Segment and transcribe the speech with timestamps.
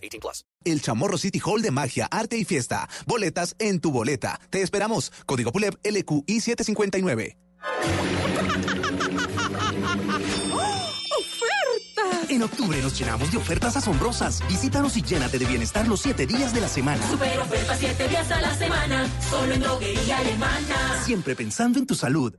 [0.00, 0.44] 18 plus.
[0.64, 2.88] El Chamorro City Hall de Magia, Arte y Fiesta.
[3.06, 4.40] Boletas en tu boleta.
[4.50, 5.12] Te esperamos.
[5.26, 7.36] Código PULEP LQI 759.
[12.30, 14.40] En octubre nos llenamos de ofertas asombrosas.
[14.46, 17.04] Visítanos y llénate de bienestar los siete días de la semana.
[17.10, 21.02] Super ofertas siete días a la semana, solo en droguería alemana.
[21.04, 22.36] Siempre pensando en tu salud.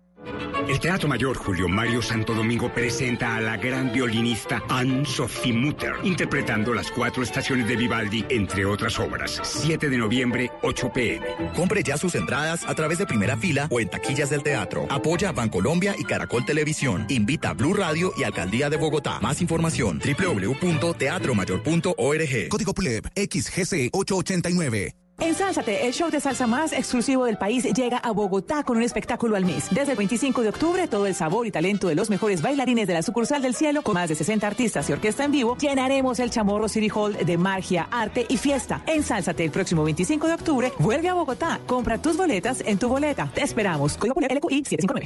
[0.68, 6.74] El Teatro Mayor Julio Mario Santo Domingo presenta a la gran violinista Anne-Sophie Mutter, interpretando
[6.74, 9.40] las cuatro estaciones de Vivaldi, entre otras obras.
[9.44, 11.26] 7 de noviembre, 8 pm.
[11.56, 14.86] Compre ya sus entradas a través de primera fila o en taquillas del teatro.
[14.90, 17.06] Apoya a Bancolombia y Caracol Televisión.
[17.10, 19.20] Invita a Blue Radio y Alcaldía de Bogotá.
[19.22, 22.50] Más información www.teatromayor.org.
[22.50, 25.01] Código PULEP XGC 889.
[25.22, 29.36] Ensálzate, el show de salsa más exclusivo del país llega a Bogotá con un espectáculo
[29.36, 29.68] al mes.
[29.70, 32.96] Desde el 25 de octubre, todo el sabor y talento de los mejores bailarines de
[32.96, 36.32] la sucursal del cielo, con más de 60 artistas y orquesta en vivo, llenaremos el
[36.32, 38.82] Chamorro City Hall de magia, arte y fiesta.
[38.88, 43.30] Ensálzate el próximo 25 de octubre, vuelve a Bogotá, compra tus boletas en tu boleta.
[43.32, 43.98] Te esperamos.
[43.98, 45.06] Código LQI 759.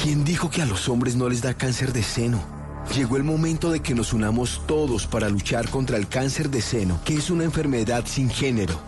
[0.00, 2.55] ¿Quién dijo que a los hombres no les da cáncer de seno?
[2.94, 7.00] Llegó el momento de que nos unamos todos para luchar contra el cáncer de seno,
[7.04, 8.80] que es una enfermedad sin género.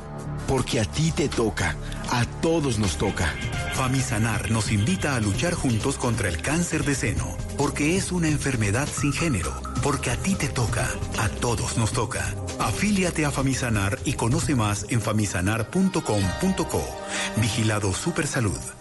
[0.47, 1.77] Porque a ti te toca,
[2.11, 3.35] a todos nos toca.
[3.75, 8.89] Famisanar nos invita a luchar juntos contra el cáncer de seno, porque es una enfermedad
[8.89, 9.53] sin género.
[9.83, 10.89] Porque a ti te toca,
[11.19, 12.35] a todos nos toca.
[12.59, 16.85] Afíliate a Famisanar y conoce más en famisanar.com.co.
[17.37, 18.78] Vigilado Supersalud.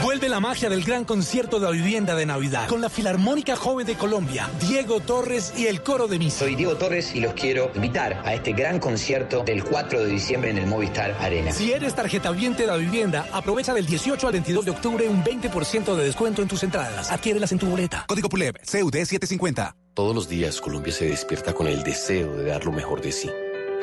[0.00, 3.86] Vuelve la magia del gran concierto de la vivienda de Navidad con la Filarmónica Joven
[3.86, 6.38] de Colombia, Diego Torres y el Coro de Misa.
[6.38, 10.50] Soy Diego Torres y los quiero invitar a este gran concierto del 4 de diciembre
[10.50, 11.52] en el Movistar Arena.
[11.52, 15.22] Si eres tarjeta viente de la vivienda, aprovecha del 18 al 22 de octubre un
[15.22, 17.10] 20% de descuento en tus entradas.
[17.12, 18.06] Adquiérelas en tu boleta.
[18.08, 19.76] Código PULEP CUD 750.
[19.92, 23.30] Todos los días Colombia se despierta con el deseo de dar lo mejor de sí.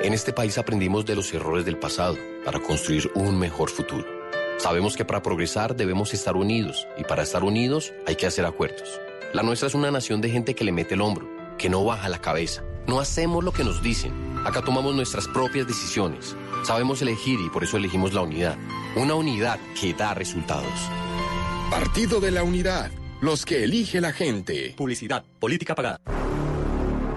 [0.01, 4.18] En este país aprendimos de los errores del pasado para construir un mejor futuro.
[4.59, 8.99] Sabemos que para progresar debemos estar unidos y para estar unidos hay que hacer acuerdos.
[9.33, 12.09] La nuestra es una nación de gente que le mete el hombro, que no baja
[12.09, 12.61] la cabeza.
[12.85, 14.11] No hacemos lo que nos dicen.
[14.45, 16.35] Acá tomamos nuestras propias decisiones.
[16.63, 18.57] Sabemos elegir y por eso elegimos la unidad.
[18.97, 20.67] Una unidad que da resultados.
[21.71, 22.91] Partido de la Unidad.
[23.21, 24.73] Los que elige la gente.
[24.75, 25.23] Publicidad.
[25.39, 26.01] Política pagada.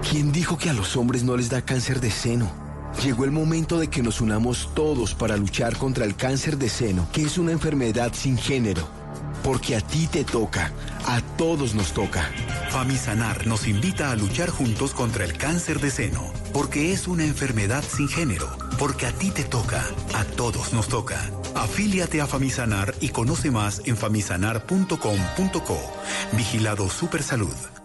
[0.09, 2.62] ¿Quién dijo que a los hombres no les da cáncer de seno?
[3.01, 7.07] Llegó el momento de que nos unamos todos para luchar contra el cáncer de seno,
[7.11, 8.87] que es una enfermedad sin género.
[9.43, 10.71] Porque a ti te toca,
[11.05, 12.29] a todos nos toca.
[12.69, 16.23] Famisanar nos invita a luchar juntos contra el cáncer de seno,
[16.53, 18.49] porque es una enfermedad sin género.
[18.79, 19.83] Porque a ti te toca,
[20.13, 21.29] a todos nos toca.
[21.55, 25.79] Afíliate a Famisanar y conoce más en famisanar.com.co.
[26.31, 27.82] Vigilado Supersalud.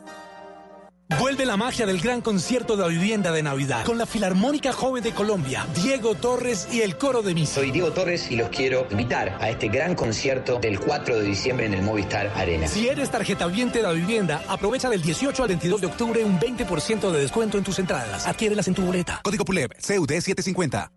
[1.16, 5.02] Vuelve la magia del gran concierto de la vivienda de Navidad con la Filarmónica Joven
[5.02, 7.54] de Colombia, Diego Torres y el Coro de Misa.
[7.54, 11.64] Soy Diego Torres y los quiero invitar a este gran concierto del 4 de diciembre
[11.64, 12.68] en el Movistar Arena.
[12.68, 16.38] Si eres tarjeta viente de la vivienda, aprovecha del 18 al 22 de octubre un
[16.38, 18.26] 20% de descuento en tus entradas.
[18.26, 19.20] Adquiérelas en tu boleta.
[19.24, 20.92] Código PULEP CUD 750.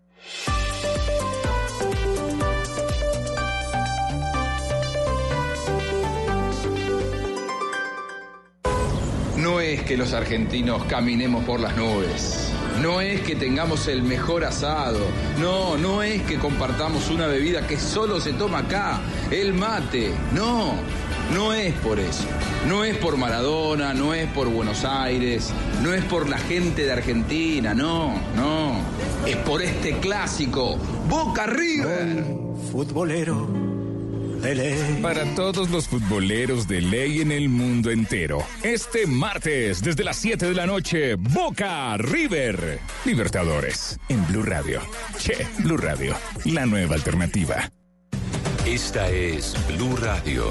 [9.42, 12.52] No es que los argentinos caminemos por las nubes.
[12.80, 15.00] No es que tengamos el mejor asado.
[15.40, 19.00] No, no es que compartamos una bebida que solo se toma acá,
[19.32, 20.12] el mate.
[20.32, 20.74] No,
[21.34, 22.24] no es por eso.
[22.68, 25.50] No es por Maradona, no es por Buenos Aires,
[25.82, 28.76] no es por la gente de Argentina, no, no.
[29.26, 30.76] Es por este clásico,
[31.08, 32.24] Boca River.
[35.00, 40.46] Para todos los futboleros de ley en el mundo entero, este martes desde las 7
[40.46, 42.80] de la noche, Boca River.
[43.04, 44.80] Libertadores en Blue Radio.
[45.16, 47.70] Che, Blue Radio, la nueva alternativa.
[48.66, 50.50] Esta es Blue Radio.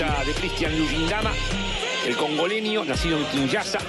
[0.00, 1.30] De Cristian Lujindama,
[2.06, 3.80] el congoleño, nacido en Kinshasa,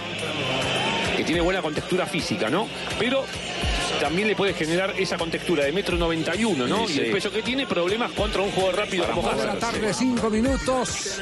[1.15, 2.67] que tiene buena contextura física, ¿no?
[2.99, 3.23] Pero
[3.99, 6.87] también le puede generar esa contextura de metro 91, ¿no?
[6.87, 7.11] Sí, Y el sí.
[7.13, 11.19] peso que tiene, problemas contra un jugador rápido como Dos de la tarde, cinco minutos.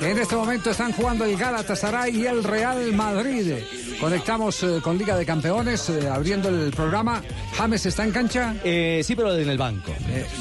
[0.00, 3.54] En este momento están jugando el Galatasaray y el Real Madrid.
[4.00, 7.22] Conectamos eh, con Liga de Campeones, eh, abriendo el programa.
[7.56, 8.54] ¿James está en cancha?
[8.62, 9.92] Eh, sí, pero en el banco.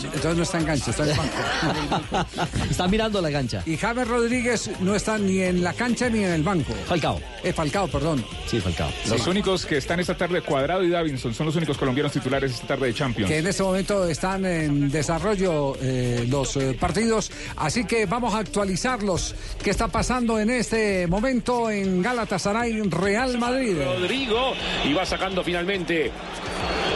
[0.03, 2.27] entonces no está en cancha, está en el banco.
[2.69, 3.63] está mirando la cancha.
[3.65, 6.74] Y James Rodríguez no está ni en la cancha ni en el banco.
[6.88, 7.19] Falcao.
[7.44, 8.24] Eh, Falcao, perdón.
[8.45, 8.91] Sí, Falcao.
[9.09, 12.68] Los únicos que están esta tarde, Cuadrado y Davinson, son los únicos colombianos titulares esta
[12.68, 13.30] tarde de Champions.
[13.31, 17.31] que en este momento están en desarrollo eh, los eh, partidos.
[17.56, 19.34] Así que vamos a actualizarlos.
[19.64, 23.75] ¿Qué está pasando en este momento en Galatasaray Real Madrid?
[23.84, 24.54] Rodrigo
[24.86, 26.12] y va sacando finalmente.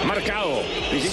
[0.06, 0.62] Marcado.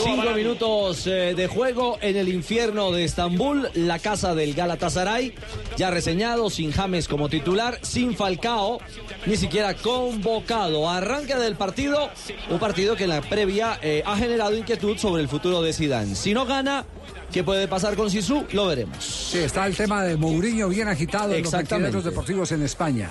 [0.03, 5.35] Cinco minutos eh, de juego en el infierno de Estambul, la casa del Galatasaray,
[5.77, 8.81] ya reseñado, sin James como titular, sin Falcao,
[9.27, 10.89] ni siquiera convocado.
[10.89, 12.11] Arranque del partido,
[12.51, 16.17] un partido que en la previa eh, ha generado inquietud sobre el futuro de Zidane.
[16.17, 16.85] Si no gana,
[17.31, 18.45] ¿qué puede pasar con Sisu?
[18.51, 19.05] Lo veremos.
[19.05, 23.11] Sí, está el tema de Mourinho bien agitado en los mentideros deportivos en España.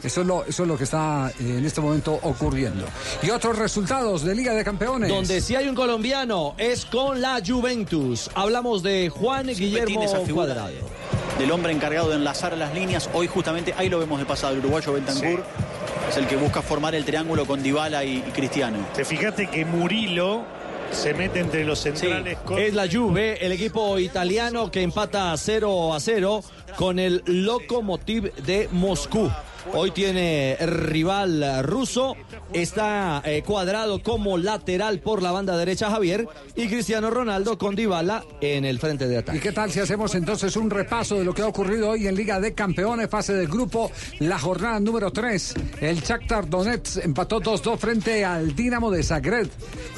[0.00, 2.84] eso, es lo, eso es lo que está eh, en este momento ocurriendo.
[3.20, 5.08] Y otros resultados de Liga de Campeones.
[5.08, 8.30] Donde sí hay un colombiano es con la Juventus.
[8.36, 10.70] Hablamos de Juan Guillermo esa figura Cuadrado.
[11.36, 13.10] del hombre encargado de enlazar las líneas.
[13.12, 15.42] Hoy justamente ahí lo vemos de pasado, el uruguayo Bentancur.
[16.08, 18.78] Es el que busca formar el triángulo con Dybala y, y Cristiano.
[18.94, 20.44] Te fijaste que Murilo
[20.92, 22.58] se mete entre los centrales con...
[22.58, 26.42] Es la Juve, el equipo italiano que empata 0 a 0
[26.76, 29.30] con el Lokomotiv de Moscú.
[29.72, 32.16] Hoy tiene rival ruso,
[32.52, 38.24] está eh, cuadrado como lateral por la banda derecha Javier y Cristiano Ronaldo con Dybala
[38.40, 39.40] en el frente de ¿Y ataque.
[39.40, 42.40] qué tal si hacemos entonces un repaso de lo que ha ocurrido hoy en Liga
[42.40, 43.90] de Campeones, fase del grupo,
[44.20, 45.54] la jornada número 3?
[45.80, 49.48] El Shakhtar Donetsk empató 2-2 frente al Dinamo de Zagreb.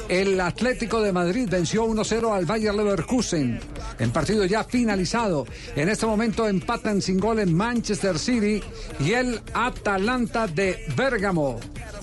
[0.07, 3.59] El Atlético de Madrid venció 1-0 al Bayer Leverkusen.
[3.99, 5.45] En partido ya finalizado.
[5.75, 8.61] En este momento empatan sin gol en Manchester City
[8.99, 11.59] y el Atalanta de Bérgamo.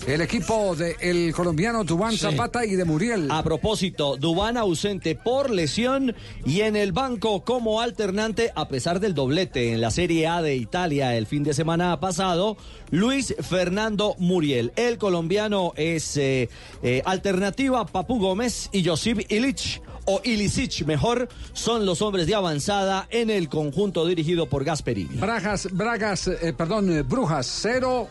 [0.08, 3.30] El equipo del colombiano Dubán Zapata y de Muriel.
[3.30, 9.14] A propósito, Dubán ausente por lesión y en el banco como alternante, a pesar del
[9.14, 12.56] doblete en la Serie A de Italia el fin de semana pasado,
[12.90, 14.73] Luis Fernando Muriel.
[14.75, 16.49] El colombiano es eh,
[16.82, 19.80] eh, alternativa, Papu Gómez y Josip Illich.
[20.06, 25.16] O Ilicic, mejor, son los hombres de avanzada en el conjunto dirigido por Gasperini.
[25.18, 28.08] Bragas, Bragas, eh, perdón, eh, Brujas, cero.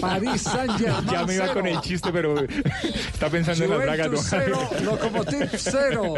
[0.00, 1.06] París Saint-Germain.
[1.10, 1.54] Ya me iba cero.
[1.54, 4.10] con el chiste, pero está pensando en las bragas.
[4.10, 4.16] ¿no?
[4.18, 4.68] cero,
[5.56, 6.14] cero.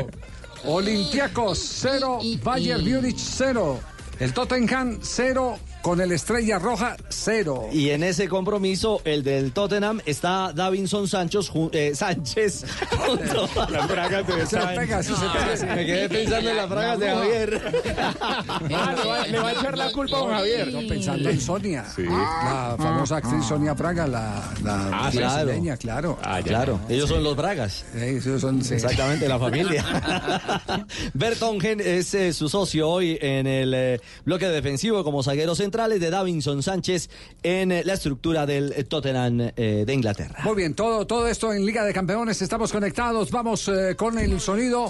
[0.66, 3.80] Olympiacos cero, Bayern Múnich cero.
[4.18, 7.68] El Tottenham cero, con el Estrella Roja, cero.
[7.70, 12.64] Y en ese compromiso, el del Tottenham, está Davinson Sánchez, ju- eh, Sánchez
[13.06, 15.26] junto a Las bragas de Se pega, sí se
[15.60, 15.74] pega.
[15.74, 17.84] Me quedé pensando en las bragas de Javier.
[18.18, 20.72] Ah, le va, le va a echar la culpa a don Javier.
[20.72, 25.34] No, pensando en Sonia, la famosa actriz Sonia Braga, la, la Ah, claro.
[25.44, 26.18] brasileña, claro.
[26.44, 27.84] Claro, ellos son los Bragas.
[27.94, 28.72] ellos son, sí.
[28.72, 29.84] Exactamente, la familia.
[31.12, 36.08] Bertongen es eh, su socio hoy en el eh, bloque defensivo como zagueros centrales de
[36.10, 37.10] Davinson Sánchez
[37.42, 40.38] en eh, la estructura del eh, Tottenham eh, de Inglaterra.
[40.44, 44.40] Muy bien, todo, todo esto en Liga de Campeones, estamos conectados, vamos eh, con el
[44.40, 44.88] sonido.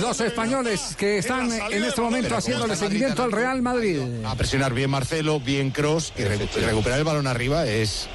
[0.00, 4.00] Los españoles que están en este momento haciéndole seguimiento al Real Madrid.
[4.24, 8.08] A presionar bien Marcelo, bien Cross y recu- recuperar el balón arriba es.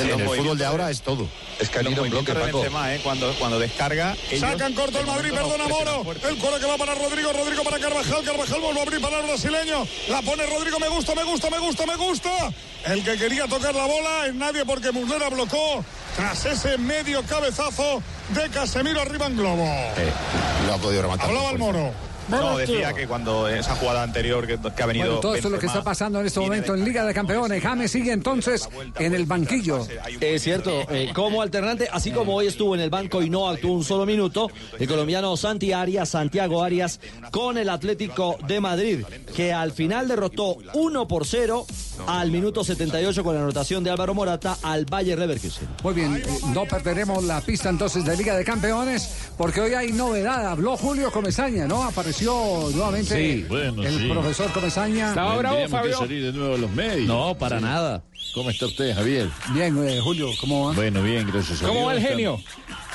[0.00, 1.28] En el fútbol de ahora es todo.
[1.60, 3.00] Es que en bloque, Benzema, ¿eh?
[3.02, 4.16] cuando, cuando descarga.
[4.30, 6.04] ellos- Sacan corto el Madrid, perdona Moro.
[6.28, 9.26] El coro que va para Rodrigo, Rodrigo para Carvajal, Carvajal vuelve a abrir para el
[9.26, 9.84] brasileño.
[10.08, 12.30] La pone Rodrigo, me gusta, me gusta, me gusta, me gusta.
[12.86, 15.84] El que quería tocar la bola es nadie porque Muslera blocó
[16.16, 19.64] tras ese medio cabezazo de Casemiro arriba en globo.
[19.64, 20.12] Eh,
[20.66, 21.28] lo ha podido rematar.
[21.28, 21.92] Hablaba el Moro.
[22.28, 25.06] No, decía que cuando esa jugada anterior que, que ha venido.
[25.06, 27.62] Bueno, todo esto es lo que está pasando en este momento en Liga de Campeones.
[27.62, 28.68] James sigue entonces
[28.98, 29.86] en el banquillo.
[30.20, 33.72] Es cierto, eh, como alternante, así como hoy estuvo en el banco y no actuó
[33.72, 39.04] un solo minuto, el colombiano Santi Arias, Santiago Arias, con el Atlético de Madrid,
[39.34, 41.66] que al final derrotó 1 por 0
[42.06, 45.68] al minuto 78 con la anotación de Álvaro Morata al Bayer Leverkusen.
[45.82, 50.46] Muy bien, no perderemos la pista entonces de Liga de Campeones, porque hoy hay novedad.
[50.48, 51.82] Habló Julio Comesaña, ¿no?
[51.82, 54.08] Apareció nuevamente Sí, bueno, el sí.
[54.08, 55.14] profesor Comesaña.
[55.14, 57.06] Tendríamos que salir de nuevo a los medios.
[57.06, 57.64] No, para Sí.
[57.64, 58.02] nada.
[58.34, 59.28] ¿Cómo está usted, Javier?
[59.52, 60.74] Bien, eh, Julio, ¿cómo va?
[60.74, 61.88] Bueno, bien, gracias a ¿Cómo Dios.
[61.88, 62.40] va el genio?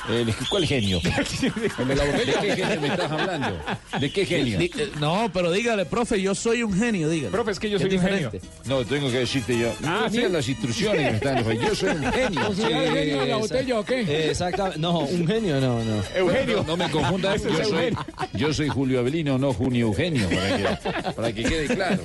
[0.09, 0.99] El- ¿Cuál genio?
[1.03, 3.57] ¿De qué genio me estás hablando?
[3.99, 4.59] ¿De qué genio?
[4.59, 7.31] Di- eh, no, pero dígale, profe, yo soy un genio, dígale.
[7.31, 8.31] Profe, es que yo soy un genio.
[8.65, 9.73] No, tengo que decirte yo.
[9.83, 10.33] Ah, mira ¿sí?
[10.33, 11.43] las instrucciones que están.
[11.59, 12.41] Yo soy un genio.
[12.47, 14.29] ¿O el genio de la botella o qué?
[14.29, 16.03] Exactamente, no, un genio no, no.
[16.15, 16.57] Eugenio.
[16.57, 17.97] No, no me confundas, yo soy,
[18.33, 22.01] yo soy Julio Avelino, no Junio Eugenio, para que, para que quede claro.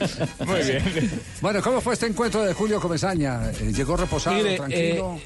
[0.46, 1.10] Muy bien.
[1.40, 3.50] Bueno, ¿cómo fue este encuentro de Julio Comesaña?
[3.50, 5.16] Eh, ¿Llegó reposado, Mire, tranquilo?
[5.16, 5.20] eh,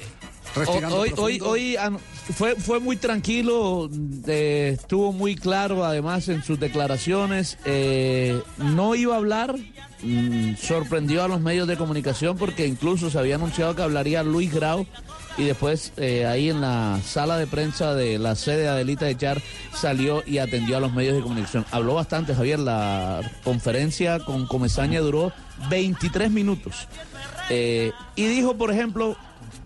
[0.55, 1.49] hoy, hoy, profundo?
[1.49, 1.99] hoy an-
[2.35, 3.89] fue, fue muy tranquilo,
[4.27, 7.57] eh, estuvo muy claro además en sus declaraciones.
[7.65, 9.55] eh, no iba a hablar,
[10.01, 14.53] mm, sorprendió a los medios de comunicación porque incluso se había anunciado que hablaría Luis
[14.53, 14.85] Grau
[15.37, 19.17] y después eh, ahí en la sala de prensa de la sede de Adelita de
[19.17, 19.41] Char
[19.73, 21.65] salió y atendió a los medios de comunicación.
[21.71, 25.33] Habló bastante, Javier, la conferencia con Comesaña duró
[25.69, 26.87] 23 minutos.
[27.49, 29.17] Eh, y dijo, por ejemplo,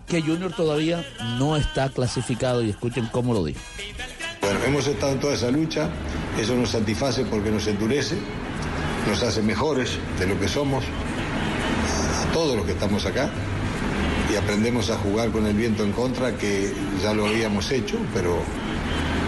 [0.08, 1.04] que Junior todavía
[1.38, 3.60] no está clasificado y escuchen cómo lo dijo.
[4.40, 5.90] Bueno, hemos estado en toda esa lucha,
[6.40, 8.16] eso nos satisface porque nos endurece,
[9.06, 13.30] nos hace mejores de lo que somos, a todos los que estamos acá,
[14.32, 16.72] y aprendemos a jugar con el viento en contra, que
[17.02, 18.38] ya lo habíamos hecho, pero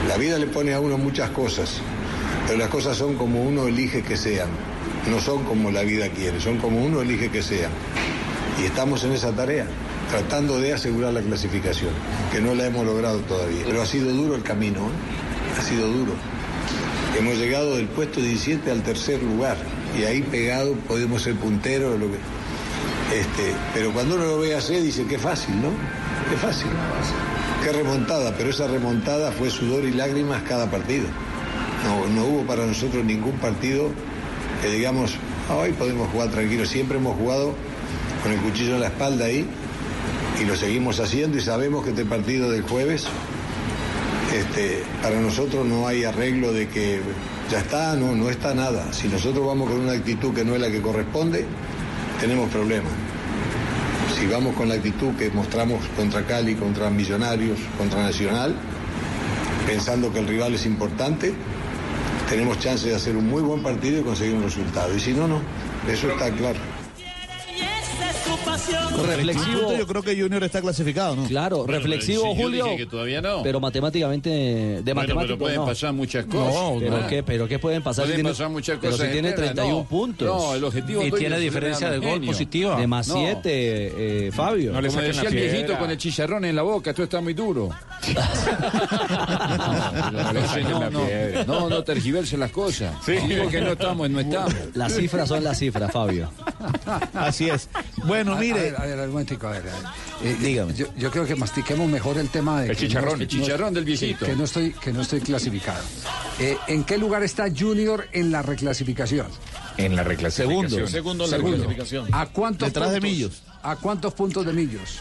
[0.09, 1.81] la vida le pone a uno muchas cosas,
[2.47, 4.49] pero las cosas son como uno elige que sean,
[5.11, 7.71] no son como la vida quiere, son como uno elige que sean.
[8.61, 9.67] Y estamos en esa tarea,
[10.11, 11.91] tratando de asegurar la clasificación,
[12.33, 13.63] que no la hemos logrado todavía.
[13.65, 15.59] Pero ha sido duro el camino, ¿eh?
[15.59, 16.13] ha sido duro.
[17.17, 19.57] Hemos llegado del puesto 17 al tercer lugar
[19.99, 21.99] y ahí pegado podemos ser punteros.
[21.99, 22.19] Lo que...
[23.19, 25.71] este, pero cuando uno lo ve así dice qué fácil, ¿no?
[26.29, 26.69] Qué fácil.
[27.63, 31.07] Qué remontada, pero esa remontada fue sudor y lágrimas cada partido.
[31.85, 33.91] No, no hubo para nosotros ningún partido
[34.63, 35.15] que digamos,
[35.49, 36.69] "Ah, hoy podemos jugar tranquilos.
[36.69, 37.55] Siempre hemos jugado
[38.23, 39.47] con el cuchillo en la espalda ahí
[40.41, 43.07] y lo seguimos haciendo y sabemos que este partido del jueves,
[44.35, 47.01] este, para nosotros no hay arreglo de que
[47.51, 48.93] ya está, no, no está nada.
[48.93, 51.45] Si nosotros vamos con una actitud que no es la que corresponde,
[52.21, 52.93] tenemos problemas.
[54.19, 58.55] Si vamos con la actitud que mostramos contra Cali, contra Millonarios, contra Nacional,
[59.67, 61.35] pensando que el rival es importante,
[62.31, 64.95] tenemos chance de hacer un muy buen partido y conseguir un resultado.
[64.97, 65.41] Y si no, no.
[65.91, 66.80] Eso está claro.
[69.07, 69.73] Reflexivo.
[69.77, 71.25] Yo creo que Junior está clasificado, ¿no?
[71.25, 72.77] Claro, reflexivo, pero si Julio.
[72.77, 73.43] que todavía no.
[73.43, 74.31] Pero matemáticamente,
[74.83, 75.67] de Bueno, pero pueden no.
[75.67, 76.55] pasar muchas cosas.
[76.79, 77.09] pero, ¿verdad?
[77.09, 79.55] qué, pero qué pueden pasar Pueden si tiene, pasar muchas pero cosas si tiene externas,
[79.55, 79.89] 31 no.
[79.89, 80.27] puntos.
[80.29, 82.77] No, el objetivo Y tiene diferencia de gol positiva.
[82.81, 83.15] De más No.
[83.15, 84.73] 7, eh, Fabio.
[84.73, 87.35] No le Como decía el viejito con el chicharrón en la boca, esto está muy
[87.35, 87.71] duro.
[90.11, 92.95] No, no, no, no tergiverse las cosas.
[93.05, 93.13] Sí.
[93.29, 94.55] Digo que no estamos, no estamos.
[94.75, 96.31] Las cifras son las cifras, Fabio.
[97.15, 97.69] Así es.
[98.05, 99.65] Bueno, A- a ver, a ver, un momentico, a ver.
[100.23, 100.75] eh, Dígame.
[100.75, 103.85] Yo, yo creo que mastiquemos mejor el tema de El chicharrón, no el chicharrón del
[103.85, 104.27] viejito.
[104.27, 105.83] Que no estoy, que no estoy clasificado.
[106.39, 109.27] Eh, ¿En qué lugar está Junior en la reclasificación?
[109.77, 110.69] En la reclasificación.
[110.71, 110.89] Segundo.
[110.89, 111.57] Segundo en la Segundo.
[111.59, 112.09] reclasificación.
[112.13, 113.11] ¿A cuántos Detrás de puntos?
[113.11, 113.43] Millos.
[113.63, 114.99] ¿A cuántos puntos de Millos?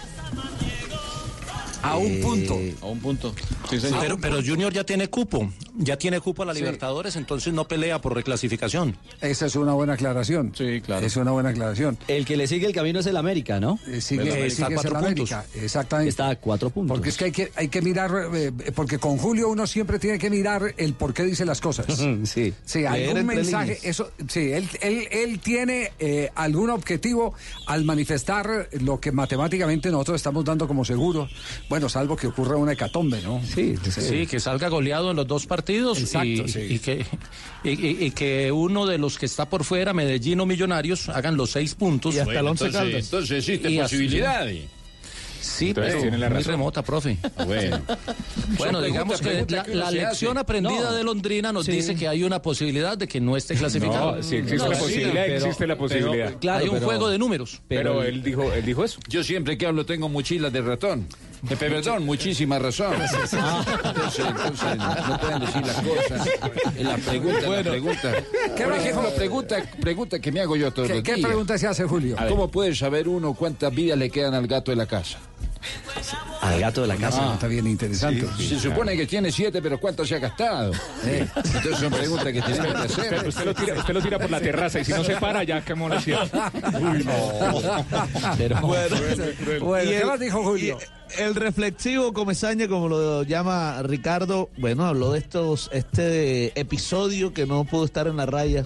[1.82, 2.60] A un Eh, punto.
[2.82, 3.34] A un punto.
[4.02, 6.60] Pero, pero Junior ya tiene cupo, ya tiene cupo a la Sí.
[6.60, 8.98] Libertadores, entonces no pelea por reclasificación.
[9.22, 10.52] Esa es una buena aclaración.
[10.54, 11.06] Sí, claro.
[11.06, 11.98] Es una buena aclaración.
[12.08, 13.80] El que le sigue el camino es el América, ¿no?
[13.88, 16.10] Eh, sigue, sigue es el América, exactamente.
[16.10, 16.98] Está a cuatro puntos.
[16.98, 20.20] Porque es que hay que, hay que mirar, eh, porque con Julio uno siempre tiene
[20.20, 21.86] que mirar el por qué dice las cosas.
[22.26, 22.54] sí.
[22.66, 23.86] Sí, algún mensaje, líneas.
[23.86, 27.34] eso, sí, él, él, él tiene eh, algún objetivo
[27.68, 31.30] al manifestar lo que matemáticamente nosotros estamos dando como seguro.
[31.70, 33.42] Bueno, salvo que ocurra una hecatombe, ¿no?
[33.44, 35.69] Sí, Sí, que salga goleado en los dos partidos
[36.00, 36.60] Exacto, y, sí.
[36.70, 37.06] y que,
[37.64, 41.38] y, y- y que uno de los que está por fuera, Medellín o Millonarios, hagan
[41.38, 42.16] los seis puntos.
[42.16, 43.06] Y hasta el Bueno, Once entonces- Caldas.
[43.06, 44.64] entonces existe Y así- posibilidades.
[45.42, 47.18] Sí, Entonces pero tiene la muy remota, profe.
[47.46, 47.82] Bueno.
[48.58, 50.42] Bueno, Son digamos que la, que lección hace.
[50.42, 50.92] aprendida No.
[50.94, 51.72] de Londrina nos Sí.
[51.72, 54.18] dice que hay una posibilidad de que no esté clasificado.
[54.18, 56.36] No, sí existe la posibilidad, existe la posibilidad.
[56.52, 57.62] hay un juego de números.
[57.70, 59.00] Pero, él dijo, él dijo eso.
[59.08, 61.08] Yo siempre que hablo tengo mochilas de ratón.
[61.50, 62.94] Eh, perdón, muchísima razón.
[62.94, 63.40] Entonces,
[64.26, 66.30] entonces, no pueden decir las cosas.
[66.80, 68.14] La pregunta, la pregunta.
[68.58, 71.58] ¿Qué Por va- ejemplo, pregunta, pregunta que me hago yo todos ¿Qué, los qué pregunta
[71.58, 72.18] se hace, Julio?
[72.28, 75.18] ¿Cómo puede saber uno cuántas vidas le quedan al gato de la casa?
[76.42, 77.34] Al gato de la casa.
[77.34, 78.26] Está bien interesante.
[78.38, 80.72] Se supone que tiene siete, pero ¿cuánto se ha gastado?
[81.04, 83.14] Entonces son preguntas que tenemos que hacer.
[83.14, 85.44] Usted, usted lo tira, usted lo tira por la terraza y si no se para,
[85.44, 86.28] ya quemó la ciudad.
[86.80, 87.86] Uy, no.
[88.38, 90.78] Pero, Bueno, Y ¿qué más dijo Julio?
[91.18, 97.66] el reflexivo Comesaña, como lo llama Ricardo, bueno, habló de estos, este episodio que no
[97.66, 98.66] pudo estar en la raya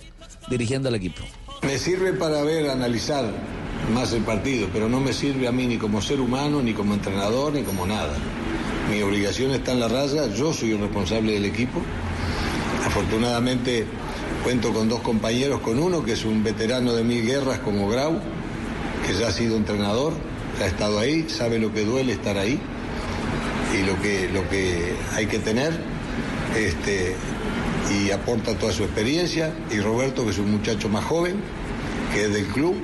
[0.49, 1.23] dirigiendo al equipo.
[1.65, 3.25] Me sirve para ver, analizar
[3.93, 6.93] más el partido, pero no me sirve a mí ni como ser humano, ni como
[6.93, 8.13] entrenador, ni como nada.
[8.91, 11.81] Mi obligación está en la raya, yo soy el responsable del equipo.
[12.85, 13.85] Afortunadamente
[14.43, 18.19] cuento con dos compañeros, con uno que es un veterano de mil guerras como Grau,
[19.07, 20.13] que ya ha sido entrenador,
[20.61, 22.59] ha estado ahí, sabe lo que duele estar ahí
[23.73, 25.73] y lo que, lo que hay que tener.
[26.57, 27.15] Este,
[27.91, 29.53] y aporta toda su experiencia.
[29.71, 31.35] Y Roberto, que es un muchacho más joven,
[32.13, 32.75] que es del club,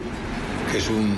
[0.72, 1.18] que es un,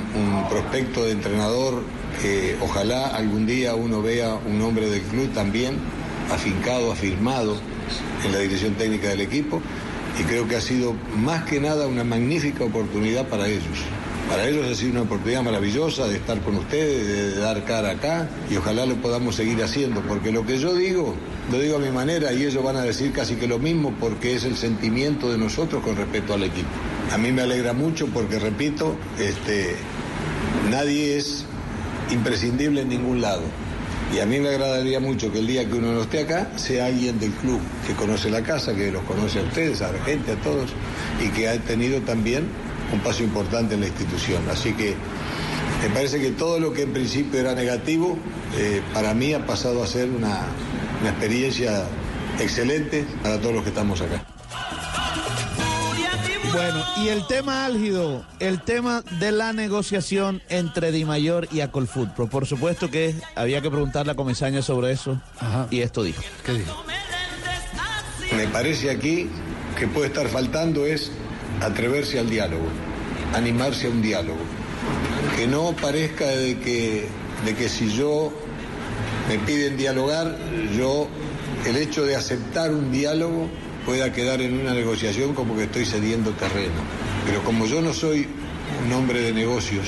[0.50, 1.84] prospecto de entrenador
[2.22, 5.78] que ojalá algún día uno vea un hombre del club también
[6.30, 7.58] afincado, afirmado
[8.26, 9.62] en la dirección técnica del equipo.
[10.20, 13.86] Y creo que ha sido más que nada una magnífica oportunidad para ellos.
[14.32, 18.30] Para ellos ha sido una oportunidad maravillosa de estar con ustedes, de dar cara acá
[18.50, 21.16] y ojalá lo podamos seguir haciendo, porque lo que yo digo,
[21.52, 24.34] lo digo a mi manera y ellos van a decir casi que lo mismo porque
[24.34, 26.70] es el sentimiento de nosotros con respecto al equipo.
[27.12, 29.76] A mí me alegra mucho porque, repito, este,
[30.70, 31.44] nadie es
[32.10, 33.42] imprescindible en ningún lado.
[34.16, 36.86] Y a mí me agradaría mucho que el día que uno no esté acá sea
[36.86, 40.32] alguien del club que conoce la casa, que los conoce a ustedes, a la gente,
[40.32, 40.70] a todos,
[41.22, 44.44] y que ha tenido también un paso importante en la institución.
[44.50, 44.96] Así que
[45.82, 48.18] me parece que todo lo que en principio era negativo,
[48.58, 50.46] eh, para mí ha pasado a ser una,
[51.02, 51.86] una experiencia
[52.40, 54.24] excelente para todos los que estamos acá.
[56.54, 62.28] Bueno, y el tema álgido, el tema de la negociación entre Di Mayor y Acolfutro.
[62.28, 65.22] Por supuesto que había que preguntarle a Comesaña sobre eso.
[65.70, 66.22] Y esto dijo.
[66.46, 66.84] ¿Qué dijo?
[68.36, 69.30] Me parece aquí
[69.80, 71.12] que puede estar faltando es
[71.60, 72.66] atreverse al diálogo,
[73.34, 74.40] animarse a un diálogo.
[75.36, 77.08] Que no parezca de que,
[77.46, 78.32] de que si yo
[79.30, 80.38] me piden dialogar,
[80.76, 81.08] yo
[81.66, 83.48] el hecho de aceptar un diálogo
[83.86, 86.82] pueda quedar en una negociación como que estoy cediendo terreno.
[87.26, 88.28] Pero como yo no soy
[88.86, 89.88] un hombre de negocios,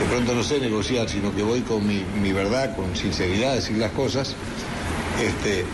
[0.00, 3.78] de pronto no sé negociar, sino que voy con mi, verdad, con sinceridad a decir
[3.78, 4.34] las cosas,
[5.22, 5.64] este,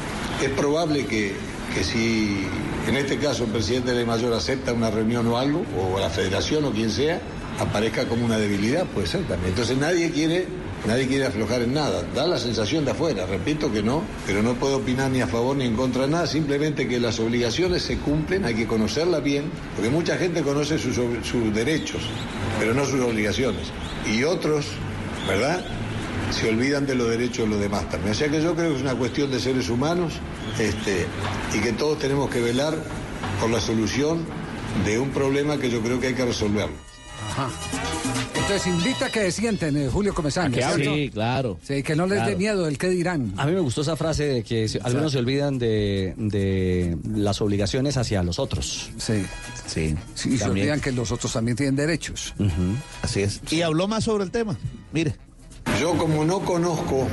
[0.44, 1.34] es probable que,
[1.74, 2.46] que si
[2.88, 6.64] en este caso el presidente de mayor acepta una reunión o algo, o la federación
[6.64, 7.20] o quien sea,
[7.58, 9.50] aparezca como una debilidad, puede ser también.
[9.50, 10.46] Entonces nadie quiere,
[10.86, 12.02] nadie quiere aflojar en nada.
[12.14, 15.56] Da la sensación de afuera, repito que no, pero no puedo opinar ni a favor
[15.56, 19.50] ni en contra de nada, simplemente que las obligaciones se cumplen, hay que conocerlas bien,
[19.76, 22.00] porque mucha gente conoce sus, sus derechos,
[22.58, 23.68] pero no sus obligaciones.
[24.10, 24.66] Y otros,
[25.28, 25.64] ¿verdad?
[26.32, 28.12] se olvidan de los derechos de los demás también.
[28.12, 30.14] O sea que yo creo que es una cuestión de seres humanos
[30.58, 31.06] este,
[31.54, 32.74] y que todos tenemos que velar
[33.40, 34.24] por la solución
[34.84, 36.74] de un problema que yo creo que hay que resolverlo.
[37.30, 37.48] Ajá.
[38.34, 40.74] Entonces invita a que sienten, eh, Julio Comesaña.
[40.74, 40.84] que.
[40.84, 41.58] Sí, claro.
[41.62, 43.32] Sí, que no les dé miedo el qué dirán.
[43.36, 47.40] A mí me gustó esa frase de que se- algunos se olvidan de, de las
[47.40, 48.90] obligaciones hacia los otros.
[48.98, 49.24] Sí.
[49.66, 49.94] Sí.
[50.14, 52.34] Sí, y se olvidan que los otros también tienen derechos.
[53.02, 53.40] Así es.
[53.50, 54.56] Y habló más sobre el tema.
[54.92, 55.14] Mire.
[55.80, 57.06] Yo como no conozco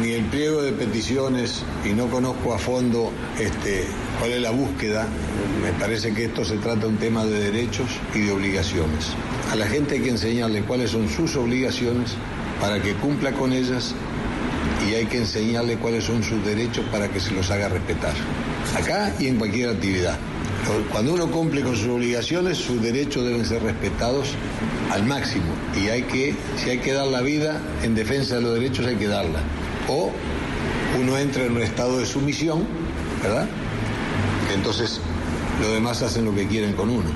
[0.00, 3.84] ni el pliego de peticiones y no conozco a fondo este,
[4.18, 5.06] cuál es la búsqueda,
[5.62, 9.08] me parece que esto se trata de un tema de derechos y de obligaciones.
[9.50, 12.14] A la gente hay que enseñarle cuáles son sus obligaciones
[12.60, 13.94] para que cumpla con ellas
[14.88, 18.14] y hay que enseñarle cuáles son sus derechos para que se los haga respetar.
[18.76, 20.18] Acá y en cualquier actividad.
[20.90, 24.28] Cuando uno cumple con sus obligaciones, sus derechos deben ser respetados
[24.92, 25.52] al máximo.
[25.76, 28.96] Y hay que, si hay que dar la vida en defensa de los derechos, hay
[28.96, 29.40] que darla.
[29.88, 30.12] O
[30.98, 32.66] uno entra en un estado de sumisión,
[33.22, 33.48] ¿verdad?
[34.54, 35.00] Entonces
[35.60, 37.10] los demás hacen lo que quieren con uno.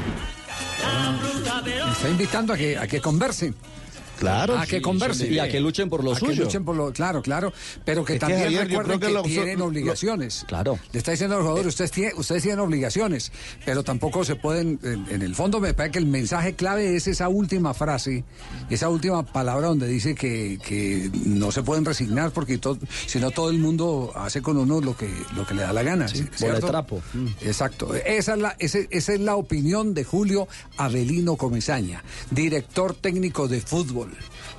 [1.92, 3.55] Está invitando a que, a que conversen.
[4.18, 5.33] Claro, a que sí, conversen.
[5.33, 6.44] y a que luchen por lo A que suyo.
[6.44, 7.52] luchen por lo, claro, claro,
[7.85, 10.44] pero que Es que, también recuerden que, que lo- tienen lo- obligaciones.
[10.48, 10.79] Claro.
[10.92, 13.33] Le está diciendo a los jugadores, ustedes tienen, ustedes tienen obligaciones,
[13.64, 17.07] pero tampoco se pueden, en, en el fondo me parece que el mensaje clave es
[17.07, 18.24] esa última frase,
[18.70, 22.59] esa última palabra donde dice que, que no se pueden resignar porque
[23.07, 25.83] si no todo el mundo hace con uno lo que, lo que le da la
[25.83, 26.09] gana.
[26.09, 27.02] Sí, de trapo.
[27.42, 27.94] Exacto.
[27.94, 33.61] Esa es, la, ese- esa es la opinión de Julio Avelino Comesaña, director técnico de
[33.61, 34.06] fútbol.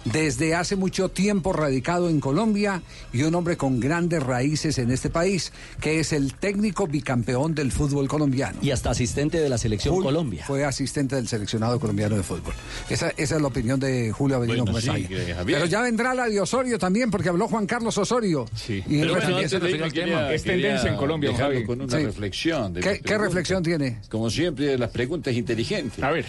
[0.05, 2.81] Desde hace mucho tiempo radicado en Colombia
[3.11, 7.71] y un hombre con grandes raíces en este país, que es el técnico bicampeón del
[7.73, 8.57] fútbol colombiano.
[8.61, 10.45] Y hasta asistente de la selección Jul- Colombia.
[10.45, 12.53] Fue asistente del seleccionado colombiano de fútbol.
[12.89, 15.07] Esa, esa es la opinión de Julio Avelino Bueno, sí.
[15.45, 18.45] Pero ya vendrá la de Osorio también, porque habló Juan Carlos Osorio.
[18.55, 18.83] Sí.
[18.87, 21.65] Y Pero bueno, antes de irme al tema, Es tendencia en Colombia, Javi.
[21.65, 22.05] con una Sí.
[22.05, 22.73] reflexión.
[22.73, 23.97] de ¿Qué, qué reflexión tiene?
[24.09, 26.01] Como siempre, las preguntas inteligentes.
[26.01, 26.25] A ver.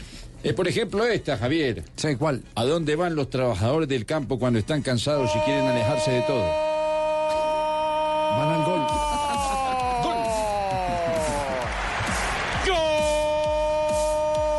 [0.48, 1.82] Eh, por ejemplo, esta, Javier.
[1.96, 2.42] Sí, ¿cuál?
[2.54, 6.40] ¿A dónde van los trabajadores del campo cuando están cansados y quieren alejarse de todo?
[8.38, 8.86] Van al gol.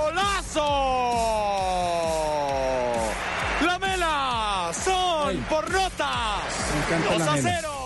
[0.10, 0.69] ¡Golazo!
[3.65, 6.43] La Mela son por notas.
[6.86, 7.79] encanta 2 la a Mela.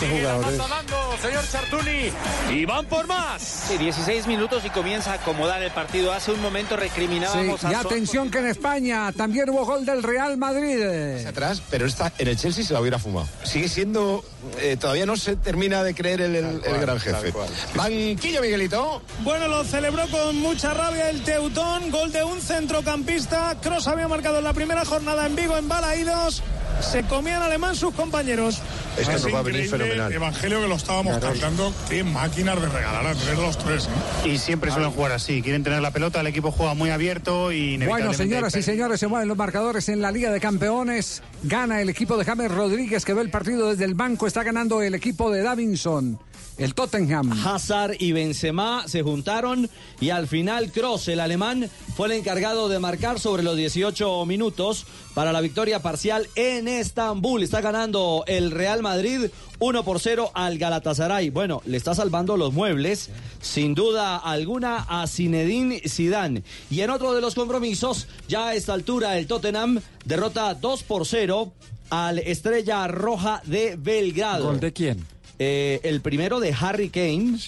[0.00, 0.06] 0.
[0.06, 0.58] Y sigue la jugadores.
[0.58, 2.12] masa dando, señor Chartuni.
[2.50, 3.42] Y van por más.
[3.68, 6.12] Sí, 16 minutos y comienza a acomodar el partido.
[6.12, 9.84] Hace un momento Sí, recriminábamos y a Son- atención que en España también hubo gol
[9.84, 11.26] del Real Madrid.
[11.26, 13.28] atrás, pero esta, en el Chelsea se la hubiera fumado.
[13.44, 14.24] Sigue siendo,
[14.58, 17.32] eh, todavía no se termina de creer el, el- el gran jefe.
[17.74, 19.02] Banquillo, Miguelito.
[19.20, 23.56] Bueno, lo celebró con mucha rabia el Teutón, gol de un centrocampista.
[23.62, 26.42] Cross había marcado en la primera jornada en Vigo, en Balaídos.
[26.80, 28.60] Se comían alemán sus compañeros.
[28.98, 30.12] Es que nos va a venir fenomenal.
[30.12, 33.88] Evangelio que lo estábamos cantando, qué máquinas de regalar a tener los tres.
[34.24, 34.28] ¿eh?
[34.30, 35.42] Y siempre suelen jugar así.
[35.42, 39.06] Quieren tener la pelota, el equipo juega muy abierto y Bueno, señoras y señores, se
[39.06, 41.22] mueven los marcadores en la Liga de Campeones.
[41.42, 44.26] Gana el equipo de James Rodríguez, que ve el partido desde el banco.
[44.26, 46.18] Está ganando el equipo de Davinson,
[46.58, 47.32] el Tottenham.
[47.44, 49.68] Hazard y Benzema se juntaron
[50.00, 54.86] y al final Cross, el alemán, fue el encargado de marcar sobre los 18 minutos
[55.14, 57.42] para la victoria parcial en Estambul.
[57.42, 61.30] Está ganando el Real Madrid 1 por 0 al Galatasaray.
[61.30, 63.10] Bueno, le está salvando los muebles,
[63.40, 66.42] sin duda alguna, a Zinedine Zidane.
[66.70, 71.06] Y en otro de los compromisos, ya a esta altura el Tottenham derrota 2 por
[71.06, 71.52] 0
[71.90, 74.44] al Estrella Roja de Belgrado.
[74.46, 75.06] ¿Gol de quién?
[75.42, 77.38] Eh, el primero de Harry Kane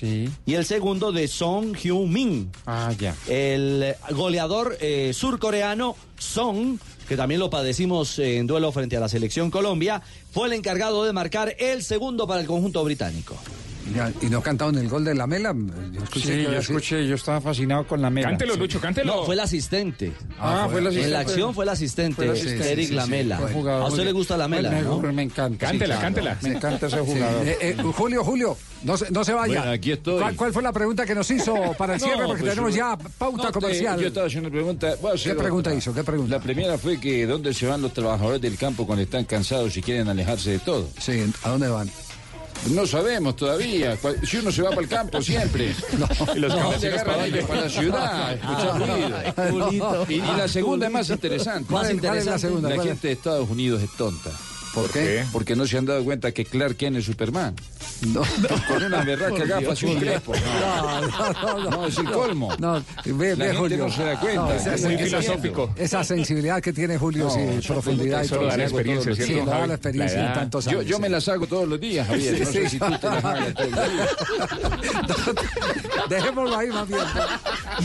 [0.47, 2.51] y el segundo de Song Hyun-min.
[2.65, 3.15] Ah, ya.
[3.29, 9.11] El goleador eh, surcoreano Song, que también lo padecimos eh, en duelo frente a la
[9.11, 10.01] selección Colombia,
[10.31, 13.37] fue el encargado de marcar el segundo para el conjunto británico.
[14.23, 15.55] ¿Y no cantaron el gol de la Mela?
[15.93, 18.29] Yo escuché Sí, yo escuché, yo estaba fascinado con la mela.
[18.29, 18.61] Cántelo, Sí.
[18.61, 19.17] Lucho, cántelo.
[19.17, 20.13] No, fue el asistente.
[20.39, 21.07] Ah, fue el asistente.
[21.09, 22.95] En la acción fue el asistente, Fue el asistente, Eric sí, sí.
[22.95, 23.37] Lamela.
[23.39, 24.91] A usted le gusta Lamela, Buen ¿no?
[24.95, 25.67] jugador, Me encanta.
[25.67, 26.01] Cántela, sí, claro.
[26.01, 26.39] cántela.
[26.43, 27.03] Me encanta ese Sí.
[27.07, 27.49] jugador.
[27.49, 29.59] Eh, eh, Julio, Julio, no se, no se vaya.
[29.61, 30.21] Bueno, aquí estoy.
[30.21, 32.25] ¿Cuál, cuál fue la pregunta que nos hizo para el No, cierre?
[32.27, 34.01] Porque pues, tenemos yo- ya pauta no, te- comercial.
[34.01, 34.95] Yo estaba haciendo una pregunta.
[35.23, 35.75] ¿Qué pregunta otra.
[35.79, 35.93] hizo?
[35.95, 36.37] ¿Qué pregunta?
[36.37, 39.83] La primera fue que ¿dónde se van los trabajadores del campo cuando están cansados y
[39.83, 40.89] quieren alejarse de todo?
[41.01, 41.91] Sí, ¿a dónde van?
[42.71, 43.99] No sabemos todavía.
[44.25, 45.75] Si uno se va para el campo siempre.
[46.35, 48.79] Y los No, se agarran para ellos para la ciudad, escuchar
[49.49, 50.07] ruido.
[50.09, 51.69] Y, y la segunda es más interesante.
[51.71, 52.69] ¿Cuál es- cuál es la segunda?
[52.71, 54.31] La gente de Estados Unidos es tonta.
[54.75, 55.25] ¿Por qué?
[55.33, 57.55] Porque no se han dado cuenta que Clark Kent es Superman.
[58.09, 58.23] No,
[58.69, 60.33] Con una berraca gafas y un crespo.
[60.35, 62.55] no, no, no, No, es el colmo.
[62.59, 63.77] No, ve, ve, Julio.
[63.87, 64.57] no se da cuenta.
[64.57, 65.75] esa, Es muy filosófico.
[65.77, 68.47] Esa sensibilidad que tiene Julio, No, sí, profundidad y todo.
[68.47, 70.35] da la experiencia, Sí, ¿cierto, lo da la experiencia edad.
[70.35, 70.85] tantos Yo, años.
[70.87, 71.03] yo sí.
[71.03, 72.39] me las hago todos los días, Javier.
[72.41, 72.69] No Sí, sé sí.
[72.71, 74.09] si tú te las hagas todos los días.
[76.09, 77.01] Dejémoslo ahí más bien.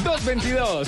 [0.03, 0.87] 222.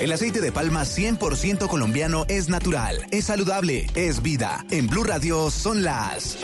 [0.00, 4.64] El aceite de palma 100% colombiano es natural, es saludable, es vida.
[4.70, 6.38] En Blue Radio son las...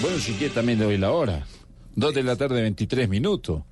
[0.00, 1.46] Bueno, si quiere también le doy la hora.
[1.94, 3.62] Dos de la tarde, 23 minutos.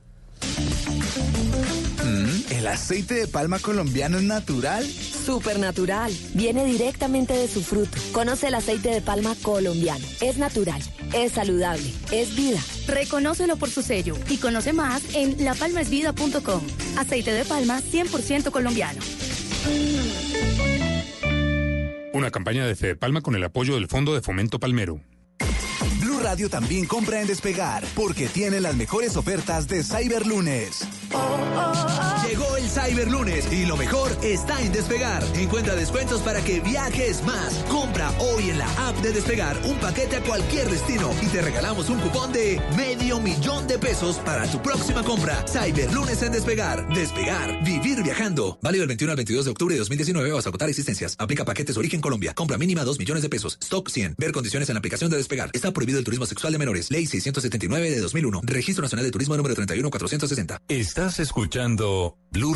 [2.04, 4.84] Mm, el ¿El aceite de palma colombiano es natural?
[5.26, 6.12] Supernatural.
[6.34, 7.98] Viene directamente de su fruto.
[8.12, 10.04] Conoce el aceite de palma colombiano.
[10.20, 10.80] Es natural,
[11.12, 12.60] es saludable, es vida.
[12.86, 16.62] Reconócelo por su sello y conoce más en lapalmaesvida.com.
[16.96, 19.00] Aceite de palma 100% colombiano.
[22.12, 25.00] Una campaña de Fede Palma con el apoyo del Fondo de Fomento Palmero.
[26.00, 30.86] Blue Radio también compra en Despegar porque tiene las mejores ofertas de Cyberlunes.
[32.28, 35.22] Llegó el Cyberlunes y lo mejor está en Despegar.
[35.34, 37.54] Encuentra descuentos para que viajes más.
[37.68, 41.88] Compra hoy en la app de Despegar un paquete a cualquier destino y te regalamos
[41.88, 45.44] un cupón de medio millón de pesos para tu próxima compra.
[45.46, 46.88] Cyberlunes en Despegar.
[46.92, 47.62] Despegar.
[47.64, 48.58] Vivir viajando.
[48.62, 51.14] Válido del 21 al 22 de octubre de 2019 o hasta agotar existencias.
[51.18, 52.34] Aplica paquetes origen Colombia.
[52.34, 53.58] Compra mínima 2 millones de pesos.
[53.62, 54.16] Stock 100.
[54.18, 55.50] Ver condiciones en la aplicación de Despegar.
[55.52, 56.90] Está prohibido el turismo sexual de menores.
[56.90, 58.40] Ley 679 de 2001.
[58.42, 60.62] Registro Nacional de Turismo número 31460.
[60.68, 62.55] Estás escuchando Blue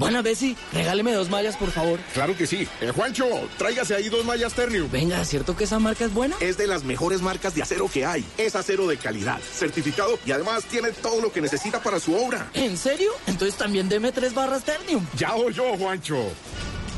[0.00, 1.98] Buena, Bessie, regáleme dos mallas, por favor.
[2.14, 2.68] Claro que sí.
[2.80, 3.26] Eh, Juancho,
[3.58, 4.88] tráigase ahí dos mallas Ternium.
[4.92, 6.36] Venga, ¿cierto que esa marca es buena?
[6.38, 8.24] Es de las mejores marcas de acero que hay.
[8.36, 12.48] Es acero de calidad, certificado y además tiene todo lo que necesita para su obra.
[12.54, 13.10] ¿En serio?
[13.26, 15.04] Entonces también deme tres barras Ternium.
[15.16, 16.30] Ya yo, Juancho.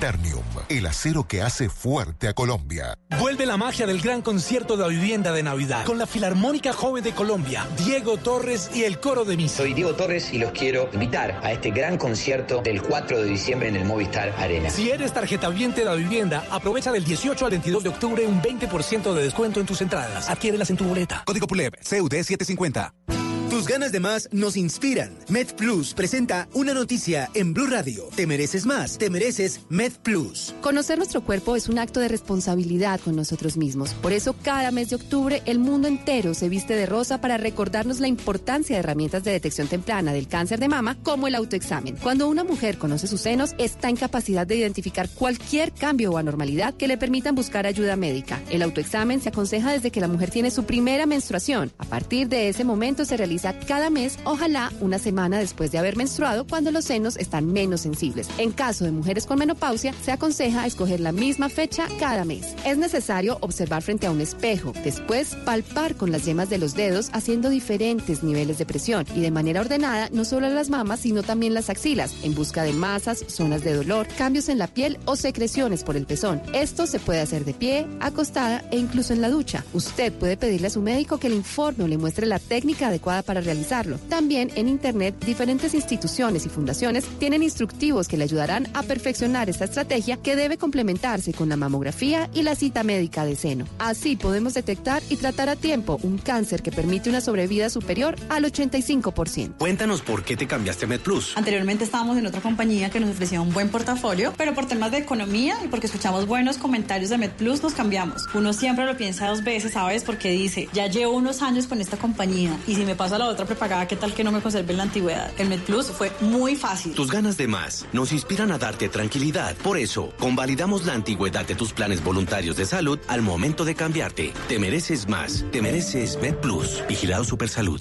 [0.00, 2.94] Ternium, el acero que hace fuerte a Colombia.
[3.18, 7.04] Vuelve la magia del gran concierto de la vivienda de Navidad con la Filarmónica Joven
[7.04, 9.58] de Colombia, Diego Torres y el Coro de Misa.
[9.58, 13.68] Soy Diego Torres y los quiero invitar a este gran concierto del 4 de diciembre
[13.68, 14.70] en el Movistar Arena.
[14.70, 18.40] Si eres tarjeta viente de la vivienda, aprovecha del 18 al 22 de octubre un
[18.40, 20.30] 20% de descuento en tus entradas.
[20.30, 21.22] Adquiérelas en tu boleta.
[21.26, 23.19] Código PULEP, CUD 750.
[23.60, 25.14] Tus ganas de más nos inspiran.
[25.28, 28.08] MedPlus presenta una noticia en Blue Radio.
[28.16, 30.54] Te mereces más, te mereces MedPlus.
[30.62, 33.92] Conocer nuestro cuerpo es un acto de responsabilidad con nosotros mismos.
[33.92, 38.00] Por eso cada mes de octubre el mundo entero se viste de rosa para recordarnos
[38.00, 41.96] la importancia de herramientas de detección temprana del cáncer de mama como el autoexamen.
[41.96, 46.72] Cuando una mujer conoce sus senos, está en capacidad de identificar cualquier cambio o anormalidad
[46.72, 48.40] que le permitan buscar ayuda médica.
[48.48, 51.72] El autoexamen se aconseja desde que la mujer tiene su primera menstruación.
[51.76, 55.96] A partir de ese momento se realiza cada mes, ojalá una semana después de haber
[55.96, 58.28] menstruado cuando los senos están menos sensibles.
[58.38, 62.54] En caso de mujeres con menopausia, se aconseja escoger la misma fecha cada mes.
[62.64, 67.10] Es necesario observar frente a un espejo, después palpar con las yemas de los dedos
[67.12, 71.54] haciendo diferentes niveles de presión y de manera ordenada no solo las mamas, sino también
[71.54, 75.84] las axilas, en busca de masas, zonas de dolor, cambios en la piel o secreciones
[75.84, 76.42] por el pezón.
[76.52, 79.64] Esto se puede hacer de pie, acostada e incluso en la ducha.
[79.72, 83.22] Usted puede pedirle a su médico que le informe o le muestre la técnica adecuada
[83.22, 83.98] para realizarlo.
[84.08, 89.64] También en Internet, diferentes instituciones y fundaciones tienen instructivos que le ayudarán a perfeccionar esta
[89.64, 93.66] estrategia que debe complementarse con la mamografía y la cita médica de seno.
[93.78, 98.44] Así podemos detectar y tratar a tiempo un cáncer que permite una sobrevida superior al
[98.44, 99.56] 85%.
[99.58, 101.36] Cuéntanos por qué te cambiaste a MedPlus.
[101.36, 104.98] Anteriormente estábamos en otra compañía que nos ofrecía un buen portafolio, pero por temas de
[104.98, 108.26] economía y porque escuchamos buenos comentarios de MedPlus nos cambiamos.
[108.34, 110.04] Uno siempre lo piensa dos veces, ¿sabes?
[110.04, 113.46] Porque dice, ya llevo unos años con esta compañía y si me pasa la otra
[113.46, 115.30] prepagada, ¿qué tal que no me conserve en la antigüedad?
[115.38, 116.94] El MedPlus fue muy fácil.
[116.94, 119.56] Tus ganas de más nos inspiran a darte tranquilidad.
[119.56, 124.32] Por eso, convalidamos la antigüedad de tus planes voluntarios de salud al momento de cambiarte.
[124.48, 125.44] Te mereces más.
[125.52, 126.82] Te mereces MedPlus.
[126.88, 127.80] Vigilado Supersalud.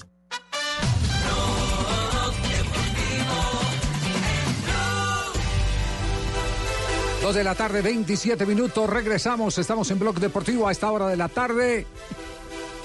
[7.22, 8.88] Dos de la tarde, 27 minutos.
[8.88, 9.58] Regresamos.
[9.58, 11.86] Estamos en Blog Deportivo a esta hora de la tarde.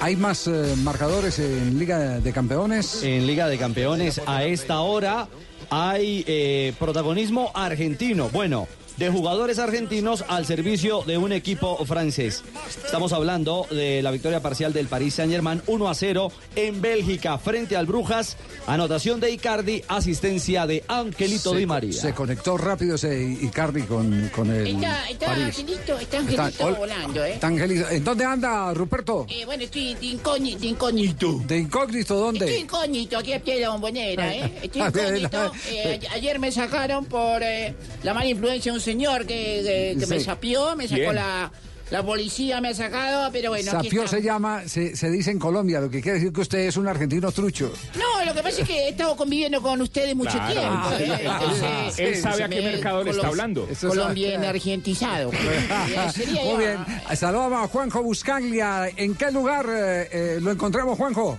[0.02, 3.04] ¿Hay más eh, marcadores en Liga de Campeones?
[3.04, 5.28] En Liga de Campeones a esta hora
[5.70, 8.30] hay eh, protagonismo argentino.
[8.30, 12.44] Bueno, de jugadores argentinos al servicio de un equipo francés.
[12.86, 17.76] Estamos hablando de la victoria parcial del Paris Saint-Germain 1 a 0 en Bélgica frente
[17.76, 18.38] al Brujas.
[18.68, 21.94] Anotación de Icardi, asistencia de Angelito Se Di María.
[21.94, 25.46] Se conectó rápido ese Icardi con, con el Está, está París.
[25.46, 27.34] Angelito, está Angelito Está- volando, ¿eh?
[27.34, 27.90] Está Angelito.
[27.90, 29.26] ¿En dónde anda, Ruperto?
[29.30, 30.60] Eh, bueno, estoy de incógnito.
[30.60, 31.42] De incógnito.
[31.46, 32.46] ¿De incógnito dónde?
[32.46, 34.52] Estoy incógnito, aquí a pie de la bombonera, ¿eh?
[34.64, 35.52] Estoy incógnito.
[35.70, 40.08] Eh, ayer me sacaron por eh, la mala influencia de un señor que, que- que
[40.08, 41.16] me sapió, me sacó Bien.
[41.16, 41.52] la,
[41.92, 45.80] la policía, me ha sacado, pero bueno, Sapió se llama, se, se dice en Colombia,
[45.80, 47.72] lo que quiere decir que usted es un argentino trucho.
[47.96, 50.52] No, lo que pasa es que he estado conviviendo con ustedes mucho Claro.
[50.52, 50.80] tiempo.
[50.84, 51.20] Ah, ¿eh?
[51.26, 53.68] Entonces, Él sabe a qué me- mercado le está hablando.
[53.70, 54.44] Eso Colombia sabe.
[54.46, 55.32] energientizado.
[55.32, 56.78] Eh, sería Muy yo- bien.
[57.16, 58.90] Saludamos a Juanjo Buscaglia.
[58.96, 61.38] ¿En qué lugar eh, eh, lo encontramos, Juanjo?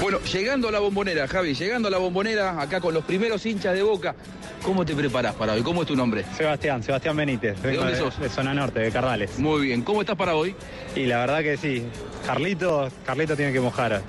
[0.00, 3.74] Bueno, llegando a la bombonera, Javi, llegando a la bombonera, acá con los primeros hinchas
[3.74, 4.14] de boca,
[4.62, 5.62] ¿cómo te preparás para hoy?
[5.62, 6.24] ¿Cómo es tu nombre?
[6.36, 7.60] Sebastián, Sebastián Benítez.
[7.62, 8.14] ¿De sos?
[8.32, 9.38] Zona norte, de Cardales.
[9.38, 10.54] Muy bien, ¿cómo estás para hoy?
[10.96, 11.84] Y la verdad que sí,
[12.26, 14.02] Carlito, Carlito tiene que mojar.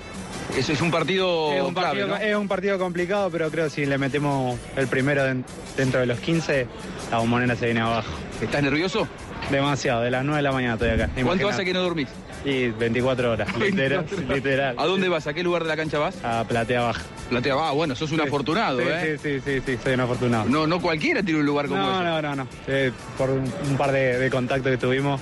[0.56, 2.16] Eso es un partido es un clave, partido, ¿no?
[2.16, 5.44] es un partido complicado, pero creo que si le metemos el primero den-
[5.76, 6.66] dentro de los 15,
[7.10, 8.12] la bombonera se viene abajo.
[8.40, 9.08] ¿Estás nervioso?
[9.50, 11.06] Demasiado, de las 9 de la mañana estoy acá.
[11.14, 11.50] ¿Cuánto Imagina.
[11.50, 12.08] hace que no dormís?
[12.44, 14.04] Y 24 horas, literal.
[14.28, 14.74] literal.
[14.78, 15.26] ¿A dónde vas?
[15.26, 16.16] ¿A qué lugar de la cancha vas?
[16.22, 17.02] A Platea Baja.
[17.30, 18.26] Platea Baja, bueno, sos un Sí.
[18.26, 19.18] afortunado, Sí, ¿eh?
[19.22, 20.44] Sí, sí, sí, sí, soy un afortunado.
[20.44, 22.04] No, no cualquiera tiene un lugar como no, ese.
[22.04, 22.48] no, no, no.
[22.68, 25.20] Eh, por un, un par de, de contactos que tuvimos,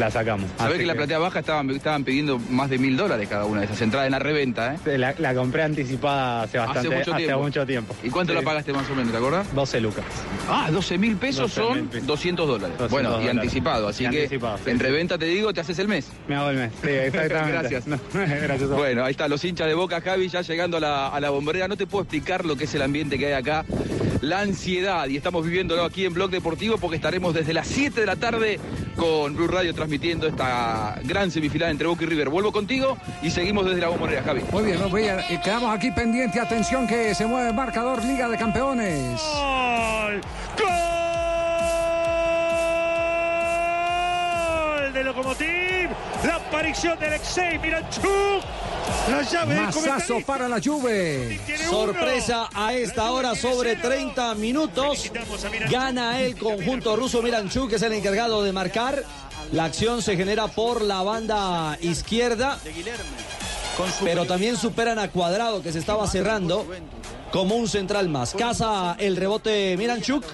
[0.00, 0.50] la sacamos.
[0.56, 3.60] Sabés Así que la platea baja estaban, estaban pidiendo más de mil dólares cada una
[3.60, 4.98] de esas entradas en la reventa, ¿eh?
[4.98, 7.42] La, la compré anticipada hace bastante, Hace mucho tiempo.
[7.42, 7.94] mucho tiempo.
[8.02, 8.38] ¿Y cuánto Sí.
[8.38, 9.54] la pagaste más o menos, te acordás?
[9.54, 10.04] 12 lucas.
[10.48, 12.06] Ah, 12 mil pesos 12.000 son pesos.
[12.06, 12.78] 200 dólares.
[12.78, 14.82] 200 bueno, y anticipado, así Y que anticipado, sí, en sí.
[14.82, 16.08] reventa te digo, te haces el mes.
[16.28, 16.72] Me hago el mes.
[16.82, 17.52] Sí, exactamente.
[17.52, 17.86] Gracias.
[17.86, 18.68] No, gracias.
[18.70, 21.30] Bueno, ahí están los hinchas de Boca, Javi, ya llegando a la, a la.
[21.68, 23.64] No te puedo explicar lo que es el ambiente que hay acá.
[24.20, 28.06] La ansiedad, y estamos viviéndolo aquí en Blog Deportivo porque estaremos desde las 7 de
[28.06, 28.60] la tarde
[28.96, 32.28] con Blue Radio transmitiendo esta gran semifinal entre Boca y River.
[32.28, 34.42] Vuelvo contigo y seguimos desde la bombonera, Javi.
[34.52, 35.18] Muy bien, muy bien.
[35.28, 36.38] Eh, Quedamos aquí pendiente.
[36.40, 39.20] Atención que se mueve el marcador Liga de Campeones.
[44.68, 45.90] Gol de Lokomotiv.
[46.24, 48.44] La aparición de Alexei Miranchuk.
[49.08, 51.40] La llave del Masazo para la Juve.
[51.68, 55.10] Sorpresa a esta hora sobre 30 minutos.
[55.70, 59.04] Gana el conjunto ruso Miranchuk, que es el encargado de marcar.
[59.52, 62.58] La acción se genera por la banda izquierda.
[64.04, 66.66] Pero también superan a Cuadrado, que se estaba cerrando
[67.32, 68.34] como un central más.
[68.34, 70.24] Casa el rebote Miranchuk.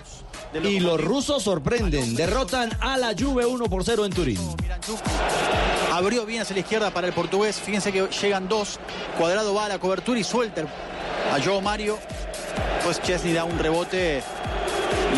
[0.62, 2.14] Y los rusos sorprenden.
[2.14, 4.38] Derrotan a la Juve 1 por 0 en Turín.
[5.92, 7.60] Abrió bien hacia la izquierda para el portugués.
[7.60, 8.78] Fíjense que llegan dos.
[9.18, 10.62] Cuadrado va a la cobertura y suelta
[11.32, 11.98] a Joe Mario.
[12.84, 14.22] Pues Chesney da un rebote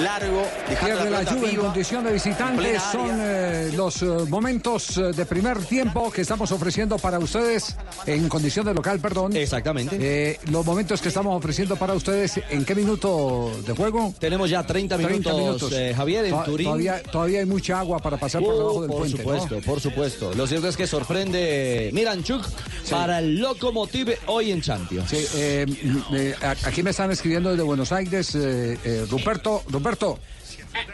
[0.02, 0.42] largo.
[0.68, 2.80] Dejando Pierde la pelota Juve en condición de visitante.
[2.92, 8.28] Son eh, los eh, momentos eh, de primer tiempo que estamos ofreciendo para ustedes en
[8.28, 9.34] condición de local, perdón.
[9.36, 10.38] Exactamente.
[10.50, 14.14] los momentos que estamos ofreciendo para ustedes, ¿en qué minuto de juego?
[14.18, 16.66] Tenemos ya 30 minutos, eh, Javier, en To- Turín.
[16.66, 19.16] Todavía, todavía hay mucha agua para pasar por Uh, debajo del por puente.
[19.18, 19.22] ¿no?
[19.22, 20.34] supuesto, por supuesto.
[20.34, 22.44] Lo cierto es que sorprende Miranchuk
[22.90, 25.10] para el Lokomotiv hoy en Champions.
[25.10, 25.66] Sí, eh,
[26.12, 26.34] eh,
[26.64, 30.18] aquí me están escribiendo desde Buenos Aires, eh, eh, Ruperto, Ruperto,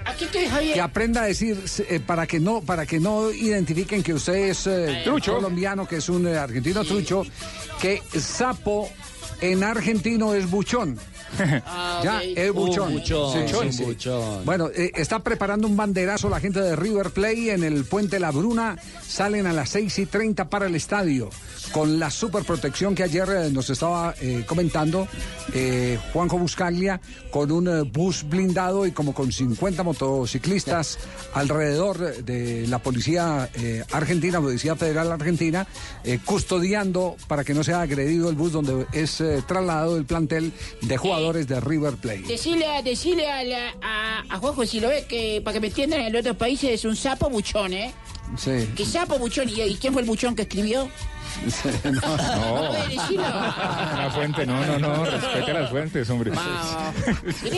[0.06, 0.74] Aquí estoy, Javier.
[0.74, 4.66] que aprenda a decir eh, para que no para que no identifiquen que usted es
[4.68, 5.34] eh, Trucho.
[5.34, 7.24] colombiano, que es un eh, argentino trucho,
[7.80, 8.88] que sapo
[9.40, 10.98] en argentino es buchón.
[11.66, 12.22] Ah, ya, ok.
[12.36, 12.88] es buchón.
[12.88, 13.84] Un buchón, Sí, un sí, sí.
[13.84, 14.44] buchón.
[14.44, 18.30] Bueno, eh, está preparando un banderazo la gente de River Play en el puente La
[18.30, 18.76] Bruna.
[19.06, 21.30] Salen a las 6 y 30 para el estadio.
[21.72, 25.08] Con la superprotección que ayer eh, nos estaba eh, comentando
[25.54, 30.98] eh, Juanjo Buscaglia, con un bus blindado y como con 50 motociclistas
[31.32, 33.48] alrededor de la policía
[33.90, 35.66] argentina, Policía Federal Argentina,
[36.24, 41.23] custodiando para que no sea agredido el bus donde es trasladado el plantel de jugadores
[41.32, 42.22] de River Plate.
[42.22, 45.66] Decirle, a- decirle a, la- a, a Juanjo si lo ve que para que me
[45.68, 47.92] entiendan en los otros países es un sapo buchón, ¿eh?
[48.38, 48.68] Sí.
[48.76, 49.48] Que sapo buchón.
[49.48, 50.88] ¿Y, y quién fue el buchón que escribió?
[51.84, 52.72] No.
[52.72, 53.22] decirlo?
[53.22, 56.32] La fuente, no, no, no, respete las fuentes, hombre.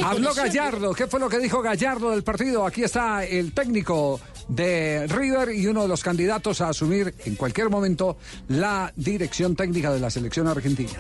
[0.05, 0.93] Habló Gallardo.
[0.95, 2.67] ¿Qué fue lo que dijo Gallardo del partido?
[2.67, 7.69] Aquí está el técnico de River y uno de los candidatos a asumir en cualquier
[7.69, 8.17] momento
[8.49, 10.91] la dirección técnica de la selección argentina.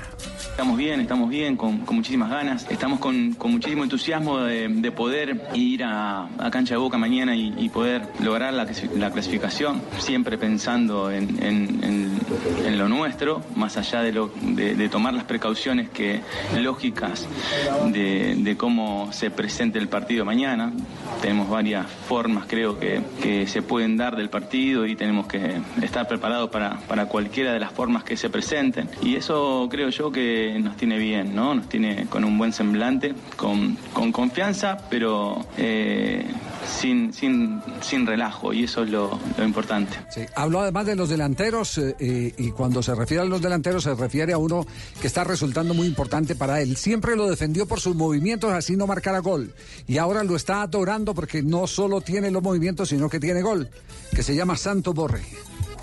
[0.51, 2.67] Estamos bien, estamos bien, con, con muchísimas ganas.
[2.69, 7.37] Estamos con, con muchísimo entusiasmo de, de poder ir a, a Cancha de Boca mañana
[7.37, 12.21] y, y poder lograr la, clasi- la clasificación, siempre pensando en, en- en-
[12.67, 16.21] en lo nuestro, más allá de, lo, de, tomar las precauciones que,
[16.59, 17.27] lógicas
[17.93, 20.73] de, de cómo se presente el partido mañana.
[21.23, 26.09] Tenemos varias formas, creo, que, que se pueden dar del partido y tenemos que estar
[26.09, 28.89] preparados para, para cualquiera de las formas que se presenten.
[29.03, 31.55] Y eso creo yo que nos tiene bien, ¿no?
[31.55, 36.27] Nos tiene con un buen semblante, con, con confianza, pero eh,
[36.69, 39.97] sin, sin, sin relajo, y eso es lo, lo importante.
[40.11, 43.85] Sí, habló además de los delanteros eh, eh, y cuando se refiere a los delanteros
[43.85, 44.67] se refiere a uno
[45.01, 46.77] que está resultando muy importante para él.
[46.77, 49.55] Siempre lo defendió por sus movimientos, así no marcara gol.
[49.87, 53.69] Y ahora lo está adorando porque no solo tiene los movimientos, sino que tiene gol,
[54.14, 55.23] que se llama Santo Borre.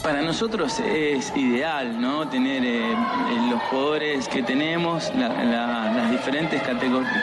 [0.01, 2.27] Para nosotros es ideal, ¿no?
[2.27, 2.93] Tener eh,
[3.49, 7.13] los jugadores que tenemos, la- la- las diferentes categorías.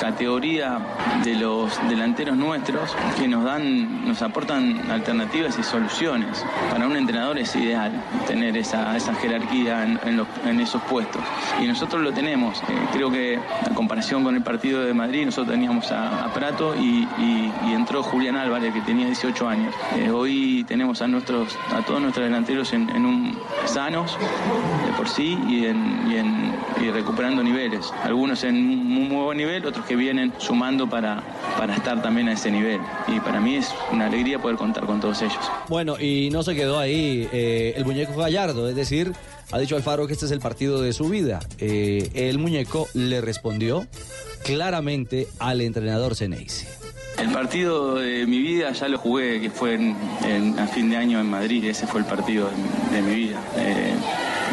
[0.00, 0.78] Categoría
[1.22, 6.44] de los delanteros nuestros que nos dan, nos aportan alternativas y soluciones.
[6.70, 7.92] Para un entrenador es ideal
[8.26, 11.22] tener esa, esa jerarquía en, en los- en esos puestos.
[11.62, 12.58] Y nosotros lo tenemos.
[12.62, 17.06] Eh, creo que en comparación con el partido de Madrid, nosotros teníamos a, Prato y,
[17.74, 19.74] entró Julián Álvarez, que tenía 18 años.
[19.96, 24.16] Eh, hoy tenemos a nuestros, a todos nuestros delanteros en, en un sanos
[24.86, 27.92] de por sí y, en, y, y recuperando niveles.
[28.04, 31.20] Algunos en muy buen nivel, otros que vienen sumando para,
[31.58, 32.78] para estar también a ese nivel.
[33.08, 35.34] Y para mí es una alegría poder contar con todos ellos.
[35.68, 39.12] Bueno, y no se quedó ahí eh, el muñeco Gallardo, es decir,
[39.50, 41.40] ha dicho Alfaro que este es el partido de su vida.
[41.58, 43.84] Eh, el muñeco le respondió
[44.44, 46.68] claramente al entrenador Ceneice.
[47.18, 50.96] El partido de mi vida ya lo jugué, que fue en- en- a fin de
[50.98, 52.48] año en Madrid, ese fue el partido
[52.92, 53.40] de, de mi vida.
[53.56, 53.92] Eh,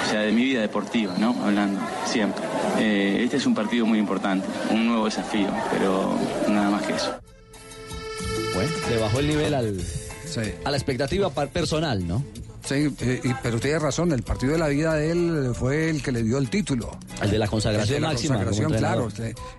[0.08, 1.36] o sea, de mi vida deportiva, ¿no?
[1.43, 2.41] Hablando, siempre.
[2.80, 7.14] Eh, este es un partido muy importante, un nuevo desafío, pero nada más que eso.
[8.53, 9.82] Bueno, le bajó el nivel al,
[10.64, 12.24] a la expectativa personal, ¿no?
[12.68, 16.03] Sí, eh, y- pero tiene razón, el partido de la vida de él fue el
[16.03, 16.97] que le dio el título.
[17.22, 19.07] El de la consagración El de la máxima consagración, claro.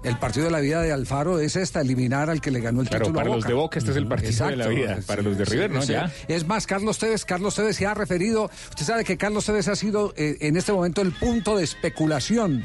[0.05, 2.89] El partido de la vida de Alfaro es esta, eliminar al que le ganó el
[2.89, 5.23] Claro, título a para los de Boca este es el partido de la vida, para
[5.23, 5.83] los de River, ¿no?
[5.83, 5.93] sí.
[5.93, 6.13] Ya.
[6.29, 9.77] Es más, Carlos Tevez, Carlos Tevez se ha referido, usted sabe que Carlos Tevez ha
[9.77, 12.65] sido eh, en este momento el punto de especulación.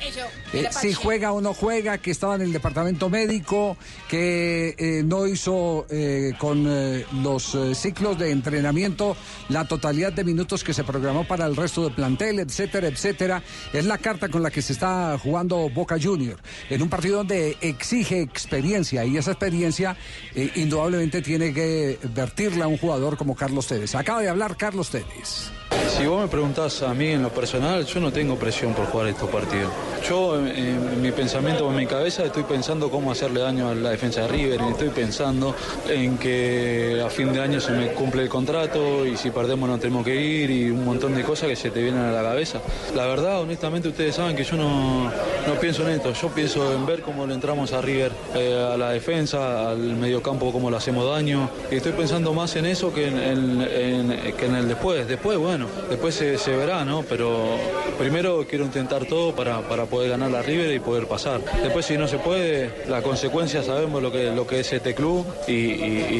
[0.53, 3.77] Eh, si juega o no juega, que estaba en el departamento médico,
[4.09, 9.15] que eh, no hizo eh, con eh, los eh, ciclos de entrenamiento
[9.49, 13.43] la totalidad de minutos que se programó para el resto del plantel, etcétera, etcétera.
[13.71, 16.37] Es la carta con la que se está jugando Boca Junior
[16.69, 19.95] en un partido donde exige experiencia y esa experiencia
[20.35, 23.93] eh, indudablemente tiene que vertirla a un jugador como Carlos Tevez.
[23.95, 25.51] Acaba de hablar Carlos Tevez.
[25.97, 29.07] Si vos me preguntás a mí en lo personal, yo no tengo presión por jugar
[29.07, 29.71] estos partidos.
[30.07, 33.91] Yo en, en mi pensamiento, en mi cabeza, estoy pensando cómo hacerle daño a la
[33.91, 35.55] defensa de River, y estoy pensando
[35.87, 39.77] en que a fin de año se me cumple el contrato y si perdemos no
[39.77, 42.59] tenemos que ir y un montón de cosas que se te vienen a la cabeza.
[42.95, 46.85] La verdad, honestamente, ustedes saben que yo no, no pienso en esto, yo pienso en
[46.85, 51.09] ver cómo le entramos a River, eh, a la defensa, al mediocampo, cómo le hacemos
[51.09, 51.49] daño.
[51.71, 55.07] Y estoy pensando más en eso que en, que en el después.
[55.07, 57.03] Después, bueno, después se, se verá, ¿no?
[57.03, 57.57] Pero
[57.97, 61.41] primero quiero intentar todo para, para poder ganar la River y poder pasar.
[61.61, 65.25] Después, si no se puede, la consecuencia sabemos lo que, lo que es este club
[65.47, 65.53] y-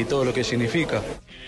[0.00, 1.00] y todo lo que significa.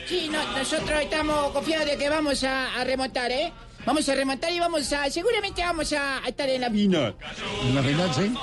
[0.06, 3.52] Sí, no- nosotros estamos confiados de que vamos a, a remontar, ¿eh?
[3.86, 5.08] Vamos a remontar y vamos a.
[5.10, 7.14] Seguramente vamos a, a estar en la final.
[7.64, 8.34] ¿En la final, sí?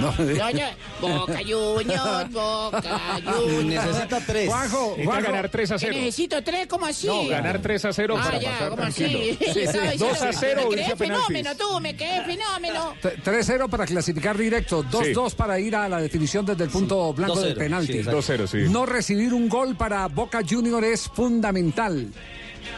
[0.00, 1.20] No, No, no.
[1.20, 3.86] Boca Juniors, Boca Juniors.
[3.86, 4.48] Necesita tres.
[4.48, 5.26] Juanjo, Necesita Juanjo.
[5.32, 5.92] ganar 3 a 0.
[5.92, 6.66] ¿Que necesito tres?
[6.66, 7.06] ¿Cómo así?
[7.06, 9.08] No, ganar 3 a 0 ah, para ya, pasar ¿cómo tranquilo.
[9.18, 9.38] así?
[9.40, 9.60] Sí, sí.
[9.60, 12.94] Estaba diciendo 2 a que 0 me quedé fenómeno, tú, me quedé fenómeno.
[13.00, 17.36] T- 3-0 para clasificar directo, 2-2 para ir a la definición desde el punto blanco
[17.36, 17.92] 2-0, del penalti.
[17.94, 18.20] sí, exacto.
[18.20, 18.58] 2-0, sí.
[18.70, 22.08] No recibir un gol para Boca Junior es fundamental.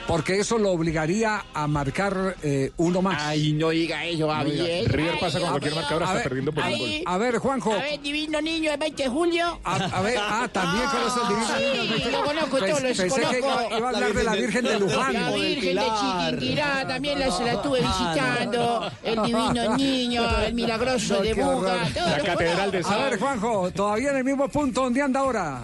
[0.06, 3.20] Porque eso lo obligaría a marcar eh, uno más.
[3.22, 4.64] Ay, no diga eso, No diga.
[4.64, 4.90] Javier.
[4.92, 6.90] River Ay, pasa con cualquier marcador, está ver, perdiendo por un gol.
[7.04, 7.72] A ver, Juanjo.
[7.72, 9.60] A ver, divino niño, el 20 de julio.
[9.64, 11.98] A, a ver, ah, también conoce el divino.
[11.98, 13.38] Sí, lo conozco, todos los pensé que conozco.
[13.38, 15.12] iba, iba a hablar de la Virgen de Luján.
[15.12, 18.90] La Virgen de Chiquinquirá, también la, la estuve visitando.
[19.02, 21.52] El divino niño, el milagroso No, de Buga.
[21.56, 21.78] horror.
[21.94, 22.36] todos los
[22.72, 22.92] conozco.
[22.92, 25.60] A ver, Juanjo, todavía en el mismo punto donde anda ahora.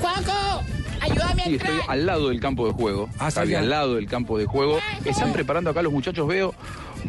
[0.00, 0.62] Juanjo,
[1.04, 3.08] ayúdame a Sí, estoy al lado del campo de juego.
[3.18, 4.78] Ah, está al lado del campo de juego.
[5.04, 6.54] Están preparando acá los muchachos, veo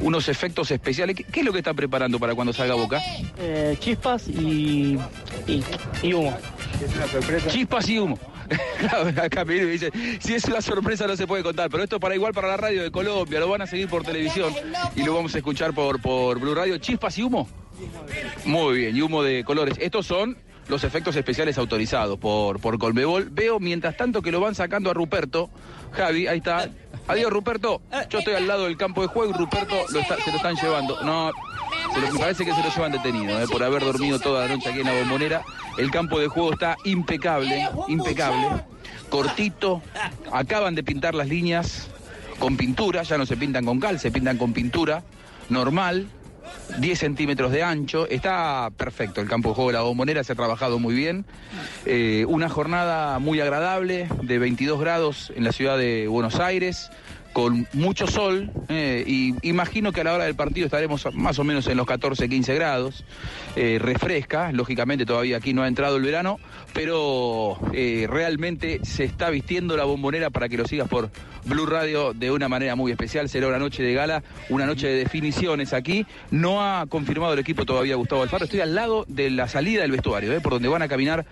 [0.01, 1.15] unos efectos especiales.
[1.15, 3.01] ¿Qué, qué es lo que están preparando para cuando salga Boca?
[3.39, 4.97] Eh, chispas y,
[5.47, 5.63] y,
[6.03, 6.37] y humo.
[7.47, 8.19] Chispas y humo.
[8.77, 9.89] Claro, acá me dice,
[10.19, 12.83] si es una sorpresa no se puede contar, pero esto para igual para la radio
[12.83, 14.53] de Colombia, lo van a seguir por televisión
[14.95, 16.77] y lo vamos a escuchar por, por Blue Radio.
[16.77, 17.47] Chispas y humo.
[18.45, 19.75] Muy bien, y humo de colores.
[19.79, 20.37] Estos son
[20.67, 23.29] los efectos especiales autorizados por, por Colmebol.
[23.29, 25.49] Veo mientras tanto que lo van sacando a Ruperto.
[25.91, 26.69] Javi, ahí está.
[27.07, 27.81] Adiós, Ruperto.
[28.09, 31.01] Yo estoy al lado del campo de juego y Ruperto lo se lo están llevando.
[31.03, 31.31] No,
[32.11, 34.79] me parece que se lo llevan detenido eh, por haber dormido toda la noche aquí
[34.79, 35.43] en la bombonera.
[35.77, 38.63] El campo de juego está impecable, impecable.
[39.09, 39.81] Cortito.
[40.31, 41.87] Acaban de pintar las líneas
[42.39, 43.03] con pintura.
[43.03, 45.03] Ya no se pintan con cal, se pintan con pintura
[45.49, 46.07] normal.
[46.77, 48.07] 10 centímetros de ancho.
[48.07, 51.25] Está perfecto el campo de juego de la bombonera, se ha trabajado muy bien.
[51.85, 56.91] Eh, una jornada muy agradable de 22 grados en la ciudad de Buenos Aires
[57.35, 61.43] con mucho sol eh, y imagino que a la hora del partido estaremos más o
[61.43, 63.03] menos en los 14, 15 grados.
[63.57, 66.39] Eh, refresca, lógicamente todavía aquí no ha entrado el verano,
[66.73, 71.09] pero eh, realmente se está vistiendo la bombonera para que lo sigas por
[71.43, 73.27] Blue Radio de una manera muy especial.
[73.27, 76.05] Será una noche de gala, una noche de definiciones aquí.
[76.31, 78.45] No ha confirmado el equipo todavía Gustavo Alfaro.
[78.45, 81.25] Estoy al lado de la salida del vestuario, por donde van a caminar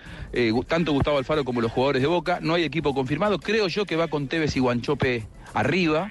[0.67, 2.39] tanto Gustavo Alfaro como los jugadores de Boca.
[2.41, 3.39] No hay equipo confirmado.
[3.39, 5.23] Creo yo que va con Tevez y Guanchope
[5.53, 6.09] arriba.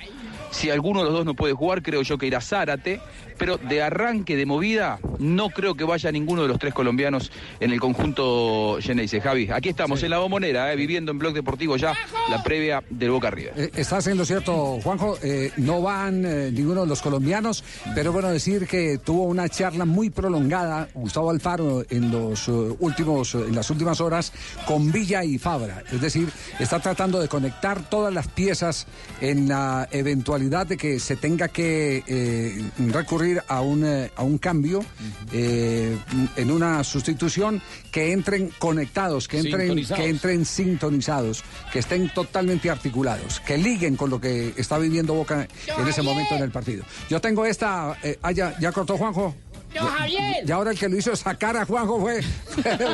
[0.51, 3.01] Si alguno de los dos no puede jugar, creo yo que irá Zárate
[3.43, 7.72] pero de arranque, de movida, no creo que vaya ninguno de los tres colombianos en
[7.72, 9.20] el conjunto Geneise.
[9.20, 11.93] Javi, aquí estamos en la bombonera, eh, viviendo en Blog Deportivo ya
[12.30, 13.53] la previa del Boca River.
[13.57, 17.64] Eh, estás en cierto, Juanjo, eh, no van eh, ninguno de los colombianos,
[17.97, 23.57] pero bueno, decir que tuvo una charla muy prolongada Gustavo Alfaro en los últimos, en
[23.57, 24.32] las últimas horas
[24.66, 25.82] con Villa y Fabra.
[25.90, 26.28] Es decir,
[26.61, 28.86] está tratando de conectar todas las piezas
[29.20, 34.85] en la eventualidad de que se tenga que recurrir a un, eh, a un cambio
[35.33, 35.97] eh,
[36.37, 43.41] en una sustitución que entren conectados, que entren, que entren sintonizados, que estén totalmente articulados,
[43.41, 46.85] que liguen con lo que está viviendo Boca en ese momento en el partido.
[47.09, 49.35] Yo tengo esta, eh, ah, ya, cortó Juanjo.
[49.74, 50.45] No, Javier.
[50.47, 52.20] Y ahora el que lo hizo sacar a Juanjo fue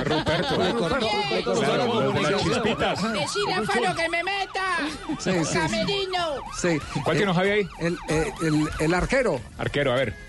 [0.04, 0.62] Ruperto.
[0.62, 0.70] A
[3.64, 4.76] Fano que me meta.
[6.60, 7.68] Sí, ¿Cuál que nos había ahí?
[7.80, 8.32] Eh,
[8.78, 9.40] el arquero.
[9.58, 10.27] Arquero, a ver.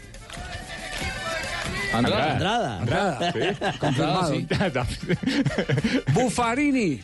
[1.93, 2.33] Andrada.
[2.33, 2.79] Andrada.
[2.79, 3.31] Andrada.
[3.33, 3.77] Sí.
[3.79, 4.33] Confirmado.
[6.13, 7.01] Bufarini.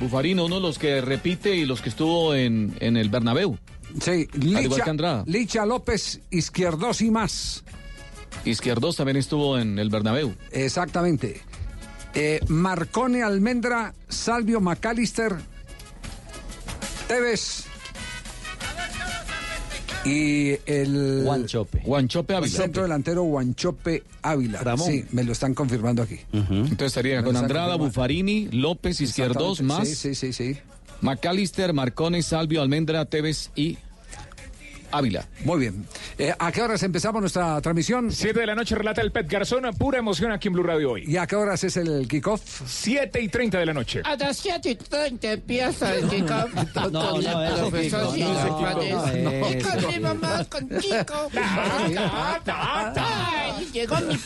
[0.00, 3.58] Bufarini, uno de los que repite y los que estuvo en, en el Bernabéu.
[4.00, 7.64] Sí, Licha, Licha López, Izquierdos y más.
[8.44, 10.34] Izquierdos también estuvo en el Bernabéu.
[10.50, 11.40] Exactamente.
[12.14, 15.36] Eh, Marcone Almendra, Salvio McAllister,
[17.08, 17.66] Tevez,
[20.04, 21.22] y el.
[21.24, 21.80] Guanchope.
[21.84, 22.56] Guanchope Ávila.
[22.56, 24.76] Centro delantero Guanchope Ávila.
[24.76, 26.18] Sí, me lo están confirmando aquí.
[26.32, 29.88] Entonces estaría con Andrada, Bufarini, López, Izquierdos, más.
[29.88, 30.58] Sí, sí, sí, sí.
[31.00, 33.78] McAllister, Marcones, Salvio, Almendra, Tevez y
[34.94, 35.26] Ávila.
[35.44, 35.86] Muy bien.
[36.18, 38.12] Eh, ¿A qué horas empezamos nuestra transmisión?
[38.12, 41.04] Siete de la noche relata el Pet Garzón, pura emoción aquí en Blue Radio hoy.
[41.06, 42.62] ¿Y a qué horas es el kickoff?
[42.66, 44.02] Siete y treinta de la noche.
[44.04, 46.50] A las siete y treinta empieza el kickoff.
[46.74, 47.90] No, no, no, Y
[49.62, 51.30] con mi mamá, con Chico.
[51.36, 54.16] Ah, ah, ah, llegó mi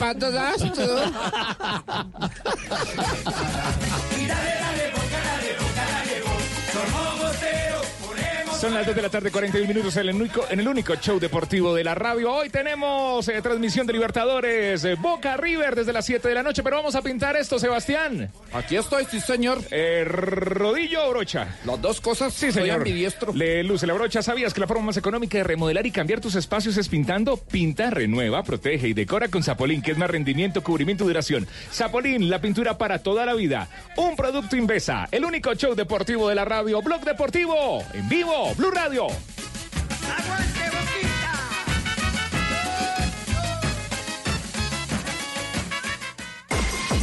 [8.59, 11.21] Son las 2 de la tarde, 41 minutos en el, único, en el único show
[11.21, 12.33] deportivo de la radio.
[12.33, 16.65] Hoy tenemos eh, transmisión de Libertadores, eh, Boca River desde las 7 de la noche,
[16.65, 18.33] pero vamos a pintar esto, Sebastián.
[18.53, 19.61] Aquí estoy, sí, señor.
[19.71, 21.57] Eh, ¿Rodillo o brocha?
[21.65, 22.79] Las dos cosas, sí, soy señor.
[22.79, 23.33] ambidiestro.
[23.33, 24.23] Le luce la brocha.
[24.23, 27.37] ¿Sabías que la forma más económica de remodelar y cambiar tus espacios es pintando?
[27.37, 31.47] Pinta, renueva, protege y decora con Zapolín, que es más rendimiento, cubrimiento y duración.
[31.73, 33.69] Zapolín, la pintura para toda la vida.
[33.97, 38.48] Un producto Invesa, el único show deportivo de la radio, Blog Deportivo, en vivo.
[38.57, 39.07] Blue, Radio.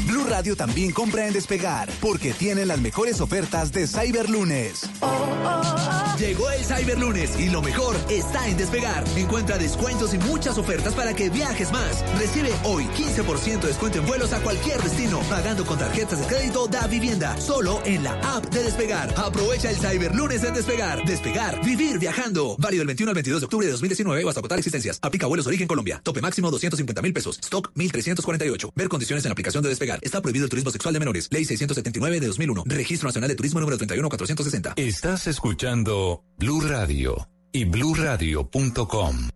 [0.08, 4.90] Blue Radio también compra en Despegar porque tienen las mejores ofertas de Cyberlunes.
[5.02, 6.05] Oh, oh, oh.
[6.20, 9.04] Llegó el Cyberlunes y lo mejor está en despegar.
[9.18, 12.06] Encuentra descuentos y muchas ofertas para que viajes más.
[12.18, 16.68] Recibe hoy 15% de descuento en vuelos a cualquier destino, pagando con tarjetas de crédito
[16.68, 19.14] da vivienda, solo en la app de despegar.
[19.18, 21.04] Aprovecha el Cyberlunes en despegar.
[21.06, 22.56] Despegar, vivir viajando.
[22.60, 25.00] Válido del 21 al 22 de octubre de 2019 o hasta agotar existencias.
[25.02, 26.00] Aplica vuelos origen Colombia.
[26.02, 27.40] Tope máximo 250 mil pesos.
[27.44, 28.72] Stock 1348.
[28.74, 30.00] Ver condiciones en la aplicación de despegar.
[30.02, 31.28] Está prohibido el turismo sexual de menores.
[31.30, 32.64] Ley 679 de 2001.
[32.68, 34.76] Registro Nacional de Turismo número 31460.
[34.78, 39.30] Estás escuchando escuchando Blue Radio y bluradio.com.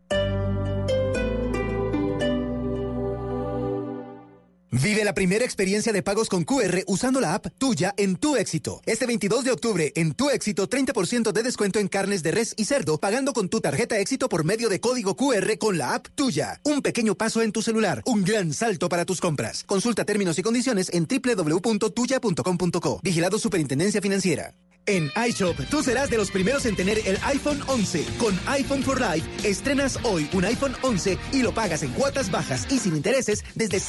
[4.71, 8.81] Vive la primera experiencia de pagos con QR usando la app tuya en Tu Éxito.
[8.85, 12.65] Este 22 de octubre, en Tu Éxito, 30% de descuento en carnes de res y
[12.65, 16.61] cerdo, pagando con tu tarjeta Éxito por medio de código QR con la app tuya.
[16.63, 19.63] Un pequeño paso en tu celular, un gran salto para tus compras.
[19.63, 22.99] Consulta términos y condiciones en www.tuya.com.co.
[23.01, 24.53] Vigilado Superintendencia Financiera.
[24.89, 28.05] En iShop, tú serás de los primeros en tener el iPhone 11.
[28.17, 32.65] Con iPhone for Life, estrenas hoy un iPhone 11 y lo pagas en cuotas bajas
[32.71, 33.79] y sin intereses desde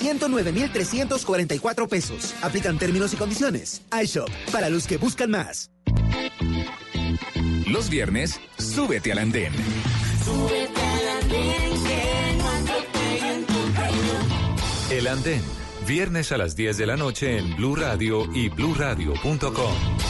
[0.72, 2.34] 109,344 pesos.
[2.42, 3.82] Aplican términos y condiciones.
[4.02, 5.70] iShop, para los que buscan más.
[7.66, 9.52] Los viernes, súbete al andén.
[10.24, 14.98] Súbete al andén, que no atropelle en tu tren.
[14.98, 15.42] El Andén,
[15.86, 20.09] viernes a las 10 de la noche en Blue Radio y bluradio.com.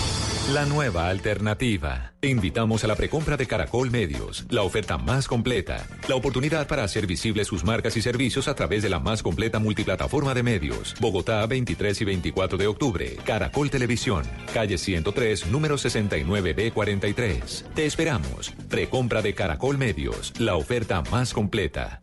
[0.53, 2.12] La nueva alternativa.
[2.18, 6.82] Te invitamos a la precompra de Caracol Medios, la oferta más completa, la oportunidad para
[6.82, 10.96] hacer visibles sus marcas y servicios a través de la más completa multiplataforma de medios.
[10.98, 13.16] Bogotá, 23 y 24 de octubre.
[13.24, 17.72] Caracol Televisión, calle 103, número 69B43.
[17.72, 18.51] Te esperamos.
[18.68, 22.03] Precompra de Caracol Medios, la oferta más completa.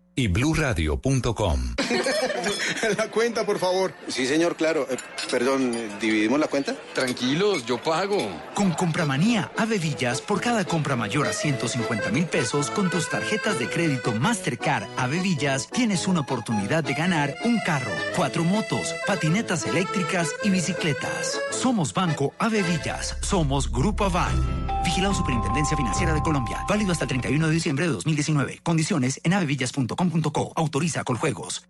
[0.15, 1.75] y bluradio.com.
[2.97, 3.93] la cuenta, por favor.
[4.07, 4.87] Sí, señor, claro.
[4.89, 4.97] Eh,
[5.29, 6.75] perdón, ¿dividimos la cuenta?
[6.93, 8.17] Tranquilos, yo pago.
[8.53, 13.69] Con Compramanía, Avevillas, por cada compra mayor a 150 mil pesos, con tus tarjetas de
[13.69, 20.49] crédito Mastercard Avevillas, tienes una oportunidad de ganar un carro, cuatro motos, patinetas eléctricas y
[20.49, 21.39] bicicletas.
[21.51, 23.17] Somos Banco Avevillas.
[23.21, 24.31] Somos Grupo Aval.
[24.83, 26.65] Vigilado Superintendencia Financiera de Colombia.
[26.67, 28.59] Válido hasta el 31 de diciembre de 2019.
[28.63, 29.33] Condiciones en
[30.55, 31.63] Autoriza con juegos.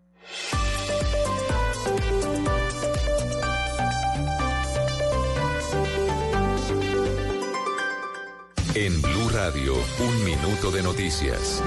[8.73, 11.61] En Blue Radio, un minuto de noticias.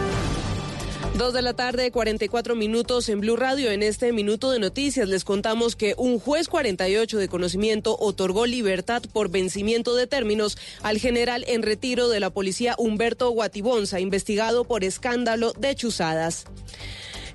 [1.17, 3.71] Dos de la tarde, 44 minutos en Blue Radio.
[3.71, 9.01] En este minuto de noticias les contamos que un juez 48 de conocimiento otorgó libertad
[9.13, 14.83] por vencimiento de términos al general en retiro de la policía Humberto Guatibonza, investigado por
[14.83, 16.47] escándalo de chuzadas.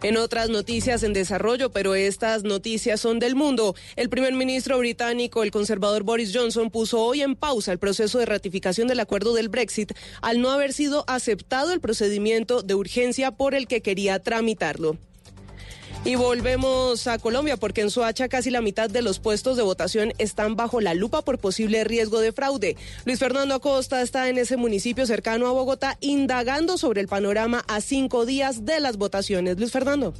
[0.01, 5.43] En otras noticias en desarrollo, pero estas noticias son del mundo, el primer ministro británico,
[5.43, 9.49] el conservador Boris Johnson, puso hoy en pausa el proceso de ratificación del acuerdo del
[9.49, 9.91] Brexit
[10.21, 14.97] al no haber sido aceptado el procedimiento de urgencia por el que quería tramitarlo.
[16.05, 20.13] Y volvemos a Colombia porque en Soacha casi la mitad de los puestos de votación
[20.17, 22.77] están bajo la lupa por posible riesgo de fraude.
[23.03, 27.81] Luis Fernando Acosta está en ese municipio cercano a Bogotá indagando sobre el panorama a
[27.81, 29.57] cinco días de las votaciones.
[29.57, 30.13] Luis Fernando.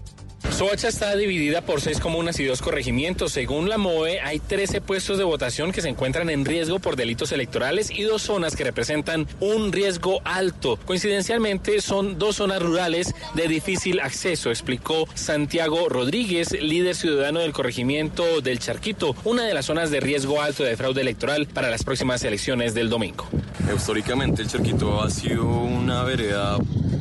[0.48, 3.32] Soacha está dividida por seis comunas y dos corregimientos.
[3.32, 7.32] Según la MOE, hay 13 puestos de votación que se encuentran en riesgo por delitos
[7.32, 10.78] electorales y dos zonas que representan un riesgo alto.
[10.86, 18.42] Coincidencialmente, son dos zonas rurales de difícil acceso, explicó Santiago Rodríguez, líder ciudadano del corregimiento
[18.42, 22.24] del Charquito, una de las zonas de riesgo alto de fraude electoral para las próximas
[22.24, 23.28] elecciones del domingo.
[23.76, 26.58] Históricamente, el Charquito ha sido una vereda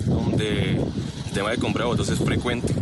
[0.06, 0.78] donde
[1.38, 2.74] tema de compra de votos es frecuente.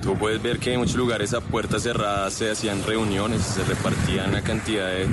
[0.00, 4.28] Tú puedes ver que en muchos lugares a puertas cerradas se hacían reuniones, se repartían
[4.28, 5.08] una cantidad de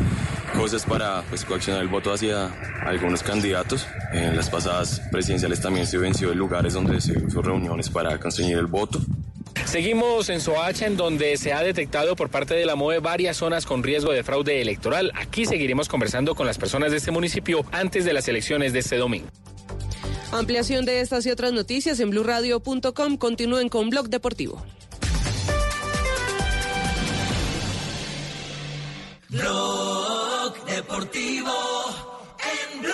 [0.56, 2.52] cosas para pues, coaccionar el voto hacia
[2.86, 3.88] algunos candidatos.
[4.14, 8.60] En las pasadas presidenciales también se venció en lugares donde se hizo reuniones para conseguir
[8.60, 9.02] el voto.
[9.66, 13.66] Seguimos en Soacha, en donde se ha detectado por parte de la MOE varias zonas
[13.66, 15.12] con riesgo de fraude electoral.
[15.16, 18.98] Aquí seguiremos conversando con las personas de este municipio antes de las elecciones de este
[18.98, 19.30] domingo.
[20.32, 23.18] Ampliación de estas y otras noticias en blurradio.com.
[23.18, 24.62] Continúen con Blog Deportivo.
[29.30, 31.52] Blog Deportivo
[32.40, 32.94] en Blue.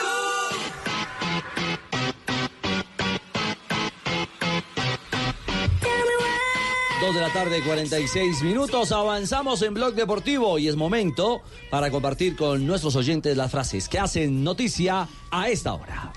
[7.02, 8.92] Dos de la tarde, 46 minutos.
[8.92, 13.98] Avanzamos en Blog Deportivo y es momento para compartir con nuestros oyentes las frases que
[13.98, 16.14] hacen noticia a esta hora.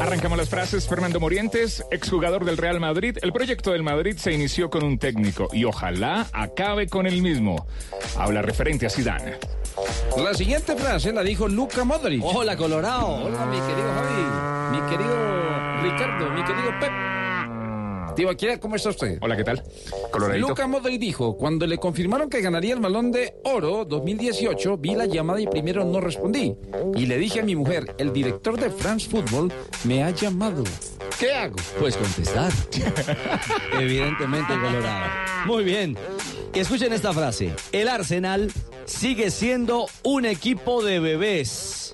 [0.00, 0.86] Arrancamos las frases.
[0.86, 3.16] Fernando Morientes, exjugador del Real Madrid.
[3.22, 7.66] El proyecto del Madrid se inició con un técnico y ojalá acabe con el mismo.
[8.16, 9.38] Habla referente a Zidane.
[10.16, 12.22] La siguiente frase la dijo Luca Modric.
[12.24, 13.24] Hola, Colorado.
[13.24, 14.80] Hola, mi querido Javi.
[14.80, 16.30] Mi querido Ricardo.
[16.30, 17.25] Mi querido Pep.
[18.16, 19.18] Tibaquira, ¿cómo está usted?
[19.20, 19.62] Hola, ¿qué tal?
[20.10, 20.48] Coloradito.
[20.48, 25.04] Luca Modric dijo, cuando le confirmaron que ganaría el Balón de Oro 2018, vi la
[25.04, 26.56] llamada y primero no respondí.
[26.96, 29.52] Y le dije a mi mujer, el director de France Football
[29.84, 30.64] me ha llamado.
[31.20, 31.56] ¿Qué hago?
[31.78, 32.50] Pues contestar.
[33.78, 35.10] Evidentemente, Colorado.
[35.44, 35.98] Muy bien.
[36.54, 37.54] Escuchen esta frase.
[37.70, 38.50] El Arsenal
[38.86, 41.85] sigue siendo un equipo de bebés.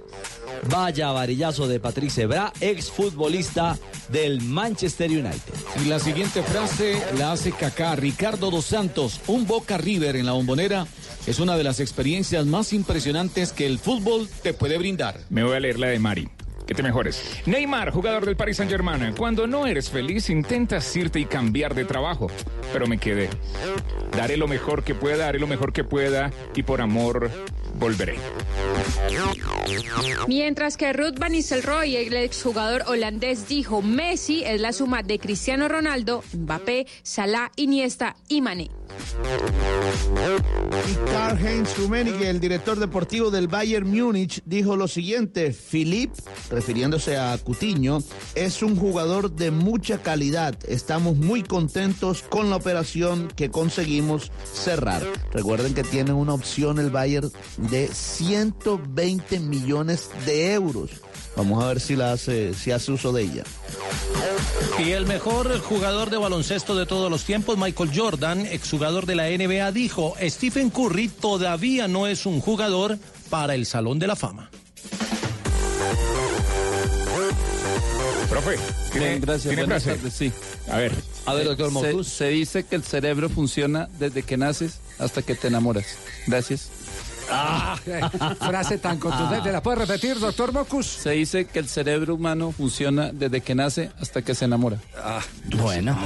[0.70, 3.76] Vaya varillazo de Patrice Ebra, exfutbolista
[4.08, 5.54] del Manchester United.
[5.84, 7.96] Y la siguiente frase la hace Kaká.
[7.96, 10.86] Ricardo dos Santos, un Boca River en la bombonera,
[11.26, 15.20] es una de las experiencias más impresionantes que el fútbol te puede brindar.
[15.30, 16.28] Me voy a leer la de Mari.
[16.66, 17.20] Que te mejores.
[17.44, 19.14] Neymar, jugador del Paris Saint Germain.
[19.16, 22.28] Cuando no eres feliz, intentas irte y cambiar de trabajo.
[22.72, 23.28] Pero me quedé.
[24.16, 27.30] Daré lo mejor que pueda, haré lo mejor que pueda y por amor
[27.74, 28.16] volveré.
[30.28, 35.68] Mientras que Ruth Van Nistelrooy, el exjugador holandés, dijo Messi es la suma de Cristiano
[35.68, 38.70] Ronaldo, Mbappé, Salah, Iniesta y Mané.
[40.90, 46.12] Y Karl-Heinz Rummenigge, el director deportivo del Bayern Múnich, dijo lo siguiente: Philip,
[46.50, 47.98] refiriéndose a Cutiño,
[48.34, 50.58] es un jugador de mucha calidad.
[50.66, 55.02] Estamos muy contentos con la operación que conseguimos cerrar.
[55.32, 60.90] Recuerden que tiene una opción el Bayern de 120 millones de euros.
[61.36, 63.44] Vamos a ver si la hace, si hace uso de ella.
[64.78, 69.28] Y el mejor jugador de baloncesto de todos los tiempos, Michael Jordan, exjugador de la
[69.28, 72.98] NBA, dijo, Stephen Curry todavía no es un jugador
[73.30, 74.50] para el Salón de la Fama.
[78.28, 78.58] Profe,
[78.92, 79.54] ¿tiene, Bien, gracias.
[79.54, 80.32] ¿tiene Buenas tardes, sí.
[80.70, 80.92] A ver.
[81.26, 82.08] A ver, doctor Se- Mocus.
[82.08, 85.84] Se, dice que el cerebro funciona desde que naces hasta que te enamoras.
[86.26, 86.70] Gracias.
[87.34, 87.76] Ah,
[88.38, 89.50] frase tan contundente.
[89.50, 90.86] ¿La puede repetir, doctor Mocus?
[90.86, 94.76] Se dice que el cerebro humano funciona desde que nace hasta que se enamora.
[95.56, 95.96] bueno.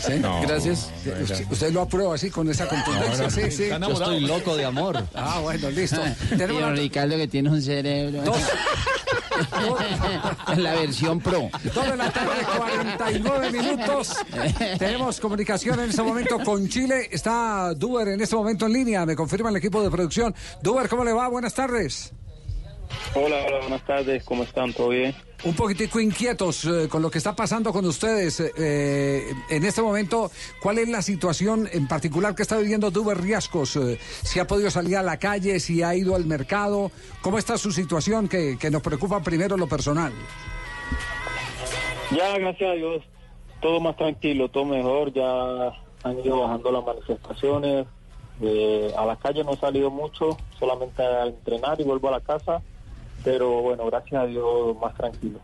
[0.00, 0.14] ¿Sí?
[0.42, 0.90] Gracias.
[1.22, 3.68] Usted, usted lo aprueba así con esa contundencia, sí, sí.
[3.68, 5.02] Yo estoy loco de amor.
[5.14, 6.00] Ah, bueno, listo.
[6.36, 8.22] La- Ricardo que tiene un cerebro.
[10.56, 11.48] la versión pro.
[11.74, 14.16] Dos de la tarde, 49 minutos.
[14.78, 17.08] Tenemos comunicación en este momento con Chile.
[17.10, 19.06] Está Duber en este momento en línea.
[19.06, 20.34] Me confirma el equipo de producción.
[20.60, 21.28] Duber, ¿cómo le va?
[21.28, 22.12] Buenas tardes.
[23.14, 24.72] Hola, hola, buenas tardes, ¿cómo están?
[24.72, 25.14] ¿Todo bien?
[25.44, 28.40] Un poquitico inquietos eh, con lo que está pasando con ustedes.
[28.56, 30.30] eh, en este momento,
[30.62, 33.76] ¿cuál es la situación en particular que está viviendo Duber Riascos?
[33.76, 36.90] Eh, si ha podido salir a la calle, si ha ido al mercado.
[37.22, 40.12] ¿Cómo está su situación que, que nos preocupa primero lo personal?
[42.16, 43.02] Ya, gracias a Dios,
[43.60, 45.68] todo más tranquilo, todo mejor, ya
[46.02, 47.86] han ido bajando las manifestaciones,
[48.40, 52.20] eh, a la calle no he salido mucho, solamente a entrenar y vuelvo a la
[52.20, 52.62] casa,
[53.24, 55.38] pero bueno, gracias a Dios, más tranquilo.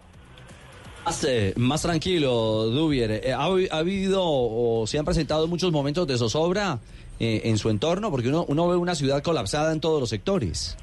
[1.05, 3.11] Más, eh, más tranquilo, Dubier.
[3.11, 6.81] Eh, ¿ha, ha habido o se han presentado muchos momentos de zozobra
[7.21, 8.11] eh, en su entorno?
[8.11, 10.77] Porque uno, uno ve una ciudad colapsada en todos los sectores.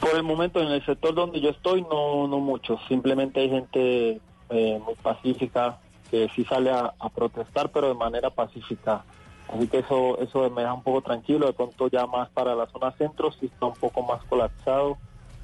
[0.00, 4.20] Por el momento en el sector donde yo estoy no no mucho, simplemente hay gente
[4.50, 5.78] eh, muy pacífica
[6.10, 9.04] que sí sale a, a protestar pero de manera pacífica.
[9.52, 12.66] Así que eso eso me deja un poco tranquilo, de pronto ya más para la
[12.66, 14.98] zona centro sí está un poco más colapsado,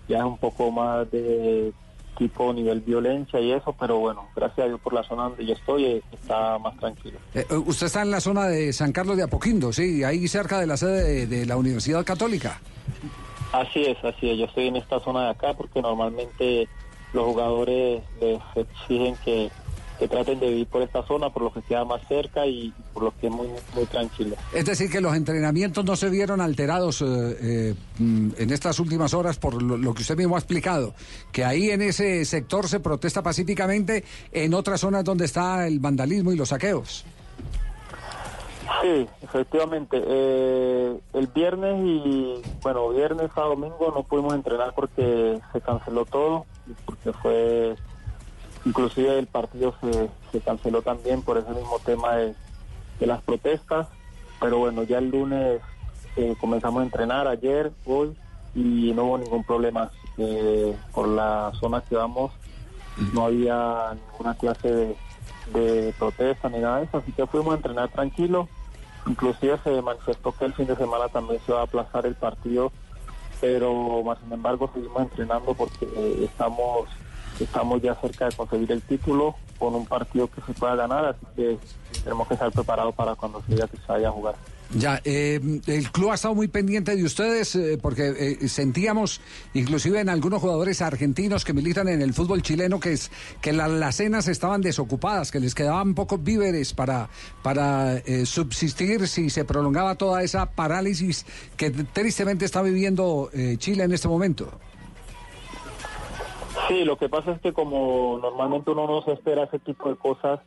[0.08, 1.72] ya es un poco más de
[2.18, 5.54] tipo nivel violencia y eso, pero bueno, gracias a Dios por la zona donde yo
[5.54, 7.18] estoy eh, está más tranquilo.
[7.34, 10.60] Eh, eh, usted está en la zona de San Carlos de Apoquindo, sí, ahí cerca
[10.60, 12.60] de la sede de, de la Universidad Católica.
[13.52, 14.38] Así es, así es.
[14.38, 16.68] Yo estoy en esta zona de acá porque normalmente
[17.12, 19.50] los jugadores les exigen que,
[19.98, 23.04] que traten de vivir por esta zona, por lo que queda más cerca y por
[23.04, 24.36] lo que es muy, muy tranquilo.
[24.52, 29.14] Es decir, que los entrenamientos no se vieron alterados eh, eh, mm, en estas últimas
[29.14, 30.94] horas por lo, lo que usted mismo ha explicado,
[31.32, 36.32] que ahí en ese sector se protesta pacíficamente, en otras zonas donde está el vandalismo
[36.32, 37.04] y los saqueos.
[38.82, 40.02] Sí, efectivamente.
[40.06, 46.46] Eh, el viernes y, bueno, viernes a domingo no pudimos entrenar porque se canceló todo,
[46.66, 47.76] y porque fue,
[48.64, 52.34] inclusive el partido se, se canceló también por ese mismo tema de,
[53.00, 53.88] de las protestas,
[54.40, 55.60] pero bueno, ya el lunes
[56.16, 58.16] eh, comenzamos a entrenar ayer, hoy,
[58.54, 59.90] y no hubo ningún problema.
[60.16, 62.30] Eh, por la zona que vamos
[63.12, 64.96] no había ninguna clase de,
[65.52, 68.48] de protesta ni nada de eso, así que fuimos a entrenar tranquilo.
[69.06, 72.72] Inclusive se manifestó que el fin de semana también se va a aplazar el partido,
[73.40, 76.88] pero más sin embargo seguimos entrenando porque eh, estamos
[77.40, 81.26] estamos ya cerca de conseguir el título con un partido que se pueda ganar, así
[81.34, 81.58] que
[82.02, 84.34] tenemos que estar preparados para cuando se que se vaya a jugar.
[84.76, 89.20] Ya, eh, el club ha estado muy pendiente de ustedes eh, porque eh, sentíamos,
[89.52, 93.10] inclusive en algunos jugadores argentinos que militan en el fútbol chileno, que es
[93.40, 97.08] que la- las cenas estaban desocupadas, que les quedaban pocos víveres para,
[97.42, 101.24] para eh, subsistir si se prolongaba toda esa parálisis
[101.56, 104.50] que tristemente está viviendo eh, Chile en este momento.
[106.74, 109.94] Sí, lo que pasa es que como normalmente uno no se espera ese tipo de
[109.94, 110.40] cosas,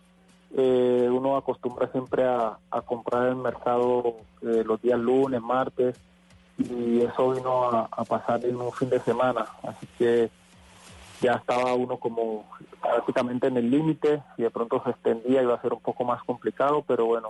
[0.58, 5.98] eh, uno acostumbra siempre a, comprar en el mercado eh, los días lunes, martes,
[6.58, 10.30] y eso vino a, pasar en un fin de semana, así que
[11.22, 12.44] ya estaba uno como
[12.82, 16.22] prácticamente en el límite, y de pronto se extendía iba a ser un poco más
[16.26, 17.30] complicado, pero bueno,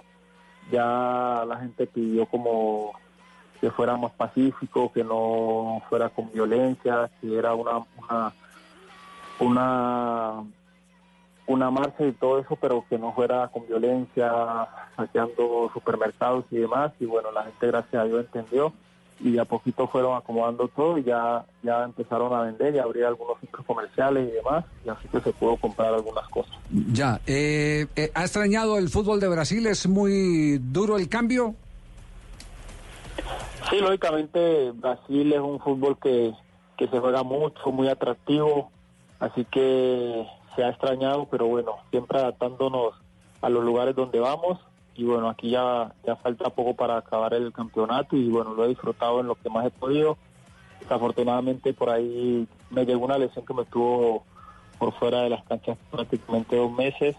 [0.71, 2.93] ya la gente pidió como
[3.61, 8.33] que fuera más pacífico, que no fuera con violencia, que era una, una
[9.39, 10.43] una
[11.47, 16.91] una marcha y todo eso, pero que no fuera con violencia, saqueando supermercados y demás.
[16.99, 18.73] Y bueno, la gente, gracias a Dios, entendió
[19.19, 23.05] y de a poquito fueron acomodando todo y ya, ya empezaron a vender y abrir
[23.05, 24.65] algunos centros comerciales y demás.
[24.85, 26.55] Y así que se pudo comprar algunas cosas.
[26.91, 29.65] Ya, eh, eh, ¿ha extrañado el fútbol de Brasil?
[29.67, 31.55] ¿Es muy duro el cambio?
[33.69, 36.33] Sí, lógicamente Brasil es un fútbol que,
[36.77, 38.71] que se juega mucho, muy atractivo,
[39.19, 42.93] así que se ha extrañado, pero bueno, siempre adaptándonos
[43.41, 44.59] a los lugares donde vamos
[44.95, 48.69] y bueno, aquí ya, ya falta poco para acabar el campeonato y bueno, lo he
[48.69, 50.17] disfrutado en lo que más he podido.
[50.79, 54.23] Desafortunadamente por ahí me llegó una lesión que me tuvo
[54.79, 57.15] por fuera de las canchas prácticamente dos meses,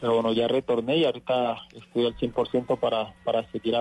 [0.00, 3.74] pero bueno, ya retorné y ahorita estoy al 100% para, para seguir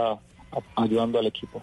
[0.76, 1.61] ayudando al equipo.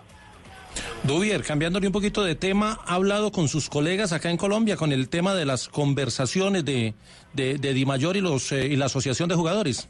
[1.05, 4.93] Duvier, cambiándole un poquito de tema, ¿ha hablado con sus colegas acá en Colombia con
[4.93, 6.95] el tema de las conversaciones de,
[7.33, 9.89] de, Di Mayor y, los, eh, y la Asociación de Jugadores?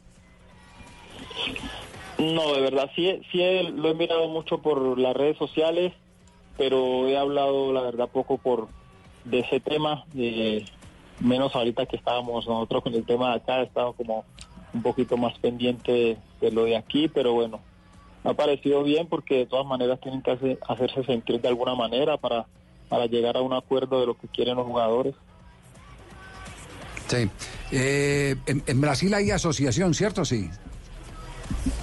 [2.17, 5.93] No, de verdad, sí, sí he- lo he mirado mucho por las redes sociales,
[6.57, 8.67] pero he hablado, la verdad, poco por
[9.25, 10.65] de ese tema, de,
[11.19, 14.25] menos ahorita que estábamos nosotros con el tema de acá, estamos como
[14.73, 17.59] un poquito más pendiente de lo de aquí, pero bueno,
[18.23, 22.17] ha parecido bien porque de todas maneras tienen que hacer- hacerse sentir de alguna manera
[22.17, 22.45] para,
[22.89, 25.13] para llegar a un acuerdo de lo que quieren los jugadores.
[27.07, 27.29] Sí.
[27.71, 30.23] Eh, en, en Brasil hay asociación, ¿cierto?
[30.25, 30.49] Sí.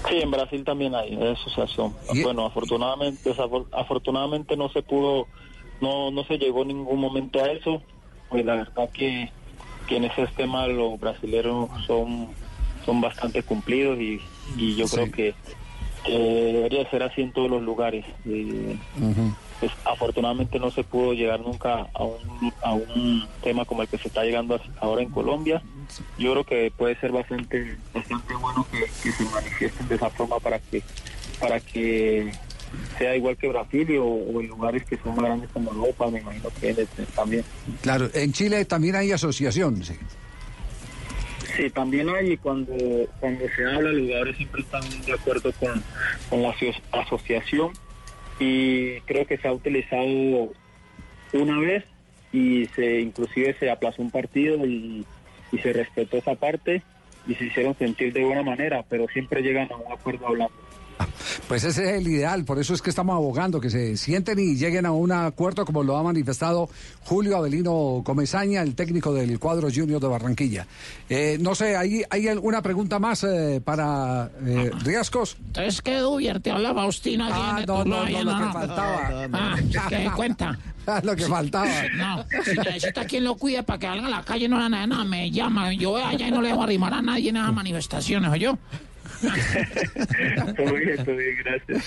[0.08, 1.94] Sí, en Brasil también hay asociación.
[2.22, 3.34] Bueno, afortunadamente,
[3.72, 5.26] afortunadamente no se pudo,
[5.80, 7.82] no, no se llegó en ningún momento a eso.
[8.30, 9.30] Pues la verdad que,
[9.88, 12.28] que en ese tema los brasileños son,
[12.84, 14.20] son bastante cumplidos y,
[14.56, 15.34] y yo creo que,
[16.04, 16.18] que
[16.52, 18.04] debería ser así en todos los lugares.
[18.24, 18.78] Y,
[19.58, 23.98] pues, afortunadamente no se pudo llegar nunca a un, a un tema como el que
[23.98, 25.62] se está llegando ahora en Colombia.
[26.18, 30.38] Yo creo que puede ser bastante bastante bueno que, que se manifiesten de esa forma
[30.38, 30.82] para que
[31.40, 32.32] para que
[32.98, 36.20] sea igual que Brasil o, o en lugares que son más grandes como Europa, me
[36.20, 37.44] imagino que también.
[37.82, 39.94] Claro, en Chile también hay asociación, sí.
[41.56, 42.72] Sí, también hay, cuando,
[43.18, 45.82] cuando se habla, los jugadores siempre están de acuerdo con,
[46.28, 47.72] con la aso- asociación
[48.38, 50.52] y creo que se ha utilizado
[51.32, 51.84] una vez
[52.32, 55.04] y se inclusive se aplazó un partido y
[55.62, 56.82] se respetó esa parte
[57.26, 60.54] y se hicieron sentir de buena manera, pero siempre llegan a un acuerdo hablando.
[61.48, 64.56] Pues ese es el ideal, por eso es que estamos abogando, que se sienten y
[64.56, 66.68] lleguen a un acuerdo como lo ha manifestado
[67.04, 70.66] Julio Avelino Comesaña, el técnico del cuadro junior de Barranquilla.
[71.08, 75.36] Eh, no sé, ¿hay, ¿hay alguna pregunta más eh, para eh, Riascos?
[75.46, 76.40] Entonces, ¿qué Dubier?
[76.40, 77.24] Te habla Faustino.
[77.24, 79.28] allí Ah, en no, no, no, lo que faltaba.
[79.32, 79.56] Ah,
[79.88, 80.58] ¿qué cuenta?
[81.02, 81.68] lo que faltaba.
[81.96, 85.04] No, si necesita quien lo cuide para que salga a la calle, no nada, nada,
[85.04, 85.72] me llama.
[85.72, 88.58] Yo voy allá y no le voy a arrimar a nadie en esas manifestaciones, ¿oyó?
[90.56, 91.84] Todo bien, todo bien, gracias.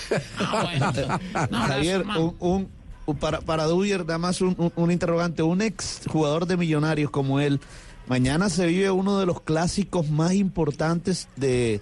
[1.50, 2.68] Javier, un, un-
[3.06, 5.42] un- para, para Dubier, nada más un, un- un interrogante.
[5.42, 7.60] Un ex jugador de Millonarios como él,
[8.06, 11.80] mañana se vive uno de los clásicos más importantes de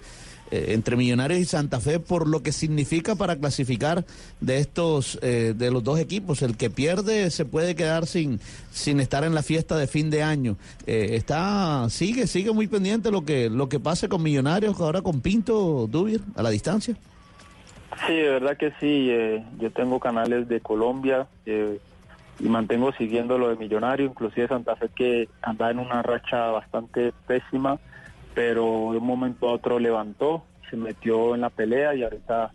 [0.73, 4.05] entre Millonarios y Santa Fe por lo que significa para clasificar
[4.41, 6.41] de estos eh, de los dos equipos.
[6.41, 8.39] El que pierde se puede quedar sin
[8.71, 10.57] sin estar en la fiesta de fin de año.
[10.87, 15.21] Eh, está sigue sigue muy pendiente lo que lo que pase con Millonarios ahora con
[15.21, 16.95] Pinto Dubier a la distancia.
[18.07, 19.09] Sí, de verdad que sí.
[19.09, 21.79] eh, yo tengo canales de Colombia eh,
[22.39, 27.13] y mantengo siguiendo lo de Millonario, inclusive Santa Fe que anda en una racha bastante
[27.27, 27.79] pésima,
[28.33, 32.51] pero de un momento a otro levantó, se metió en la pelea y ahorita,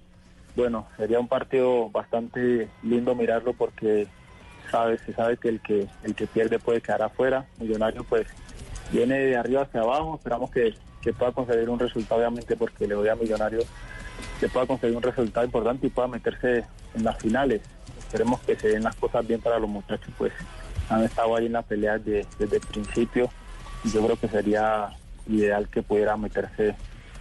[0.57, 4.07] bueno, sería un partido bastante lindo mirarlo porque
[4.71, 7.47] sabe, se sabe que el que el que pierde puede quedar afuera.
[7.59, 8.27] Millonario pues
[8.93, 12.95] viene de arriba hacia abajo, esperamos que, que pueda conseguir un resultado, obviamente, porque le
[12.95, 13.67] doy a Millonarios,
[14.41, 16.65] que pueda conseguir un resultado importante y pueda meterse
[16.95, 17.63] en las finales.
[17.99, 20.33] Esperemos que se den las cosas bien para los muchachos, pues
[20.89, 23.31] han estado ahí en la pelea de- desde el principio
[23.85, 24.89] yo creo que sería
[25.29, 26.75] ideal que pudiera meterse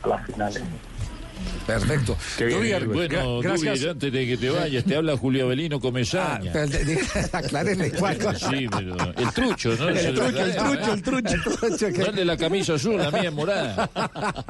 [0.04, 0.62] a las finales.
[1.68, 2.18] Perfecto.
[2.40, 3.76] Dubier, bueno, gra- gracias.
[3.80, 6.50] Dubier, antes de que te vayas, te habla Julio Avelino Comesaña.
[6.50, 7.00] Ah, pero de- de-
[7.34, 8.18] aclárenle cuál.
[8.38, 9.90] Sí, pero el trucho, ¿no?
[9.90, 11.34] El trucho, el trucho, el trucho.
[11.36, 12.98] El trucho, que- ¿Cuál de la camisa azul?
[12.98, 13.90] La mía es morada.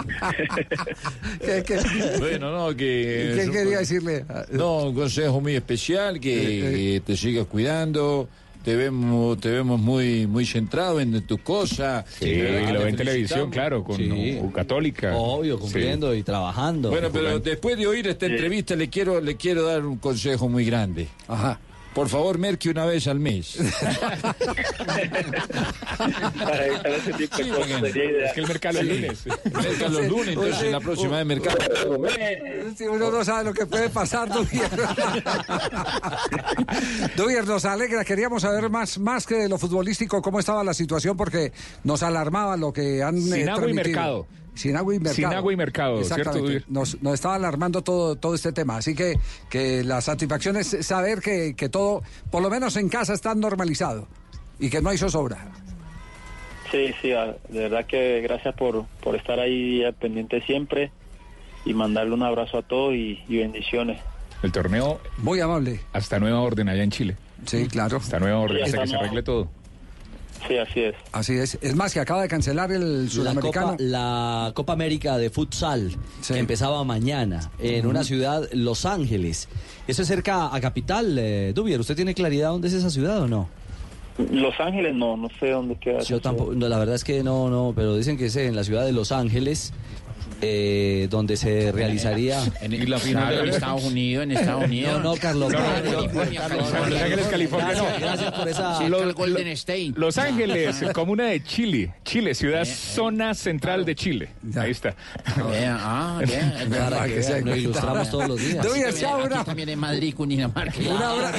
[1.42, 1.80] ¿Qué, qué-
[2.20, 3.34] Bueno, no, que...
[3.46, 4.26] qué quería decirle?
[4.52, 8.30] No, un consejo muy especial, que eh, te sigas cuidando.
[8.68, 12.04] Te vemos, te vemos muy, muy centrado en tus cosas.
[12.20, 14.40] Sí, Eh, lo ve en televisión, claro, con Sí.
[14.42, 15.16] U Católica.
[15.16, 16.90] Obvio, cumpliendo y trabajando.
[16.90, 20.66] Bueno, pero después de oír esta entrevista le quiero, le quiero dar un consejo muy
[20.66, 21.08] grande.
[21.30, 21.62] Ajá.
[21.98, 23.58] Por favor, merque una vez al mes.
[26.38, 28.28] Para evitar ese tipo de cosas porque- sería ideal.
[28.28, 29.26] Es que el mercado los lunes.
[29.26, 31.58] Merca los lunes, entonces en la próxima vez mercado.
[32.78, 34.70] Si uno no sabe lo que puede pasar, Dubier.
[37.18, 38.06] Dubier, nos alegra.
[38.06, 41.52] Queríamos saber más, más que de lo futbolístico, cómo estaba la situación, porque
[41.84, 43.20] nos alarmaba lo que han.
[43.20, 44.28] Sin eh, agua y mercado.
[44.58, 45.16] Sin agua y mercado.
[45.16, 46.66] Sin agua y mercado, ¿cierto, Exactamente.
[46.68, 48.78] Nos, nos estaba alarmando todo, todo este tema.
[48.78, 52.02] Así que, que la satisfacción es saber que, que todo,
[52.32, 54.08] por lo menos en casa, está normalizado
[54.60, 55.38] y que no hay zozobra.
[56.72, 60.92] Sí, sí, de verdad que gracias por, por estar ahí al pendiente siempre
[61.64, 64.02] y mandarle un abrazo a todos y, y bendiciones.
[64.44, 65.00] El torneo.
[65.18, 65.80] Muy amable.
[65.94, 67.16] Hasta nueva orden allá en Chile.
[67.46, 67.98] Sí, claro.
[67.98, 69.50] Hasta nueva orden, Sí, hasta que se arregle todo.
[70.48, 70.96] Sí, así es.
[71.12, 71.58] Así es.
[71.62, 73.72] Es más, que acaba de cancelar el La sudamericano.
[73.72, 75.96] Copa, la Copa América de Futsal,
[76.28, 79.50] que empezaba mañana en una ciudad, Los Ángeles.
[79.88, 81.80] Eso es cerca a Capital, eh, Dubier.
[81.80, 83.50] ¿Usted tiene claridad dónde es esa ciudad o no?
[84.32, 86.00] Los Ángeles no, no sé dónde queda.
[86.00, 88.64] Yo tampoco, no, la verdad es que no, no, pero dicen que es en la
[88.64, 89.74] ciudad de Los Ángeles,
[90.42, 92.42] eh, donde se realizaría...
[92.62, 95.04] En la final en Estados Unidos, en Estados Unidos.
[95.04, 95.52] No, no, Carlos.
[95.52, 96.02] No, no.
[96.02, 97.68] Los Ángeles, California.
[97.72, 98.00] Gracias, no.
[98.06, 98.78] gracias por esa...
[98.78, 99.94] Cerca Lo- Golden State.
[99.96, 101.94] Los Ángeles, comuna de Chile.
[102.04, 104.30] Chile, ciudad zona central de Chile.
[104.56, 104.96] Ahí está.
[105.26, 106.54] Ah, bien.
[106.70, 107.46] Para que vean.
[107.46, 108.66] lo ilustramos todos los días.
[108.66, 110.78] Aquí chao, también- una- también en Madrid, Cundinamarca.
[110.80, 111.34] Un, abra-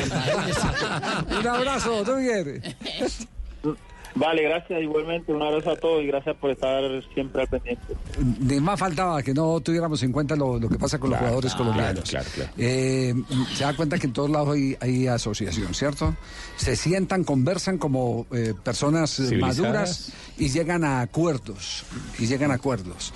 [1.41, 2.63] un abrazo, Dubier.
[4.15, 6.83] Vale, gracias igualmente, un abrazo a todos y gracias por estar
[7.15, 7.95] siempre al pendiente.
[8.41, 11.27] Ni más faltaba que no tuviéramos en cuenta lo, lo que pasa con los Claro,
[11.35, 12.11] jugadores claro, colombianos.
[12.11, 12.51] claro, claro.
[12.57, 13.15] Eh,
[13.55, 16.17] se da cuenta que en todos lados hay, hay asociación, ¿cierto?
[16.57, 21.85] Se sientan, conversan como eh, personas maduras y llegan a acuerdos.
[22.19, 23.13] Y llegan a acuerdos.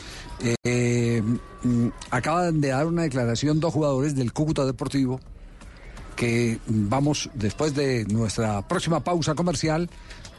[0.65, 1.23] Eh,
[1.63, 5.21] mm, acaban de dar una declaración dos jugadores del Cúcuta Deportivo
[6.17, 9.89] que vamos, después de nuestra próxima pausa comercial,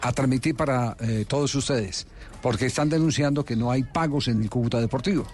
[0.04, 2.06] a transmitir para eh, todos ustedes,
[2.42, 5.26] porque están denunciando que no hay pagos en el Cúcuta Deportivo.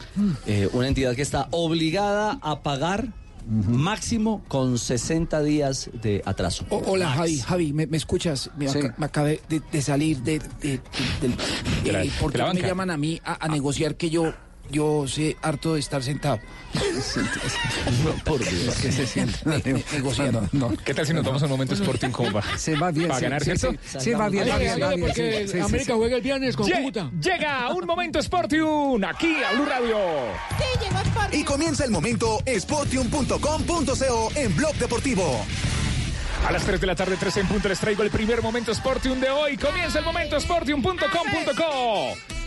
[0.45, 3.07] Eh, una entidad que está obligada a pagar
[3.47, 6.65] máximo con 60 días de atraso.
[6.70, 8.51] O- hola Javi, Javi, ¿me, me escuchas?
[8.57, 10.80] Me, ac- me acabé de, de salir de, de-
[11.22, 11.28] de-
[11.86, 14.34] eh, ¿Por de qué la me llaman a mí a, a negociar que yo
[14.70, 16.39] yo sé harto de estar sentado?
[18.26, 18.76] Por Dios.
[18.76, 19.61] que se sientan
[19.93, 20.41] negociando.
[20.51, 20.78] No, no.
[20.78, 22.43] ¿Qué tal si nos tomamos un momento Sporting como va?
[22.57, 23.80] Se va bien, Para ganar, sí, ¿cierto?
[23.84, 25.91] sí, sí, va bien, va bien, va bien, sí, sí, sí, sí.
[25.91, 27.09] juega el viernes con Cúcuta.
[27.22, 29.97] Llega un momento Sportium aquí a Blue Radio.
[31.32, 35.45] Y comienza el momento sportium.com.co en Blog Deportivo.
[36.47, 39.20] A las 3 de la tarde, 3 en punto, les traigo el primer momento Sportium
[39.20, 39.57] de hoy.
[39.57, 42.39] Comienza el momento Sportium.com.co.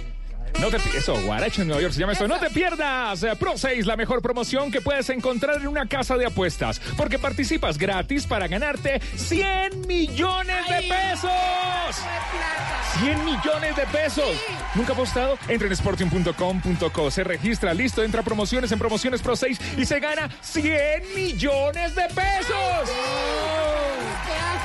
[0.61, 2.29] No te eso, Guaracho en Nueva York se llama esto.
[2.29, 6.17] No te pierdas eh, Pro 6, la mejor promoción que puedes encontrar en una casa
[6.17, 11.31] de apuestas, porque participas gratis para ganarte 100 millones de pesos.
[13.01, 14.37] 100 millones de pesos.
[14.75, 15.39] ¿Nunca apostado?
[15.49, 19.99] Entra en sportium.com.co, se registra, listo, entra a promociones en promociones Pro 6 y se
[20.01, 23.52] gana 100 millones de pesos.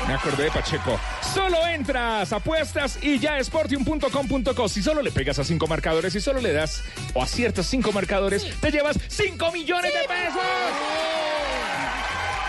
[0.07, 0.97] Me acordé de Pacheco.
[1.33, 4.69] Solo entras, apuestas y ya sportium.com.co.
[4.69, 6.81] Si solo le pegas a cinco marcadores y solo le das
[7.13, 10.41] o aciertas cinco marcadores, te llevas 5 millones de pesos.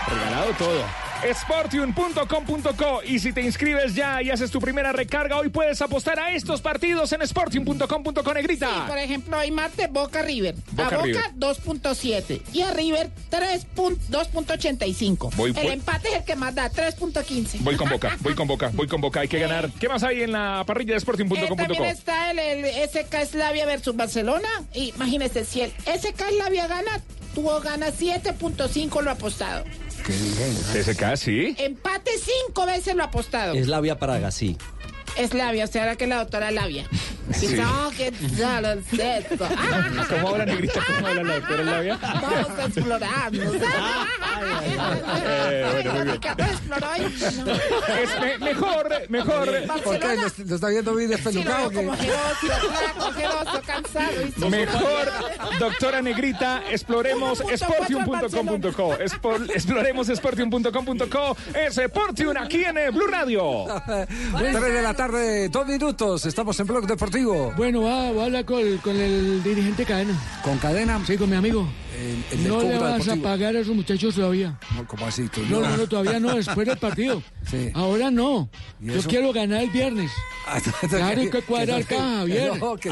[0.07, 1.08] Regalado todo.
[1.33, 6.31] Sportium.com.co y si te inscribes ya y haces tu primera recarga, hoy puedes apostar a
[6.33, 8.87] estos partidos en sportium.com.co negrita.
[8.87, 10.55] Por ejemplo, hoy martes Boca River.
[10.71, 11.23] Boca a Boca River.
[11.35, 15.31] 2.7 y a River 3 pun- 2.85.
[15.35, 17.59] Voy- el voy- empate es el que más da, 3.15.
[17.61, 19.19] Voy con Boca, voy con Boca, voy con Boca.
[19.21, 19.69] Hay que ganar.
[19.79, 21.55] ¿Qué más hay en la parrilla de Eh, sportium.com.co?
[21.55, 24.47] también está el, el SK Slavia versus Barcelona.
[24.73, 27.01] Imagínese, si el SK Slavia gana,
[27.35, 29.63] tuvo gana 7.5 lo apostado.
[30.11, 31.55] SK, sí.
[31.57, 32.11] Empate
[32.47, 33.53] 5 veces lo apostado.
[33.53, 34.57] Es la vía para Gasí.
[35.19, 36.87] Es Labia, o sea, ahora que la doctora Labia.
[37.33, 37.47] Sí.
[37.55, 39.23] No, que ya lo sé.
[40.09, 40.79] ¿Cómo habla negrita?
[40.87, 41.99] ¿Cómo habla la doctora Labia?
[42.01, 43.33] Vamos a explorar.
[43.33, 43.53] ¿no?
[45.21, 46.19] Eh, bueno, muy bien.
[48.01, 49.49] Es me- mejor, mejor.
[49.83, 50.15] ¿Por qué?
[50.15, 51.71] ¿Lo, lo está viendo lo despelucado?
[51.71, 54.11] como jeroso, cansado.
[54.37, 54.45] y.
[54.49, 55.11] Mejor,
[55.59, 58.97] doctora Negrita, exploremos sportium.com.co.
[59.53, 61.37] Exploremos sportium.com.co.
[61.53, 63.65] Es Sportium aquí en eh, Blue Radio.
[64.37, 65.08] Tres de la tarde,
[65.49, 66.25] dos minutos.
[66.25, 67.51] Estamos en Blog Deportivo.
[67.57, 70.13] Bueno, va, voy a hablar con, con el dirigente Cadena.
[70.43, 71.01] ¿Con Cadena?
[71.05, 71.67] Sí, con mi amigo.
[72.31, 73.27] el no le vas Deportivo.
[73.27, 74.59] a pagar a esos muchachos todavía.
[74.87, 75.27] ¿Cómo así?
[75.29, 75.41] tú?
[75.49, 77.21] No, no, no, todavía no, después del partido.
[77.49, 77.71] Sí.
[77.73, 78.47] Ahora no.
[78.79, 80.11] ¿Y Yo quiero ganar el viernes.
[80.87, 82.59] Claro, hay que cuadrar que- caja, Javier.
[82.59, 82.91] no, que-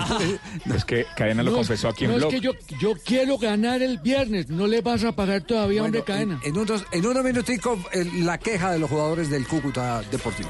[0.73, 2.33] Es que Cadena lo No, confesó aquí en no, Blog.
[2.33, 4.49] es que yo, yo quiero ganar el viernes.
[4.49, 6.39] No le vas a pagar todavía, Bueno, hombre, Cadena.
[6.43, 7.77] En, en unos, en unos minuticos,
[8.15, 10.49] la queja de los jugadores del Cúcuta Deportivo.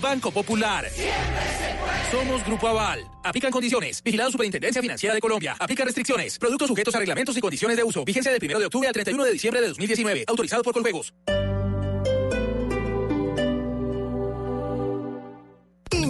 [0.00, 0.88] Banco Popular.
[2.10, 3.06] Somos Grupo Aval.
[3.22, 4.02] Aplican condiciones.
[4.02, 5.56] Vigilado Superintendencia Financiera de Colombia.
[5.58, 6.38] Aplica restricciones.
[6.38, 8.04] Productos sujetos a reglamentos y condiciones de uso.
[8.04, 10.24] Vigencia del 1 de octubre al 31 de diciembre de 2019.
[10.26, 11.12] Autorizado por Coljuegos.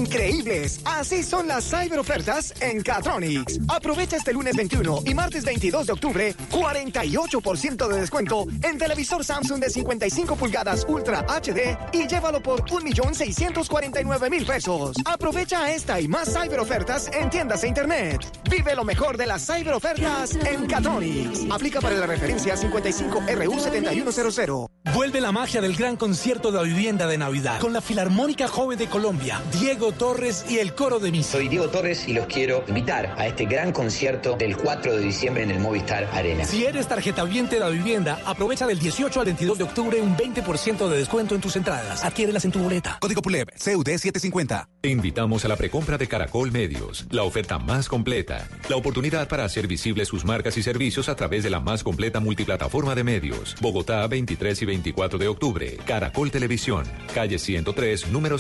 [0.01, 3.61] Increíbles, así son las cyberofertas en Catronics.
[3.68, 9.61] Aprovecha este lunes 21 y martes 22 de octubre 48% de descuento en televisor Samsung
[9.61, 14.96] de 55 pulgadas Ultra HD y llévalo por 1.649.000 pesos.
[15.05, 18.24] Aprovecha esta y más cyberofertas en tiendas e internet.
[18.51, 21.40] Vive lo mejor de las cyberofertas en Catronics.
[21.51, 24.66] Aplica para la referencia 55 RU 7100.
[24.94, 28.78] Vuelve la magia del gran concierto de la vivienda de Navidad con la Filarmónica Joven
[28.78, 31.32] de Colombia, Diego Torres y el coro de misa.
[31.32, 35.43] Soy Diego Torres y los quiero invitar a este gran concierto del 4 de diciembre
[35.43, 36.45] en el Movistar Arena.
[36.45, 40.16] Si eres tarjeta oyente de la vivienda, aprovecha del 18 al 22 de octubre un
[40.16, 42.05] 20% de descuento en tus entradas.
[42.05, 42.99] Adquiérelas en tu boleta.
[43.01, 44.68] Código PULEB, CUD 750.
[44.80, 48.49] Te invitamos a la precompra de Caracol Medios, la oferta más completa.
[48.68, 52.20] La oportunidad para hacer visibles sus marcas y servicios a través de la más completa
[52.20, 53.57] multiplataforma de medios.
[53.61, 55.78] Bogotá, 23 y 24 de octubre.
[55.86, 56.84] Caracol Televisión,
[57.14, 58.38] calle 103, número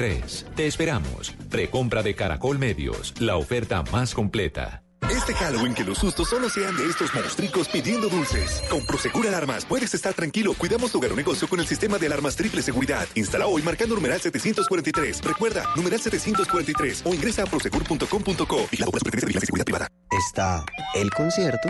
[0.00, 0.54] 69B43.
[0.54, 1.32] Te esperamos.
[1.50, 4.82] Precompra de Caracol Medios, la oferta más completa.
[5.08, 8.62] Este Halloween que los sustos solo sean de estos monstruos pidiendo dulces.
[8.70, 10.54] Con Prosegur Alarmas puedes estar tranquilo.
[10.54, 13.08] Cuidamos tu hogar o negocio con el sistema de alarmas triple seguridad.
[13.14, 15.24] Instala hoy marcando numeral 743.
[15.24, 18.06] Recuerda, numeral 743 o ingresa a prosegur.com.co.
[18.06, 19.88] Por la Superintendencia de Vigilancia y Seguridad Privada.
[20.12, 21.68] Está el concierto.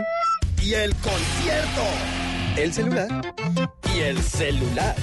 [0.60, 1.82] Y el concierto.
[2.56, 3.34] El celular.
[3.94, 4.96] Y el celular.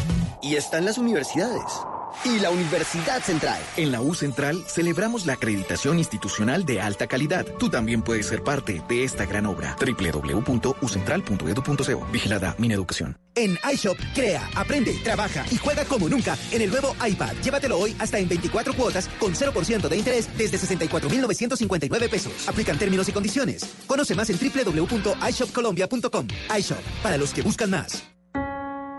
[0.43, 1.63] Y están las universidades.
[2.25, 3.61] Y la Universidad Central.
[3.77, 7.45] En la U Central celebramos la acreditación institucional de alta calidad.
[7.57, 9.75] Tú también puedes ser parte de esta gran obra.
[9.79, 12.07] www.ucentral.edu.co.
[12.11, 13.17] Vigilada Mineducación.
[13.35, 17.35] En iShop, crea, aprende, trabaja y juega como nunca en el nuevo iPad.
[17.43, 22.33] Llévatelo hoy hasta en 24 cuotas con 0% de interés desde 64,959 pesos.
[22.47, 23.63] Aplican términos y condiciones.
[23.85, 26.27] Conoce más en www.ishopcolombia.com.
[26.57, 28.16] iShop, para los que buscan más.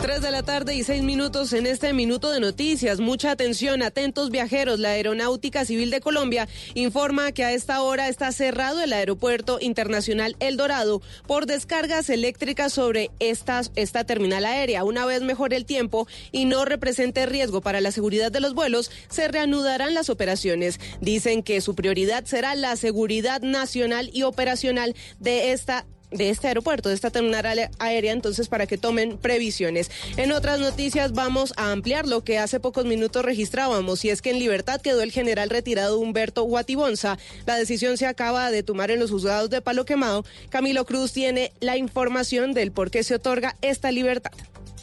[0.00, 3.00] 3 de la tarde y 6 minutos en este minuto de noticias.
[3.00, 4.78] Mucha atención, atentos viajeros.
[4.78, 10.36] La Aeronáutica Civil de Colombia informa que a esta hora está cerrado el Aeropuerto Internacional
[10.38, 14.84] El Dorado por descargas eléctricas sobre esta, esta terminal aérea.
[14.84, 18.92] Una vez mejor el tiempo y no represente riesgo para la seguridad de los vuelos,
[19.08, 20.78] se reanudarán las operaciones.
[21.00, 26.88] Dicen que su prioridad será la seguridad nacional y operacional de esta de este aeropuerto,
[26.88, 29.90] de esta terminal aérea, entonces para que tomen previsiones.
[30.16, 34.30] En otras noticias vamos a ampliar lo que hace pocos minutos registrábamos, y es que
[34.30, 37.18] en libertad quedó el general retirado Humberto Guatibonza.
[37.46, 40.24] La decisión se acaba de tomar en los juzgados de Palo Quemado.
[40.48, 44.32] Camilo Cruz tiene la información del por qué se otorga esta libertad.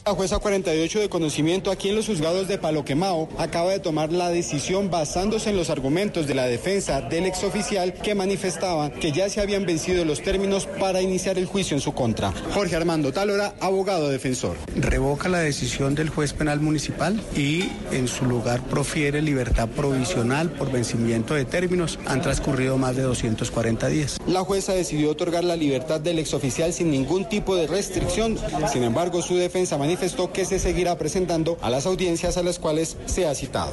[0.06, 4.12] La jueza 48 de conocimiento aquí en los juzgados de Palo Quemao acaba de tomar
[4.12, 9.28] la decisión basándose en los argumentos de la defensa del exoficial que manifestaban que ya
[9.28, 12.32] se habían vencido los términos para iniciar el juicio en su contra.
[12.54, 14.56] Jorge Armando Talora, abogado defensor.
[14.76, 20.70] revoca la decisión del juez penal municipal y en su lugar profiere libertad provisional por
[20.70, 21.98] vencimiento de términos.
[22.06, 24.18] Han transcurrido más de 240 días.
[24.28, 28.38] La jueza decidió otorgar la libertad del exoficial sin ningún tipo de restricción.
[28.72, 32.98] Sin embargo, su defensa manifestó que se seguirá presentando a las audiencias a las cuales
[33.06, 33.72] se ha citado.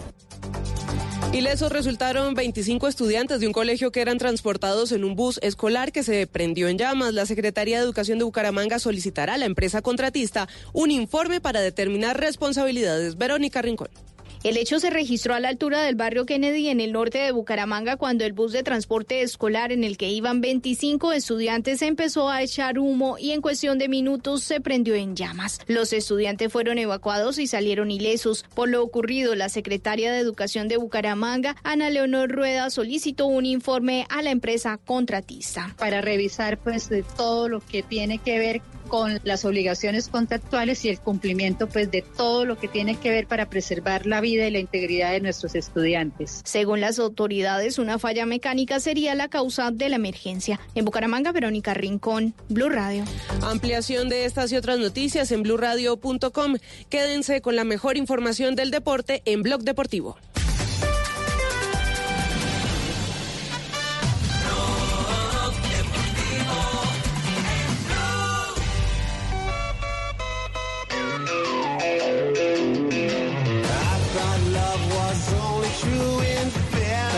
[1.33, 6.01] Ilesos resultaron 25 estudiantes de un colegio que eran transportados en un bus escolar que
[6.01, 7.13] se prendió en llamas.
[7.13, 12.17] La Secretaría de Educación de Bucaramanga solicitará a la empresa contratista un informe para determinar
[12.17, 13.17] responsabilidades.
[13.17, 13.89] Verónica Rincón.
[14.43, 17.95] El hecho se registró a la altura del barrio Kennedy en el norte de Bucaramanga
[17.95, 22.77] cuando el bus de transporte escolar en el que iban 25 estudiantes empezó a echar
[22.77, 25.61] humo y en cuestión de minutos se prendió en llamas.
[25.67, 28.43] Los estudiantes fueron evacuados y salieron ilesos.
[28.53, 34.05] Por lo ocurrido, la secretaria de Educación de Bucaramanga, Ana Leonor Rueda, solicitó un informe
[34.09, 35.73] a la empresa contratista.
[35.77, 38.61] para revisar pues de todo lo que tiene que ver
[38.93, 43.25] con las obligaciones contractuales y el cumplimiento pues de todo lo que tiene que ver
[43.25, 46.41] para preservar la vida y la integridad de nuestros estudiantes.
[46.45, 50.59] Según las autoridades, una falla mecánica sería la causa de la emergencia.
[50.75, 53.03] En Bucaramanga, Verónica Rincón, Blue Radio.
[53.41, 56.57] Ampliación de estas y otras noticias en blurradio.com.
[56.89, 60.17] Quédense con la mejor información del deporte en Blog Deportivo.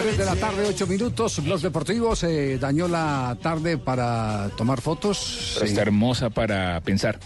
[0.02, 1.40] Tres de la tarde, ocho minutos.
[1.40, 5.53] Los deportivos eh, dañó la tarde para tomar fotos.
[5.56, 7.20] Pero está hermosa para pensar.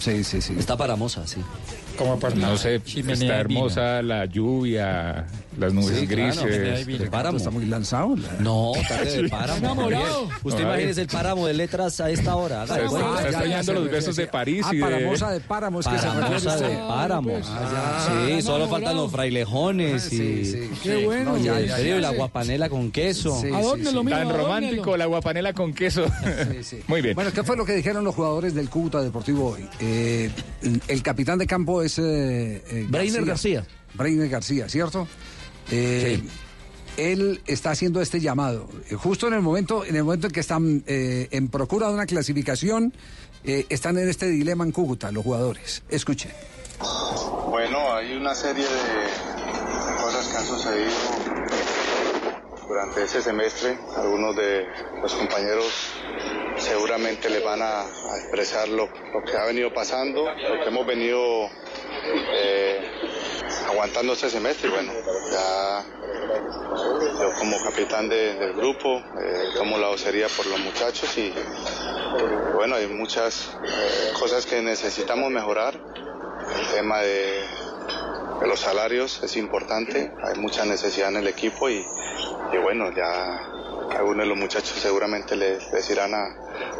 [0.00, 0.54] Sí, sí, sí.
[0.58, 1.40] Está para moza, sí.
[1.96, 5.26] Como para no sé, Chimenea está hermosa la lluvia,
[5.58, 6.86] las nubes Sí, grises.
[6.88, 7.38] El páramo.
[7.38, 8.14] Está muy lanzado.
[8.40, 9.58] No, tarde del páramo.
[9.58, 10.28] Enamorado.
[10.42, 12.66] Usted imagínese el páramo de letras a esta hora.
[12.66, 14.82] de Está- extrañando los besos de París Ah, y de...
[14.82, 17.38] Paramosa de Páramo, es que se Paramosa de páramo.
[17.44, 18.36] Ah, ya.
[18.36, 20.70] sí, solo faltan los frailejones y.
[20.82, 21.32] Qué bueno.
[21.32, 23.40] No, ya, serio, la guapanela con queso.
[23.40, 24.10] Sí, Adórnelo, sí, sí.
[24.12, 26.04] Tan romántico la guapanela con queso.
[26.88, 27.14] Muy bien.
[27.14, 29.66] Bueno, ¿qué fue lo que dijeron los jugadores del Cúcuta Deportivo hoy?
[29.80, 30.30] Eh,
[30.88, 31.98] el capitán de campo es...
[31.98, 33.64] Eh, eh, Breiner García.
[33.94, 35.06] Breiner García, ¿cierto?
[35.70, 36.22] Eh,
[36.96, 38.68] Él está haciendo este llamado.
[38.90, 41.94] Eh, Justo en el momento en, el momento en que están eh, en procura de
[41.94, 42.92] una clasificación,
[43.44, 45.82] eh, están en este dilema en Cúcuta, los jugadores.
[45.88, 46.32] Escuchen.
[47.48, 50.90] Bueno, hay una serie de cosas que han sucedido
[52.68, 53.78] durante ese semestre.
[53.96, 54.64] Algunos de
[55.00, 55.92] los compañeros
[56.58, 60.86] seguramente les van a, a expresar lo, lo que ha venido pasando, lo que hemos
[60.86, 61.46] venido
[62.34, 62.85] eh,
[63.76, 64.68] aguantando este semestre.
[64.68, 64.92] Y bueno,
[65.30, 65.84] ya
[67.20, 71.32] yo como capitán de- del grupo eh, tomo la vocería por los muchachos y
[72.54, 75.74] bueno, hay muchas eh, cosas que necesitamos mejorar.
[76.58, 77.44] El tema de,
[78.46, 81.84] los salarios es importante, hay mucha necesidad en el equipo y
[82.62, 83.50] bueno, ya
[83.90, 86.36] algunos de los muchachos seguramente les, les irán a,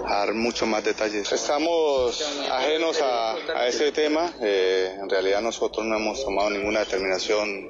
[0.09, 1.31] dar mucho más detalles.
[1.33, 7.69] Estamos ajenos a, a este tema, eh, en realidad nosotros no hemos tomado ninguna determinación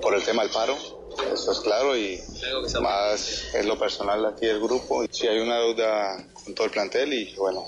[0.00, 0.76] por el tema del paro.
[1.32, 2.20] Eso es claro y
[2.80, 5.04] más es lo personal aquí del grupo.
[5.10, 7.64] Si hay una deuda con todo el plantel y bueno,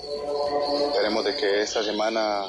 [0.89, 2.43] esperemos de que esta semana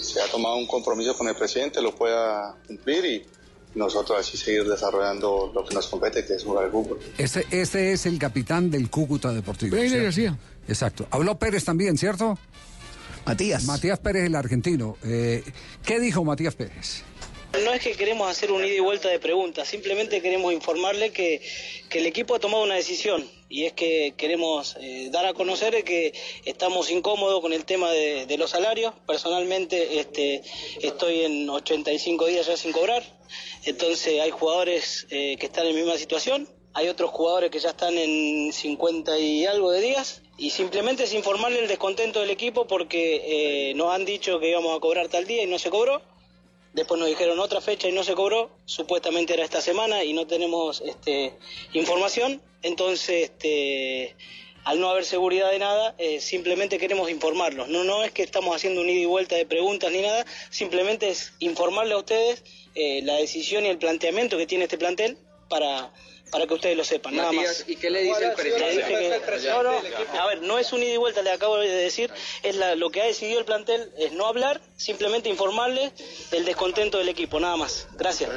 [0.00, 3.26] se ha tomado un compromiso con el presidente, lo pueda cumplir y
[3.74, 6.98] nosotros así seguir desarrollando lo que nos compete, que es jugar el fútbol.
[7.18, 9.76] Este, este es el capitán del Cúcuta Deportivo.
[9.76, 10.38] Breiner ¿cierto?
[10.68, 11.06] Exacto.
[11.10, 12.38] Habló Pérez también, ¿cierto?
[13.26, 13.64] Matías.
[13.64, 14.96] Matías Pérez, el argentino.
[15.04, 15.42] Eh,
[15.84, 17.02] ¿Qué dijo Matías Pérez?
[17.62, 21.40] No es que queremos hacer un ida y vuelta de preguntas, simplemente queremos informarle que,
[21.88, 25.84] que el equipo ha tomado una decisión y es que queremos eh, dar a conocer
[25.84, 26.12] que
[26.44, 28.92] estamos incómodos con el tema de, los salarios.
[29.06, 30.42] Personalmente este,
[30.82, 33.04] estoy en 85 días ya sin cobrar,
[33.64, 37.96] entonces hay jugadores eh, que están en misma situación, hay otros jugadores que ya están
[37.96, 40.22] en 50 y algo de días.
[40.36, 44.76] Y simplemente es informarle el descontento del equipo porque eh, nos han dicho que íbamos
[44.76, 46.02] a cobrar tal día y no se cobró.
[46.74, 50.26] Después nos dijeron otra fecha y no se cobró, supuestamente era esta semana y no
[50.26, 51.32] tenemos este,
[51.72, 52.42] información.
[52.62, 54.16] Entonces, este,
[54.64, 57.68] al no haber seguridad de nada, eh, simplemente queremos informarlos.
[57.68, 61.10] No, no es que estamos haciendo un ida y vuelta de preguntas ni nada, simplemente
[61.10, 62.42] es informarle a ustedes
[62.74, 65.16] eh, la decisión y el planteamiento que tiene este plantel
[65.48, 65.92] para,
[66.34, 67.64] para que ustedes lo sepan, nada más.
[67.68, 68.66] ¿y qué le dice el presidente?
[68.66, 69.70] Le dije que- no, no,
[70.20, 72.10] a ver, no es un ida y vuelta, le acabo de decir,
[72.42, 75.92] es la- lo que ha decidido el plantel es no hablar, simplemente informarle
[76.32, 77.86] del descontento del equipo, nada más.
[77.96, 78.30] Gracias.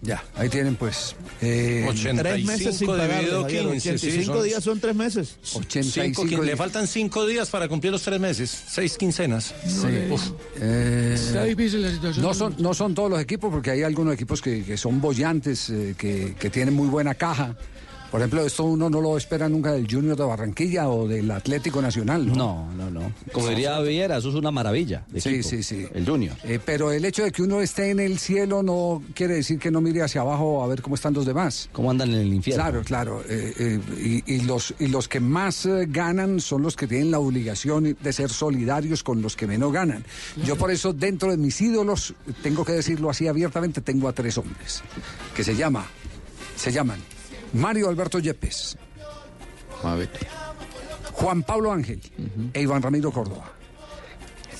[0.00, 1.14] Ya, ahí tienen pues.
[1.42, 5.36] Eh, Tres meses sin pagarle, Javier, 85 días son tres meses.
[5.54, 9.54] 85 Cinco, le faltan cinco días para cumplir los tres meses, seis quincenas.
[10.10, 10.22] Uf.
[10.60, 12.24] Eh, Está difícil la situación.
[12.24, 15.68] No son, no son todos los equipos, porque hay algunos equipos que, que son bollantes,
[15.70, 17.41] eh, que, que tienen muy buena caja.
[18.10, 21.80] Por ejemplo, esto uno no lo espera nunca del Junior de Barranquilla o del Atlético
[21.80, 22.26] Nacional.
[22.26, 23.10] No, no, no.
[23.32, 25.02] Como diría Viera, eso es una maravilla.
[25.08, 25.86] de Sí, equipo, sí, sí.
[25.94, 26.36] El Junior.
[26.44, 29.70] Eh, pero el hecho de que uno esté en el cielo no quiere decir que
[29.70, 31.70] no mire hacia abajo a ver cómo están los demás.
[31.72, 32.62] ¿Cómo andan en el infierno?
[32.62, 33.24] Claro, claro.
[33.30, 33.80] eh, eh,
[34.26, 37.96] y, y los, y los que más eh, ganan son los que tienen la obligación
[37.98, 40.04] de ser solidarios con los que menos ganan.
[40.44, 42.12] Yo por eso dentro de mis ídolos,
[42.42, 44.82] tengo que decirlo así abiertamente, tengo a tres hombres
[45.34, 45.86] que se llama,
[46.56, 47.00] se llaman
[47.52, 48.76] Mario Alberto Yepes,
[51.12, 52.00] Juan Pablo Ángel
[52.52, 53.52] e Iván Ramiro Córdoba,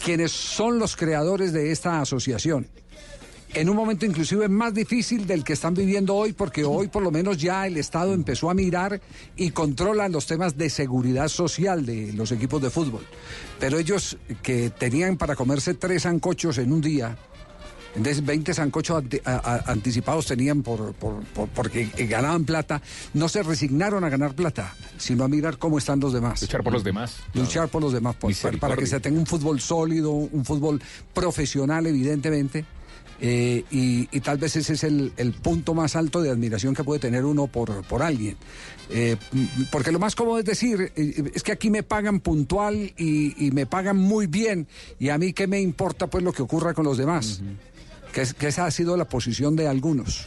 [0.04, 2.68] quienes son los creadores de esta asociación.
[3.54, 7.10] En un momento inclusive más difícil del que están viviendo hoy, porque hoy por lo
[7.10, 8.98] menos ya el Estado empezó a mirar
[9.36, 13.06] y controla los temas de seguridad social de los equipos de fútbol.
[13.60, 17.18] Pero ellos que tenían para comerse tres ancochos en un día,
[17.94, 19.36] entonces 20 sancochos ante- a-
[19.66, 22.80] a- anticipados tenían por, por- por- porque ganaban plata,
[23.14, 26.40] no se resignaron a ganar plata, sino a mirar cómo están los demás.
[26.42, 27.16] Luchar por los demás.
[27.34, 30.80] Luchar por los demás, por- para, para que se tenga un fútbol sólido, un fútbol
[31.12, 32.64] profesional, evidentemente.
[33.24, 36.82] eh, y, y tal vez ese es el, el punto más alto de admiración que
[36.82, 38.36] puede tener uno por, por alguien.
[38.90, 39.16] Eh,
[39.70, 43.52] porque lo más cómodo es decir, eh, es que aquí me pagan puntual y, y
[43.52, 44.66] me pagan muy bien,
[44.98, 47.40] y a mí qué me importa pues lo que ocurra con los demás.
[48.12, 50.26] Que, es- que esa ha sido la posición de algunos.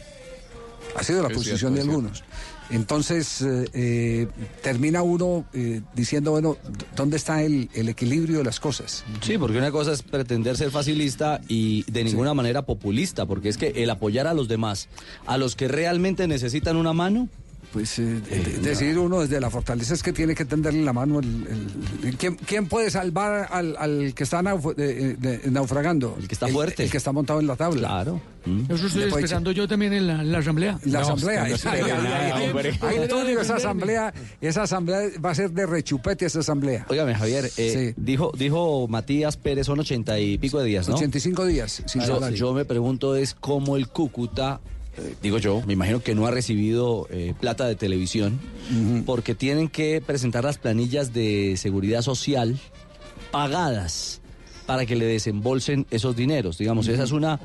[0.96, 2.24] Ha sido la Es posición cierto, de algunos.
[2.70, 4.26] Entonces, eh, eh,
[4.62, 6.56] termina uno eh, diciendo, bueno,
[6.96, 9.04] ¿dónde está el, el equilibrio de las cosas?
[9.20, 13.56] Sí, porque una cosa es pretender ser facilista y de ninguna manera populista, porque es
[13.56, 14.88] que el apoyar a los demás,
[15.26, 17.28] a los que realmente necesitan una mano,
[17.76, 21.18] Pues eh, de- decir uno desde la fortaleza es que tiene que tenderle la mano.
[21.20, 26.16] El, el- el- ¿quién, quién puede salvar al, al que está nauf- de- de- naufragando?
[26.18, 26.84] El que está fuerte.
[26.84, 27.88] El que está montado en la tabla.
[27.88, 28.18] Claro.
[28.70, 30.78] Eso estoy esperando yo también en la, en la asamblea.
[30.84, 31.48] La asamblea.
[31.48, 32.88] no.
[32.88, 32.96] Ahí
[33.40, 36.86] esa asamblea, esa asamblea va a ser de rechupete esa asamblea.
[36.88, 40.94] Óigame, Javier, eh, dijo, dijo Matías Pérez, son ochenta y pico de días, ¿no?
[40.94, 42.00] 85 días sin
[42.34, 44.60] yo me pregunto es cómo el Cúcuta,
[44.98, 48.38] eh, digo yo, me imagino que no ha recibido eh, plata de televisión,
[49.04, 52.58] porque tienen que presentar las planillas de seguridad social
[53.30, 54.20] pagadas
[54.66, 56.58] para que le desembolsen esos dineros.
[56.58, 57.38] Digamos, esa es una,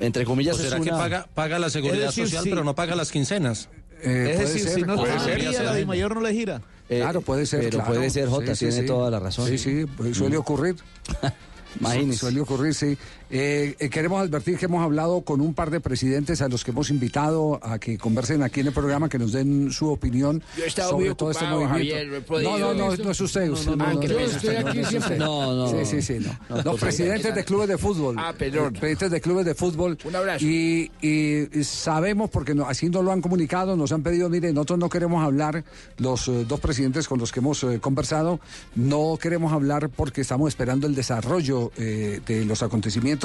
[0.00, 2.50] entre comillas, ¿O será es que paga, paga la seguridad decir, social, sí.
[2.50, 3.68] pero no paga las quincenas?
[4.02, 5.40] Eh, es decir, ser, si no puede ser.
[5.40, 6.62] día, la de mayor no le gira.
[6.88, 7.60] Eh, claro, puede ser.
[7.60, 7.92] Pero claro.
[7.94, 8.86] puede ser, Sí, sí, tiene sí.
[8.86, 9.46] toda la razón.
[9.48, 10.40] Sí, sí, pues suele Mm.
[10.40, 10.76] ocurrir.
[11.80, 12.18] Imagínese.
[12.20, 12.96] Suele ocurrir, sí.
[13.32, 16.72] Eh, eh, queremos advertir que hemos hablado con un par de presidentes a los que
[16.72, 20.42] hemos invitado a que conversen aquí en el programa, que nos den su opinión
[20.76, 21.74] sobre todo este movimiento.
[21.74, 23.48] Javier, no no, no, no, es usted.
[23.50, 25.18] usted no, no, no, yo no estoy aquí no siempre.
[25.18, 25.68] No, no.
[25.68, 26.36] Sí, sí, sí, no.
[26.48, 28.16] No, No, no, presidentes de clubes de fútbol.
[28.18, 28.72] Ah, perdón.
[28.72, 29.96] Presidentes de clubes de fútbol.
[30.04, 30.44] Un abrazo.
[30.44, 30.90] Y,
[31.62, 35.64] sabemos, porque así nos lo han comunicado, nos han pedido, mire, nosotros no queremos hablar,
[35.98, 38.40] los eh, dos presidentes con los que hemos eh, conversado,
[38.74, 43.19] no queremos hablar porque estamos esperando el desarrollo eh, de los acontecimientos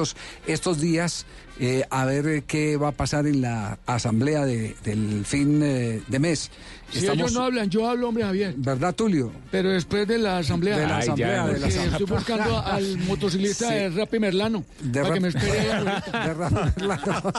[0.48, 1.26] estos días,
[1.60, 6.02] eh, a ver eh, qué va a pasar en la asamblea de- del fin eh,
[6.08, 6.52] de mes.
[6.92, 8.54] Si ellos no hablan, yo hablo, hombre, Javier.
[8.58, 9.32] ¿Verdad, Tulio?
[9.52, 10.78] Pero después de la asamblea.
[10.78, 11.92] De la Ay, asamblea, ya, de la asamblea.
[11.98, 13.74] estoy buscando al motociclista Sí.
[13.74, 14.64] de Rappi Merlano.
[14.82, 15.52] De para que me espere.
[15.66, 17.32] De Rafa Merlano.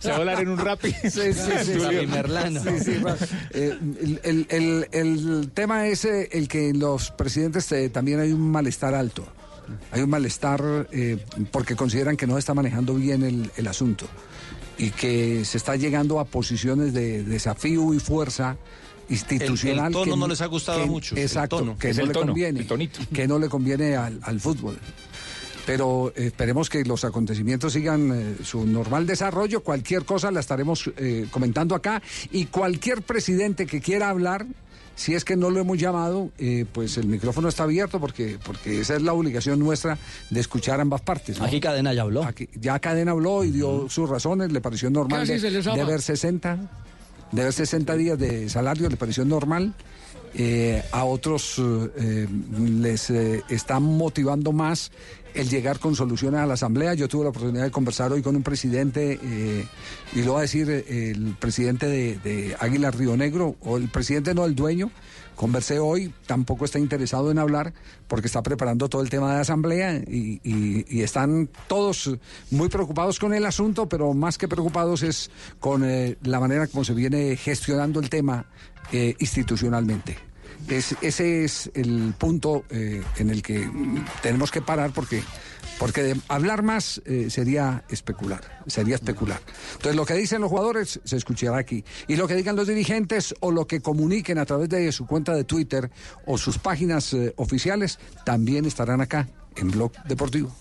[0.00, 0.92] Se va a hablar en un rapi.
[1.02, 1.72] Sí, sí, sí.
[1.80, 2.06] Sí.
[2.06, 2.60] Merlano.
[2.62, 3.16] Sí, sí, Ra-
[3.52, 8.32] eh, el, el- el- el tema es el que en los presidentes eh, también hay
[8.32, 9.26] un malestar alto.
[9.90, 11.18] Hay un malestar eh,
[11.50, 14.06] porque consideran que no está manejando bien el, el asunto
[14.78, 18.56] y que se está llegando a posiciones de desafío y fuerza
[19.08, 19.78] institucional.
[19.78, 21.78] El- el tono que no les ha gustado que- mucho, Exacto, tono.
[21.78, 22.60] que Es no el le tono, conviene.
[22.60, 23.00] el tonito.
[23.12, 24.78] Que no le conviene al, al fútbol.
[25.64, 29.62] Pero esperemos que los acontecimientos sigan eh, su normal desarrollo.
[29.64, 32.00] Cualquier cosa la estaremos eh, comentando acá.
[32.30, 34.46] Y cualquier presidente que quiera hablar,
[34.96, 38.80] si es que no lo hemos llamado, eh, pues el micrófono está abierto porque, porque
[38.80, 39.96] esa es la obligación nuestra
[40.30, 41.38] de escuchar ambas partes.
[41.38, 41.44] ¿no?
[41.44, 42.24] Aquí Cadena ya habló.
[42.24, 45.84] Aquí- ya Cadena habló y dio sus razones, le pareció normal de, se les de
[45.84, 46.58] ver 60,
[47.30, 49.74] de ver 60 días de salario, le pareció normal.
[50.38, 52.26] Eh, a otros eh,
[52.58, 54.90] les eh, está motivando más
[55.36, 56.94] el llegar con soluciones a la Asamblea.
[56.94, 59.66] Yo tuve la oportunidad de conversar hoy con un presidente, eh,
[60.14, 63.88] y lo va a decir eh, el presidente de, de Águila Río Negro, o el
[63.88, 64.90] presidente no, el dueño.
[65.34, 67.74] Conversé hoy, tampoco está interesado en hablar
[68.08, 72.16] porque está preparando todo el tema de asamblea y, y- y están todos
[72.50, 75.30] muy preocupados con el asunto, pero más que preocupados es
[75.60, 78.46] con eh, la manera como se viene gestionando el tema
[78.92, 80.16] eh, institucionalmente.
[80.68, 83.70] Es- ese es el punto eh, en el que
[84.22, 85.22] tenemos que parar porque,
[85.78, 89.40] porque hablar más eh, sería especular, sería especular.
[89.72, 91.84] Entonces lo que dicen los jugadores se escuchará aquí.
[92.08, 95.34] Y lo que digan los dirigentes o lo que comuniquen a través de su cuenta
[95.34, 95.90] de Twitter
[96.26, 100.54] o sus páginas eh, oficiales también estarán acá en Blog Deportivo.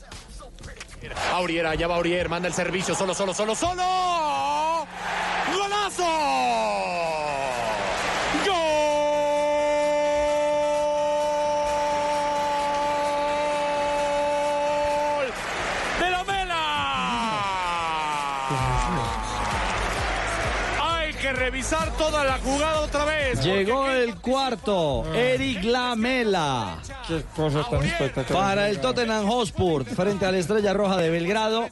[1.34, 3.84] Aurier, allá va Aurier, manda el servicio, solo, solo, solo, solo.
[5.53, 6.03] ¡Golazo!
[21.56, 23.41] Revisar toda la jugada otra vez.
[23.41, 26.80] Llegó el cuarto, Eric Lamela.
[27.07, 28.44] Qué cosa tan espectacular.
[28.44, 31.69] Para el Tottenham Hotspur, frente a la Estrella Roja de Belgrado.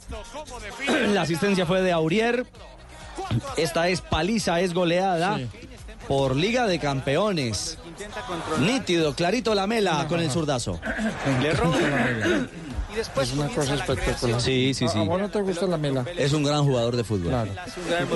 [1.10, 2.45] La asistencia fue de Aurier.
[3.57, 5.38] Esta es paliza, es goleada
[6.07, 7.77] por Liga de Campeones.
[8.60, 10.80] Nítido, clarito Lamela con el zurdazo.
[11.41, 11.77] Le roba.
[12.93, 14.39] Y después es una cosa espectacular.
[14.39, 14.99] Sí, sí, sí.
[14.99, 16.05] ¿A vos no te gusta la mela?
[16.15, 17.29] Es un gran jugador de fútbol.
[17.29, 17.51] Claro.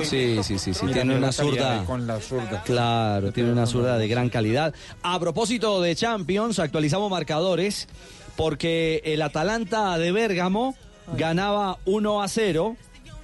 [0.03, 0.85] Sí, sí, sí, sí.
[0.85, 1.83] Mira, Tiene una zurda.
[1.85, 2.61] Con la zurda.
[2.63, 4.73] Claro, tiene una zurda de gran calidad.
[5.01, 7.87] A propósito de Champions, actualizamos marcadores
[8.35, 10.75] porque el Atalanta de Bérgamo
[11.17, 12.75] ganaba 1 a 0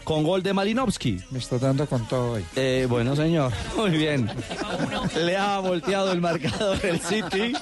[0.03, 1.21] con gol de Malinowski.
[1.31, 2.45] Me está dando con todo hoy.
[2.55, 4.30] Eh, bueno, señor, muy bien.
[5.15, 7.53] Le ha volteado el marcador el City.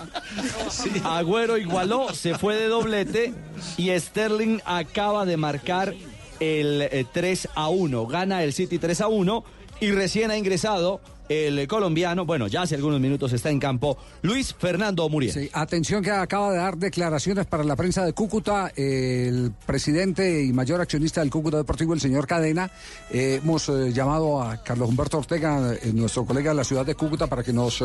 [1.04, 3.34] Agüero igualó, se fue de doblete
[3.78, 5.94] y Sterling acaba de marcar
[6.40, 8.08] el eh, 3 a 1.
[8.08, 9.44] Gana el City 3 a 1
[9.80, 11.02] y recién ha ingresado
[11.32, 15.34] el colombiano, bueno, ya hace algunos minutos está en campo, Luis Fernando Muriel.
[15.34, 20.52] Sí, atención que acaba de dar declaraciones para la prensa de Cúcuta el presidente y
[20.52, 22.70] mayor accionista del Cúcuta Deportivo, el señor Cadena.
[23.10, 26.96] Eh, hemos eh, llamado a Carlos Humberto Ortega, eh, nuestro colega de la ciudad de
[26.96, 27.84] Cúcuta, para que nos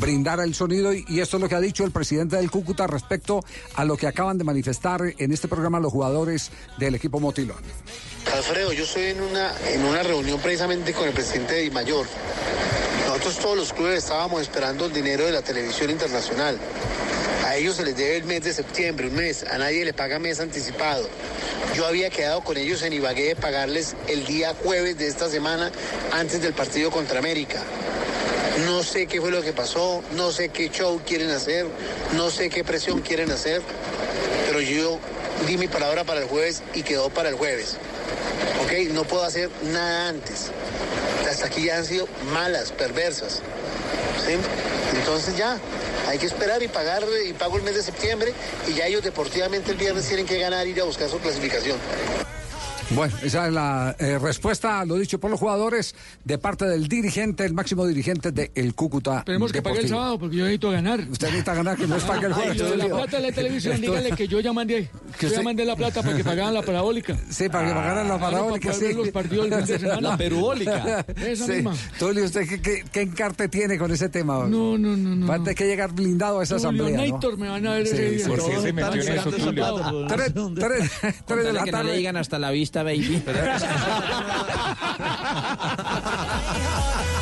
[0.00, 3.44] brindara el sonido y esto es lo que ha dicho el presidente del Cúcuta respecto
[3.74, 7.62] a lo que acaban de manifestar en este programa los jugadores del equipo Motilón.
[8.30, 12.06] Alfredo, yo estoy en una, en una reunión precisamente con el presidente de Mayor.
[13.06, 16.58] Nosotros todos los clubes estábamos esperando el dinero de la televisión internacional.
[17.44, 19.44] A ellos se les debe el mes de septiembre, un mes.
[19.44, 21.06] A nadie le paga mes anticipado.
[21.74, 25.70] Yo había quedado con ellos en Ibagué de pagarles el día jueves de esta semana
[26.12, 27.62] antes del partido contra América.
[28.66, 31.66] No sé qué fue lo que pasó, no sé qué show quieren hacer,
[32.14, 33.62] no sé qué presión quieren hacer,
[34.46, 34.98] pero yo
[35.46, 37.76] di mi palabra para el jueves y quedó para el jueves.
[38.64, 38.90] ¿Ok?
[38.92, 40.50] No puedo hacer nada antes.
[41.28, 43.40] Hasta aquí ya han sido malas, perversas.
[44.24, 44.34] ¿Sí?
[44.96, 45.58] Entonces ya,
[46.06, 48.32] hay que esperar y pagar y pago el mes de septiembre
[48.68, 51.78] y ya ellos deportivamente el viernes tienen que ganar y ir a buscar su clasificación.
[52.90, 55.94] Bueno, esa es la eh, respuesta, lo dicho por los jugadores,
[56.24, 59.22] de parte del dirigente, el máximo dirigente del Cúcuta.
[59.24, 59.98] Tenemos que pagar el Deportivo.
[60.00, 61.00] sábado porque yo necesito ganar.
[61.10, 62.58] Usted necesita ganar, que no es para que el Ay, jueves.
[62.58, 62.96] de la Tulio.
[62.96, 64.90] plata de la televisión, dígale que yo ya mandé.
[65.18, 67.16] Que yo ya usted- mandé la plata para que pagaran la parabólica.
[67.30, 68.98] Sí, para que pagaran la parabólica, para poder sí.
[68.98, 70.00] los partidos fin de semana.
[70.10, 71.06] La perubólica.
[71.16, 71.52] Esa Sí.
[71.52, 71.74] misma.
[71.98, 74.46] Tulio, ¿usted qué, qué, qué encarte tiene con ese tema?
[74.46, 75.26] No, no, no, no.
[75.26, 77.14] Va a tener que llegar blindado a esa Julio asamblea, ¿no?
[77.14, 78.26] Nator me van a ver Sí, ese día.
[78.26, 80.06] sí, sí, están metió en eso, Tulio.
[80.08, 81.96] Tres, de la que no le tarde.
[81.96, 83.18] digan hasta la vista, baby.
[83.18, 83.32] Blue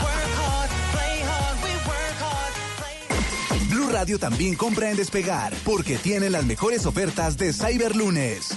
[4.01, 8.48] También compra en Despegar porque tiene las mejores ofertas de Cyberlunes.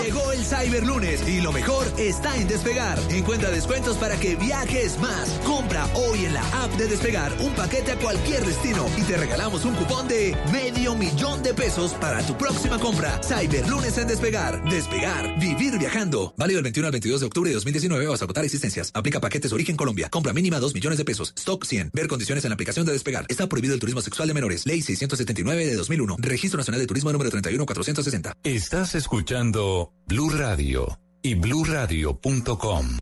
[0.00, 3.00] Llegó el Cyberlunes y lo mejor está en Despegar.
[3.10, 5.28] Encuentra descuentos para que viajes más.
[5.44, 9.64] Compra hoy en la app de Despegar un paquete a cualquier destino y te regalamos
[9.64, 13.20] un cupón de medio millón de pesos para tu próxima compra.
[13.24, 14.62] Cyberlunes en Despegar.
[14.70, 15.40] Despegar.
[15.40, 16.32] Vivir viajando.
[16.36, 18.92] Válido del 21 al 22 de octubre de 2019 o hasta agotar existencias.
[18.94, 20.08] Aplica paquetes Origen Colombia.
[20.10, 21.32] Compra mínima 2 millones de pesos.
[21.36, 21.90] Stock 100.
[21.92, 23.26] Ver condiciones en la aplicación de Despegar.
[23.28, 24.66] Está prohibido el turismo sexual de menores.
[24.66, 26.16] Ley 679 de 2001.
[26.18, 28.34] Registro Nacional de Turismo número 31460.
[28.42, 32.98] Estás escuchando Blue Radio y bluradio.com.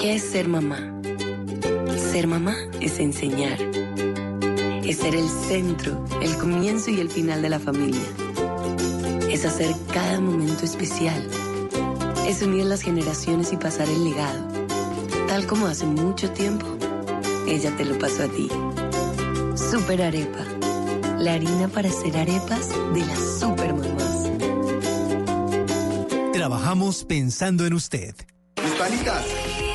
[0.00, 1.00] ¿Qué es ser mamá?
[2.12, 3.58] Ser mamá es enseñar.
[4.84, 8.00] Es ser el centro, el comienzo y el final de la familia.
[9.30, 11.28] Es hacer cada momento especial.
[12.26, 14.48] Es unir las generaciones y pasar el legado.
[15.28, 16.66] Tal como hace mucho tiempo,
[17.46, 18.48] ella te lo pasó a ti.
[19.58, 20.44] Super Arepa.
[21.18, 24.30] la harina para hacer arepas de las supermamás.
[26.32, 28.14] Trabajamos pensando en usted.
[28.64, 29.24] Hispanitas,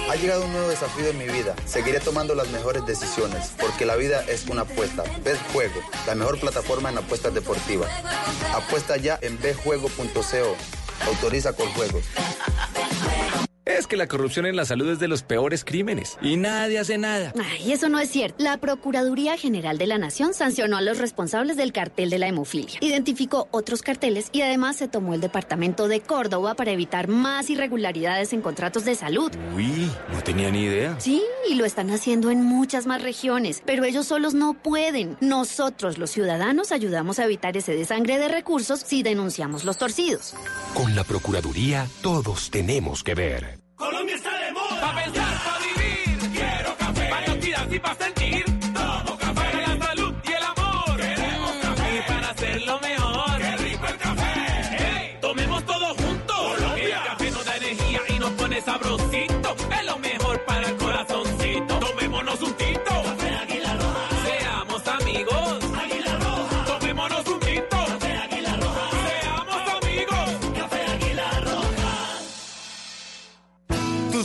[0.09, 1.53] ha llegado un nuevo desafío en mi vida.
[1.65, 5.03] Seguiré tomando las mejores decisiones, porque la vida es una apuesta.
[5.21, 7.91] Betjuego, la mejor plataforma en apuestas deportivas.
[8.55, 10.55] Apuesta ya en betjuego.co.
[11.05, 12.05] Autoriza con juegos.
[13.65, 16.97] Es que la corrupción en la salud es de los peores crímenes y nadie hace
[16.97, 17.31] nada.
[17.41, 18.43] Ay, eso no es cierto.
[18.43, 22.77] La Procuraduría General de la Nación sancionó a los responsables del cartel de la hemofilia,
[22.81, 28.33] identificó otros carteles y además se tomó el departamento de Córdoba para evitar más irregularidades
[28.33, 29.31] en contratos de salud.
[29.55, 30.99] Uy, no tenía ni idea.
[30.99, 35.15] Sí, y lo están haciendo en muchas más regiones, pero ellos solos no pueden.
[35.21, 40.33] Nosotros, los ciudadanos, ayudamos a evitar ese desangre de recursos si denunciamos los torcidos.
[40.73, 43.52] Con la Procuraduría, todos tenemos que ver.
[43.83, 44.79] Colombia está de moda.
[44.79, 46.31] Pa' pensar, pa' vivir.
[46.31, 47.09] Quiero café.
[47.09, 47.95] Varios días y pa'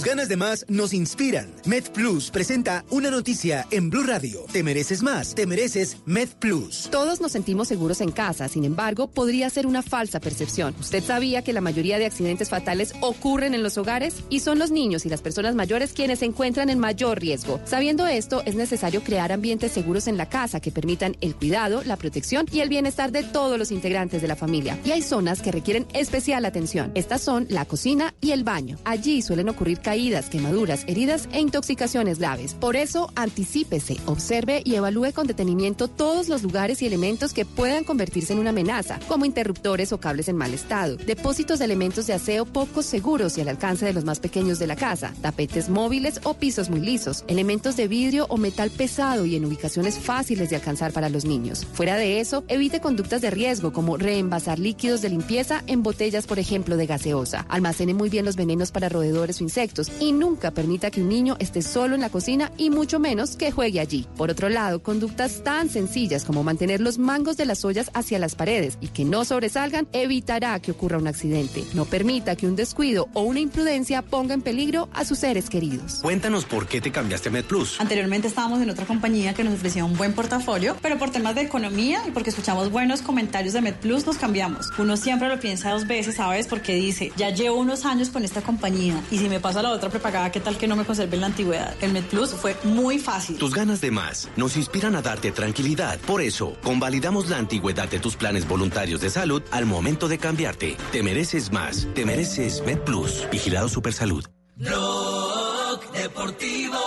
[0.09, 1.53] ganas de más nos inspiran.
[1.67, 4.47] MedPlus presenta una noticia en Blue Radio.
[4.51, 6.89] Te mereces más, te mereces MedPlus.
[6.91, 10.75] Todos nos sentimos seguros en casa, sin embargo, podría ser una falsa percepción.
[10.81, 14.15] ¿Usted sabía que la mayoría de accidentes fatales ocurren en los hogares?
[14.31, 17.61] Y son los niños y las personas mayores quienes se encuentran en mayor riesgo.
[17.67, 21.99] Sabiendo esto, es necesario crear ambientes seguros en la casa que permitan el cuidado, la
[21.99, 24.79] protección y el bienestar de todos los integrantes de la familia.
[24.87, 26.93] Y hay zonas que requieren especial atención.
[26.95, 28.79] Estas son la cocina y el baño.
[28.87, 29.98] Allí suelen ocurrir caídas,
[30.31, 32.55] quemaduras, heridas e intoxicaciones graves.
[32.55, 37.83] Por eso, anticípese, observe y evalúe con detenimiento todos los lugares y elementos que puedan
[37.83, 42.13] convertirse en una amenaza, como interruptores o cables en mal estado, depósitos de elementos de
[42.13, 46.21] aseo poco seguros y al alcance de los más pequeños de la casa, tapetes móviles
[46.23, 50.57] o pisos muy lisos, elementos de vidrio o metal pesado y en ubicaciones fáciles de
[50.57, 51.67] alcanzar para los niños.
[51.73, 56.39] Fuera de eso, evite conductas de riesgo como reenvasar líquidos de limpieza en botellas, por
[56.39, 57.47] ejemplo, de gaseosa.
[57.49, 61.37] Almacene muy bien los venenos para roedores o insectos y nunca permita que un niño
[61.39, 64.07] esté solo en la cocina y mucho menos que juegue allí.
[64.17, 68.35] Por otro lado, conductas tan sencillas como mantener los mangos de las ollas hacia las
[68.35, 71.65] paredes y que no sobresalgan evitará que ocurra un accidente.
[71.75, 76.01] No permita que un descuido o una imprudencia ponga en peligro a sus seres queridos.
[76.03, 77.81] Cuéntanos por qué te cambiaste a MedPlus.
[77.81, 81.43] Anteriormente estábamos en otra compañía que nos ofrecía un buen portafolio, pero por temas de
[81.43, 84.71] economía y porque escuchamos buenos comentarios de MedPlus nos cambiamos.
[84.79, 86.47] Uno siempre lo piensa dos veces, ¿sabes?
[86.47, 89.71] Porque dice, ya llevo unos años con esta compañía y si me paso a la
[89.79, 91.75] otra prepagada, ¿qué tal que no me conserve en la antigüedad?
[91.81, 93.39] El MedPlus fue muy fácil.
[93.39, 95.99] Tus ganas de más nos inspiran a darte tranquilidad.
[96.01, 100.77] Por eso, convalidamos la antigüedad de tus planes voluntarios de salud al momento de cambiarte.
[100.93, 101.89] Te mereces más.
[101.95, 103.27] Te mereces MedPlus.
[103.31, 104.25] Vigilado Supersalud.
[104.57, 106.79] Blog Deportivo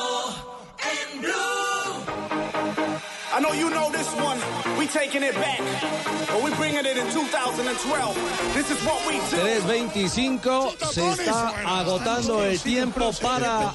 [0.80, 1.61] en Blue.
[3.42, 4.38] I know you know this one.
[4.78, 5.58] We taking it back.
[6.28, 8.54] But we bringing it in 2012.
[8.54, 9.38] This is what we do.
[9.42, 13.74] 3.25 se está agotando el tiempo para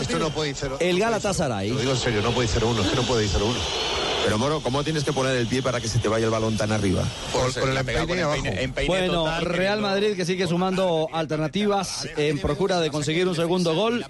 [0.00, 1.68] Esto no puede ir 0 el Galatasaray.
[1.68, 4.11] Lo digo en serio, no puede ir 0-1, es que no puede ir 0-1.
[4.24, 6.56] Pero Moro, ¿cómo tienes que poner el pie para que se te vaya el balón
[6.56, 7.04] tan arriba?
[7.32, 8.42] Con, con el empeine abajo.
[8.86, 14.04] Bueno, Real Madrid que sigue sumando alternativas en procura de conseguir un segundo gol.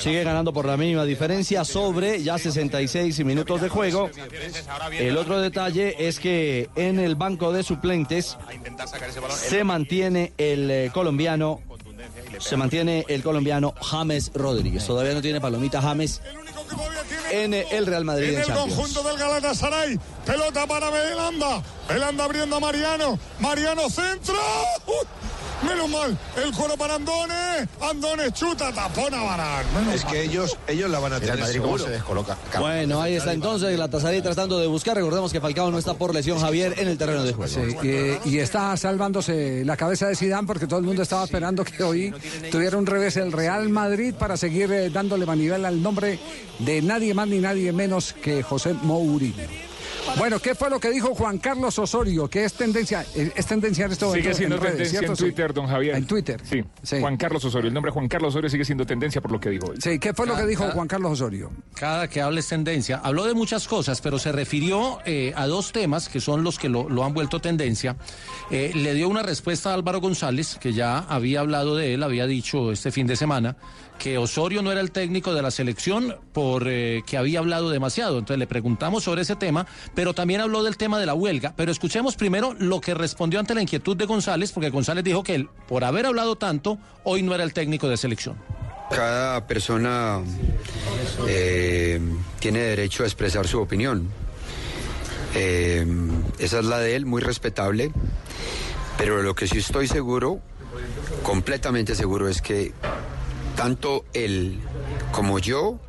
[0.00, 4.10] Sigue ganando por la mínima diferencia sobre ya 66 minutos de juego.
[4.92, 8.36] El otro detalle es que en el banco de suplentes
[9.34, 11.60] se mantiene el eh, colombiano
[12.38, 14.86] se mantiene el colombiano James Rodríguez.
[14.86, 16.20] Todavía no tiene palomita James
[17.30, 18.74] en el Real Madrid En en el Champions.
[18.74, 19.98] conjunto del Galatasaray.
[20.24, 21.62] Pelota para Belanda.
[21.88, 23.18] Belanda abriendo a Mariano.
[23.38, 24.34] Mariano centro.
[25.66, 27.68] Menos mal, el coro para Andone.
[27.80, 29.18] Andone chuta, tapona.
[29.74, 30.12] Menos Es mal.
[30.12, 32.36] que ellos, ellos la van a tener el Madrid cómo se descoloca.
[32.58, 34.96] Bueno, ahí está entonces la Tazarí tratando de buscar.
[34.96, 37.52] Recordemos que Falcao no está por lesión, Javier, en el terreno de juego.
[37.52, 41.64] Sí, eh, y está salvándose la cabeza de Zidane porque todo el mundo estaba esperando
[41.64, 42.14] que hoy
[42.52, 46.18] tuviera un revés el Real Madrid para seguir eh, dándole manivela al nombre
[46.60, 49.67] de nadie más ni nadie menos que José Mourinho.
[50.16, 52.28] Bueno, ¿qué fue lo que dijo Juan Carlos Osorio?
[52.28, 55.12] Que es tendencia, eh, es tendencia en esto Sigue siendo redes, tendencia ¿cierto?
[55.12, 55.96] en Twitter, don Javier.
[55.96, 56.40] En Twitter.
[56.42, 57.00] Sí.
[57.00, 57.68] Juan Carlos Osorio.
[57.68, 59.76] El nombre Juan Carlos Osorio sigue siendo tendencia por lo que dijo hoy.
[59.80, 61.50] Sí, ¿qué fue lo que dijo Juan Carlos Osorio?
[61.74, 63.00] Cada que hable es tendencia.
[63.02, 66.68] Habló de muchas cosas, pero se refirió eh, a dos temas que son los que
[66.68, 67.96] lo, lo han vuelto tendencia.
[68.50, 72.26] Eh, le dio una respuesta a Álvaro González, que ya había hablado de él, había
[72.26, 73.56] dicho este fin de semana
[73.98, 78.18] que Osorio no era el técnico de la selección por eh, que había hablado demasiado.
[78.18, 81.52] Entonces le preguntamos sobre ese tema, pero también habló del tema de la huelga.
[81.56, 85.34] Pero escuchemos primero lo que respondió ante la inquietud de González, porque González dijo que
[85.34, 88.36] él, por haber hablado tanto, hoy no era el técnico de selección.
[88.90, 90.20] Cada persona
[91.26, 92.00] eh,
[92.38, 94.08] tiene derecho a expresar su opinión.
[95.34, 95.86] Eh,
[96.38, 97.92] esa es la de él, muy respetable.
[98.96, 100.40] Pero lo que sí estoy seguro,
[101.22, 102.72] completamente seguro, es que
[103.58, 104.60] tanto él
[105.10, 105.80] como yo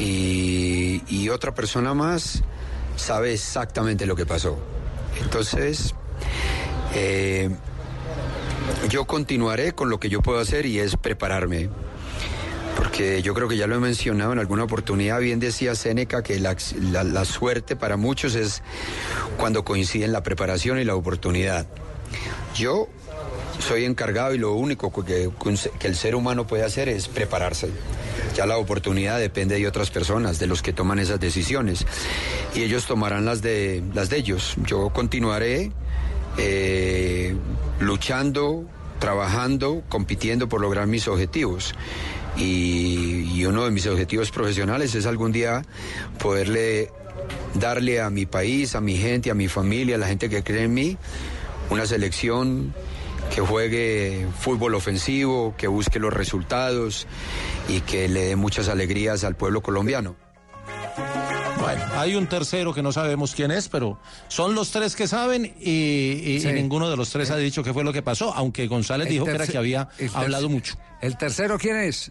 [0.00, 2.42] y, otra persona más
[2.96, 4.58] sabe exactamente lo que pasó.
[5.22, 5.94] Entonces,
[6.94, 7.50] eh,
[8.88, 11.68] yo continuaré con lo que yo puedo hacer y es prepararme.
[12.76, 16.40] Porque yo creo que ya lo he mencionado en alguna oportunidad, bien decía Séneca que
[16.40, 16.56] la-
[17.04, 18.62] la suerte para muchos es
[19.36, 21.66] cuando coinciden la preparación y la oportunidad.
[22.56, 22.88] Yo
[23.58, 25.30] soy encargado y lo único que,
[25.80, 27.68] el ser humano puede hacer es prepararse.
[28.36, 31.86] Ya la oportunidad depende de otras personas, de los que toman esas decisiones.
[32.54, 34.54] Y ellos tomarán las de, las de ellos.
[34.64, 35.72] Yo continuaré
[36.36, 37.36] eh,
[37.80, 38.64] luchando,
[39.00, 41.74] trabajando, compitiendo por lograr mis objetivos.
[42.36, 45.64] Y, y uno de mis objetivos profesionales es algún día
[46.18, 46.90] poderle
[47.54, 50.64] darle a mi país, a mi gente, a mi familia, a la gente que cree
[50.64, 50.96] en mí,
[51.70, 52.72] una selección
[53.34, 57.06] que juegue fútbol ofensivo, que busque los resultados
[57.68, 60.16] y que le dé muchas alegrías al pueblo colombiano.
[61.60, 63.98] Bueno, hay un tercero que no sabemos quién es, pero
[64.28, 66.52] son los tres que saben y, y- y Sí.
[66.52, 69.24] ninguno de los tres ha dicho qué fue lo que pasó, aunque González El dijo
[69.26, 70.76] que era que había hablado mucho.
[71.02, 72.10] ¿El tercero quién es?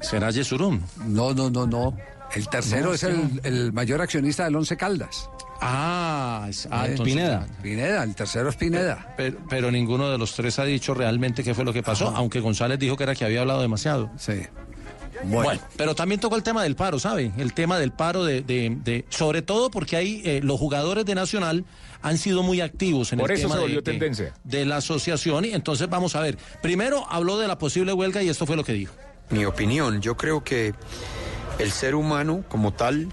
[0.00, 0.80] ¿Será Yesurum?
[1.06, 1.96] No, no, no, no.
[2.34, 3.06] El tercero No, es sí.
[3.08, 5.28] el, el mayor accionista del Once Caldas.
[5.60, 7.46] Ah, es- ah, Eh, entonces- Pineda.
[7.62, 9.12] Pineda, el tercero es Pineda.
[9.16, 12.40] Pero, pero ninguno de los tres ha dicho realmente qué fue lo que pasó, aunque
[12.40, 14.10] González dijo que era que había hablado demasiado.
[14.18, 14.34] Sí.
[15.22, 15.60] Bueno.
[15.76, 17.30] pero también tocó el tema del paro, ¿sabe?
[17.36, 21.14] El tema del paro de, de- de- sobre todo porque hay eh, los jugadores de
[21.14, 21.66] Nacional
[22.00, 24.32] han sido muy activos en Por el eso tema se de- tendencia.
[24.44, 26.38] de la asociación y entonces vamos a ver.
[26.62, 28.94] Primero habló de la posible huelga y esto fue lo que dijo.
[29.28, 30.72] Mi opinión, yo creo que
[31.58, 33.08] el ser humano como tal,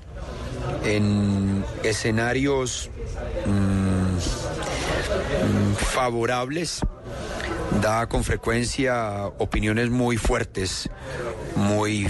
[0.84, 2.90] en escenarios
[3.46, 6.82] mm, mm, favorables,
[7.82, 10.90] da con frecuencia opiniones muy fuertes,
[11.56, 12.08] muy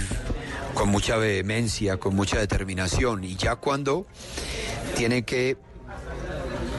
[0.74, 3.24] con mucha vehemencia, con mucha determinación.
[3.24, 4.06] Y ya cuando
[4.96, 5.56] tiene que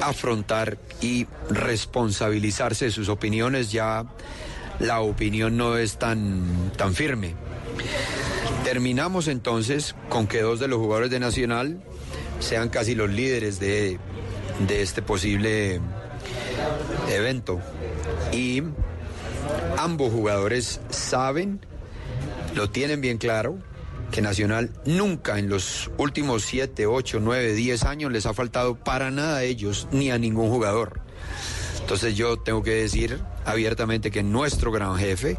[0.02, 4.06] afrontar y responsabilizarse de sus opiniones, ya
[4.80, 7.36] la opinión no es tan, tan firme.
[8.64, 11.82] Terminamos entonces con que dos de los jugadores de Nacional
[12.40, 14.00] sean casi los líderes de,
[14.68, 15.82] de este posible
[17.10, 17.60] evento.
[18.32, 18.64] Y
[19.78, 21.60] ambos jugadores saben,
[22.56, 23.58] lo tienen bien claro,
[24.12, 29.12] que Nacional nunca en los últimos 7, 8, 9, 10 años les ha faltado para
[29.12, 31.02] nada a ellos ni a ningún jugador.
[31.80, 35.38] Entonces yo tengo que decir abiertamente que nuestro gran jefe,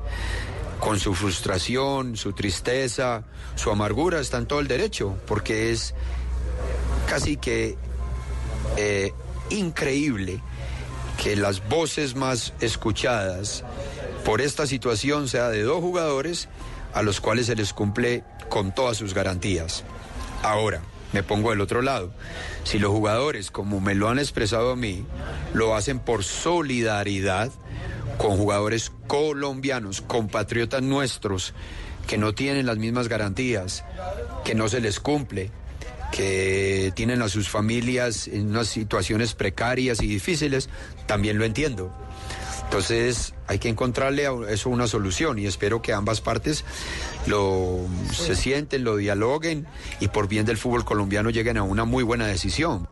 [0.81, 3.25] con su frustración, su tristeza,
[3.55, 5.95] su amargura, está en todo el derecho, porque es
[7.09, 7.77] casi que
[8.77, 9.13] eh,
[9.51, 10.41] increíble
[11.23, 13.63] que las voces más escuchadas
[14.25, 16.49] por esta situación sea de dos jugadores
[16.95, 19.85] a los cuales se les cumple con todas sus garantías.
[20.43, 20.81] Ahora,
[21.13, 22.11] me pongo del otro lado.
[22.65, 25.05] Si los jugadores, como me lo han expresado a mí,
[25.53, 27.51] lo hacen por solidaridad
[28.21, 31.55] con jugadores colombianos, compatriotas nuestros,
[32.07, 33.83] que no tienen las mismas garantías,
[34.45, 35.51] que no se les cumple,
[36.13, 40.69] que tienen a sus familias en unas situaciones precarias y difíciles,
[41.07, 41.95] también lo entiendo.
[42.65, 46.67] Entonces hay que encontrarle a eso una solución y espero que ambas partes
[47.27, 49.67] lo se sienten, lo dialoguen
[49.99, 52.87] y por bien del fútbol colombiano lleguen a una muy buena decisión.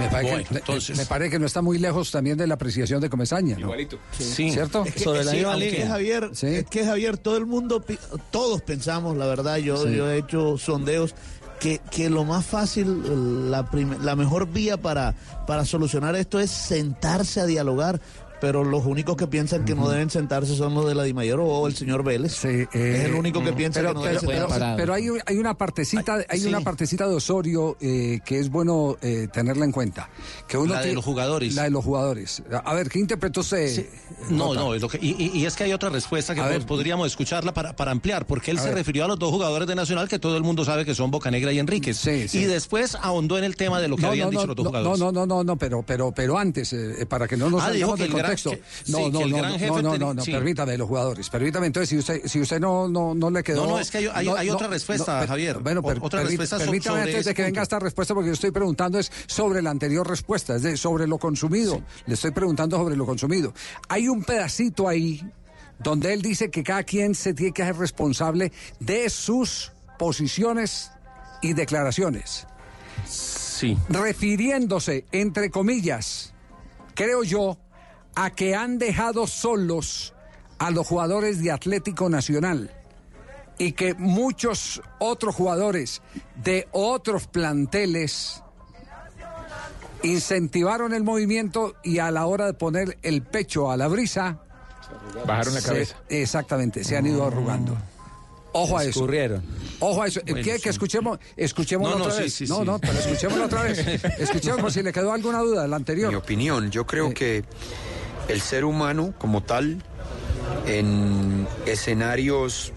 [0.00, 2.54] Me parece, Bueno, que, entonces- me parece que no está muy lejos también de la
[2.54, 3.54] apreciación de Comesaña.
[3.56, 3.62] ¿no?
[3.66, 3.98] Igualito.
[4.18, 4.50] Sí.
[4.50, 4.84] ¿Cierto?
[4.84, 5.82] Es que, Sobre la sí, misma línea.
[5.84, 6.46] es Javier, Sí.
[6.46, 7.84] es que Javier, todo el mundo,
[8.30, 9.94] todos pensamos, la verdad, yo, Sí.
[9.94, 11.14] yo he hecho sondeos,
[11.60, 15.14] que, que lo más fácil, la, prim- la mejor vía para,
[15.46, 18.00] para solucionar esto es sentarse a dialogar.
[18.44, 21.66] Pero los únicos que piensan que no deben sentarse son los de la Dimayor o
[21.66, 22.32] el señor Vélez.
[22.34, 24.76] Sí, eh, es el único que piensa pero, que no pero, debe pero- sentarse.
[24.76, 26.46] pero hay, hay una partecita, hay sí.
[26.48, 30.10] una partecita de Osorio eh, que es bueno eh, tenerla en cuenta.
[30.46, 31.54] Que uno La de los jugadores.
[31.54, 32.42] La de los jugadores.
[32.66, 33.86] A ver, ¿qué interpretó usted?
[34.28, 36.66] No, no, es lo que, y, es que hay otra respuesta que ver.
[36.66, 38.76] podríamos escucharla para, para ampliar, porque él A se ver.
[38.76, 41.50] refirió a los dos jugadores de Nacional que todo el mundo sabe que son Bocanegra
[41.50, 41.96] y Enríquez.
[41.96, 42.40] Sí, sí.
[42.40, 44.56] Y después ahondó en el tema de lo que No, habían no, dicho no, los
[44.56, 45.00] dos no, jugadores.
[45.00, 47.94] no, no, no, no, pero, pero, pero antes, eh, para que no nos ah, dijo
[47.94, 48.50] que el gran contexto.
[48.50, 50.32] que- no, sí, no, que el no, gran no, jefe no, no, no, no, sí.
[50.32, 51.30] permítame, los jugadores.
[51.30, 53.64] Permítame, entonces, si usted, si usted no, no, no le quedó.
[53.66, 55.58] No, no, es que hay- hay- hay otra respuesta, Javier.
[55.60, 58.34] Bueno, per- otra permí- respuesta permítame sobre antes de que venga esta respuesta, porque yo
[58.34, 61.82] estoy preguntando es sobre la anterior respuesta, es de, sobre lo consumido.
[62.06, 63.52] Le estoy preguntando sobre lo consumido.
[63.88, 65.22] Hay un pedacito ahí
[65.78, 70.90] donde él dice que cada quien se tiene que hacer responsable de sus posiciones
[71.42, 72.46] y declaraciones.
[73.06, 73.76] Sí.
[73.88, 76.32] Refiriéndose, entre comillas,
[76.94, 77.58] creo yo,
[78.14, 80.14] a que han dejado solos
[80.58, 82.70] a los jugadores de Atlético Nacional
[83.58, 86.00] y que muchos otros jugadores
[86.42, 88.40] de otros planteles
[90.02, 94.38] incentivaron el movimiento y a la hora de poner el pecho a la brisa
[95.26, 95.96] Bajaron la se- cabeza.
[96.08, 97.76] exactamente, se han ido arrugando.
[98.52, 98.90] Ojo a eso.
[98.90, 99.42] Escurrieron.
[99.80, 100.20] Ojo a eso.
[100.24, 101.18] Bueno, ¿Quiere que escuchemos,
[101.80, 102.34] No, no, otra sí, vez?
[102.34, 102.64] sí, no, sí.
[102.64, 103.78] no, pero escuchémoslo otra vez.
[104.18, 106.14] Escuchemos por si le quedó alguna duda del Mi anterior.
[106.14, 107.42] opinión, yo creo que
[108.28, 109.82] el ser humano como tal,
[110.66, 112.72] en escenarios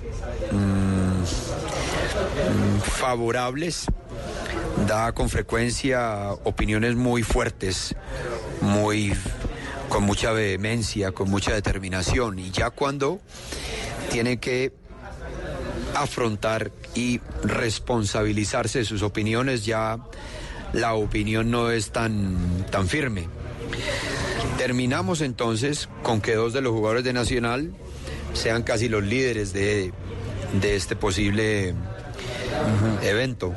[0.52, 3.86] mm, mm, favorables,
[4.88, 7.96] da con frecuencia opiniones muy fuertes,
[8.62, 9.14] muy
[9.90, 12.40] con mucha vehemencia, con mucha determinación.
[12.40, 13.20] Y ya cuando
[14.12, 14.74] tiene que
[15.96, 20.00] afrontar y responsabilizarse de sus opiniones, ya
[20.74, 23.28] la opinión no es tan, tan firme.
[24.58, 27.74] Terminamos entonces con que dos de los jugadores de Nacional
[28.34, 29.94] sean casi los líderes de,
[30.60, 31.76] de este posible
[33.04, 33.54] evento.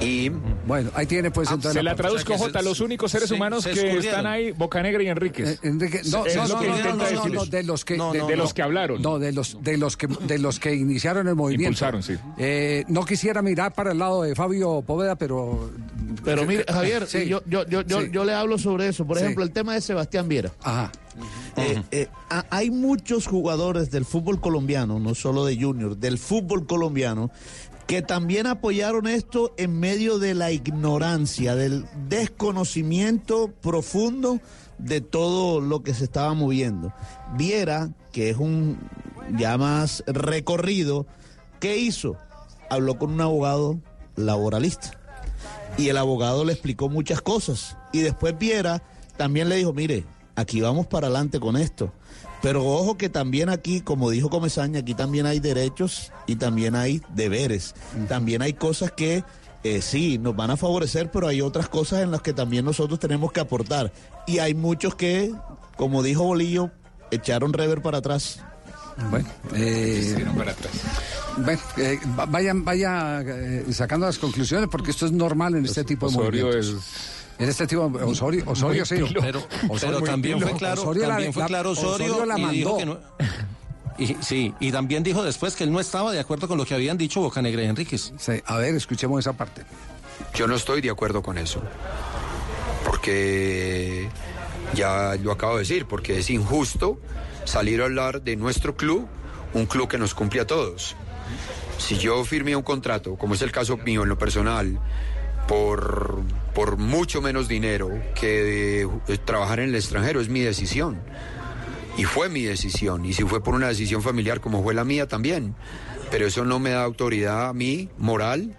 [0.00, 0.30] Y
[0.66, 3.62] bueno, ahí tiene pues entonces Se la traduzco, Jota, se- los únicos seres se- humanos
[3.64, 5.48] se que están ahí, Bocanegra y Enríquez.
[5.48, 7.32] Eh, Enrique, no, no, no, que no, intenta no, no, decir.
[7.34, 8.42] no, de los que No, de, no, de no.
[8.42, 9.00] los que hablaron.
[9.02, 11.68] no, de los de los que de los que iniciaron el movimiento.
[11.68, 12.14] Impulsaron, sí.
[12.38, 15.70] Eh, no quisiera mirar para el lado de Fabio Poveda, pero
[16.24, 17.26] Pero mire, Javier, Sí.
[17.28, 18.08] yo, yo, yo, yo, Sí.
[18.12, 19.04] yo le hablo sobre eso.
[19.06, 19.24] Por Sí.
[19.24, 20.50] ejemplo, el tema de Sebastián Viera.
[20.62, 20.90] ajá.
[21.56, 26.66] Eh, eh, ha- hay muchos jugadores del fútbol colombiano, no solo de Junior, del fútbol
[26.66, 27.30] colombiano,
[27.86, 34.40] que también apoyaron esto en medio de la ignorancia, del desconocimiento profundo
[34.78, 36.92] de todo lo que se estaba moviendo.
[37.36, 38.78] Viera, que es un
[39.36, 41.06] ya más recorrido,
[41.60, 42.16] ¿qué hizo?
[42.70, 43.78] Habló con un abogado
[44.16, 44.98] laboralista
[45.76, 47.76] y el abogado le explicó muchas cosas.
[47.92, 48.82] Y después Viera
[49.16, 50.04] también le dijo, mire,
[50.34, 51.92] aquí vamos para adelante con esto.
[52.42, 57.00] Pero ojo que también aquí, como dijo Comesaña, aquí también hay derechos y también hay
[57.14, 57.74] deberes.
[58.08, 59.22] También hay cosas que
[59.64, 62.98] eh, sí nos van a favorecer, pero hay otras cosas en las que también nosotros
[62.98, 63.92] tenemos que aportar.
[64.26, 65.32] Y hay muchos que,
[65.76, 66.70] como dijo Bolillo,
[67.12, 68.40] echaron rever para atrás.
[69.10, 70.72] Bueno, eh, para atrás.
[71.78, 76.08] Eh, va- vayan, vaya eh, sacando las conclusiones porque esto es normal en este tipo
[76.10, 76.84] de Osorio movimientos.
[77.42, 78.96] En este tipo Osorio, Osorio sí.
[79.20, 80.48] Pero, Osorio pero también pilo.
[80.48, 82.98] fue claro, Osorio la- también fue la- claro Osorio, Osorio la y dijo que no-
[83.98, 86.74] y, sí, y también dijo después que él no estaba de acuerdo con lo que
[86.74, 88.12] habían dicho Bocanegra y Enríquez.
[88.18, 89.62] Sí, a ver, escuchemos esa parte.
[90.34, 91.60] Yo no estoy de acuerdo con eso.
[92.84, 94.08] Porque
[94.74, 96.98] ya lo acabo de decir, porque es injusto
[97.44, 99.06] salir a hablar de nuestro club,
[99.54, 100.96] un club que nos cumple a todos.
[101.78, 104.78] Si yo firmé un contrato, como es el caso mío en lo personal,
[105.52, 106.22] por,
[106.54, 110.98] por mucho menos dinero que eh, trabajar en el extranjero, es mi decisión.
[111.98, 113.04] Y fue mi decisión.
[113.04, 115.54] Y si fue por una decisión familiar como fue la mía también.
[116.10, 118.56] Pero eso no me da autoridad a mí, moral,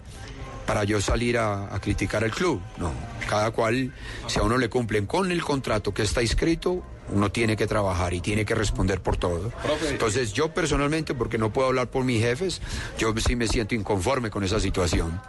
[0.68, 2.62] para yo salir a, a criticar al club.
[2.78, 2.92] No,
[3.28, 3.92] cada cual,
[4.28, 8.14] si a uno le cumplen con el contrato que está inscrito, uno tiene que trabajar
[8.14, 9.52] y tiene que responder por todo.
[9.90, 12.62] Entonces yo personalmente, porque no puedo hablar por mis jefes,
[13.00, 15.20] yo sí me siento inconforme con esa situación.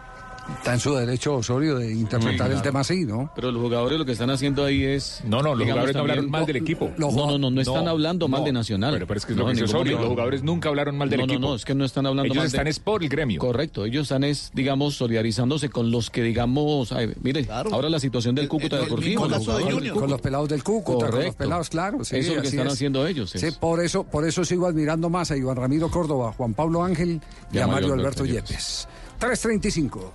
[0.58, 3.30] Está en su derecho Osorio de interpretar el tema así, ¿no?
[3.34, 5.22] Pero los jugadores lo que están haciendo ahí es.
[5.24, 6.90] No, no, los digamos, jugadores no hablaron mal del equipo.
[6.98, 8.46] No, no, no, no están hablando mal no.
[8.46, 8.92] de Nacional.
[8.94, 11.08] Pero, pero es que es No, lo que dice Osorio, los jugadores nunca hablaron mal
[11.08, 11.40] del no, equipo.
[11.40, 12.46] No, no, es que no están hablando Ellos mal.
[12.46, 13.40] están de- es por el gremio.
[13.40, 18.34] Correcto, ellos están es, digamos, solidarizándose con los que, digamos, ay, mire, ahora la situación
[18.34, 19.22] del Cúcuta Deportivo.
[19.22, 20.06] Con del con Cúcuta.
[20.08, 21.36] los pelados del Cúcuta, con los Correcto.
[21.38, 22.04] pelados, claro.
[22.04, 22.72] Sí, Eso es lo que están es.
[22.74, 23.30] haciendo ellos.
[23.30, 26.54] Sí, es- por eso, por eso sigo admirando más a Iván Ramiro Córdoba, a Juan
[26.54, 27.20] Pablo Ángel
[27.52, 28.88] y, a Mario Alberto Yepes.
[29.18, 30.12] 335.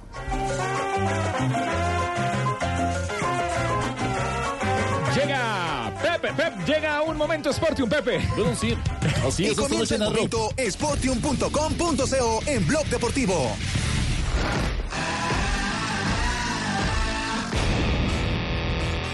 [5.16, 8.20] Llega Pepe, Pepe, llega un momento Sportium, Pepe.
[8.36, 8.78] Bueno, sí,
[9.26, 13.56] así Y comienza el momento sportium.com.co en Blog Deportivo.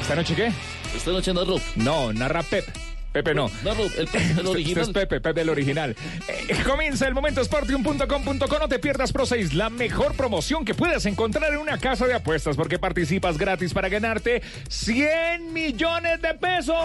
[0.02, 0.52] ¿Esta noche qué?
[0.96, 1.56] Esta noche narro.
[1.76, 2.85] No, narra Pep.
[3.16, 3.50] Pepe no.
[3.64, 4.84] Narro, el, el Este original.
[4.84, 5.96] es Pepe, Pepe el original.
[6.28, 8.60] Eh, comienza el momento sportium.com.co.
[8.60, 12.14] No te pierdas Pro 6, la mejor promoción que puedes encontrar en una casa de
[12.14, 16.76] apuestas porque participas gratis para ganarte 100 millones de pesos.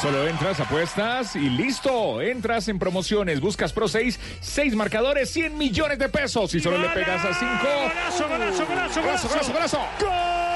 [0.00, 2.22] Solo entras, apuestas y listo.
[2.22, 6.54] Entras en promociones, buscas Pro 6, 6 marcadores, 100 millones de pesos.
[6.54, 7.54] Y solo le pegas a 5.
[7.62, 9.52] Golazo, golazo, golazo, golazo, golazo, golazo.
[9.52, 10.51] Golazo, golazo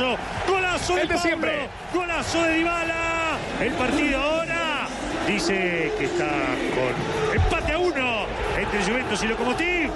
[0.00, 1.68] El de Pablo, siempre.
[1.94, 3.38] Golazo de Dybala.
[3.60, 4.88] El partido ahora
[5.28, 6.28] dice que está
[6.74, 8.26] con empate a uno
[8.58, 9.90] entre Juventus y Lokomotiv.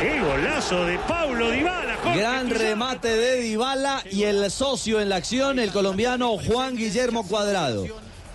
[0.00, 1.96] Qué golazo de Paulo Dybala.
[2.02, 7.26] Jorge, Gran remate de Dybala y el socio en la acción, el colombiano Juan Guillermo
[7.26, 7.84] Cuadrado.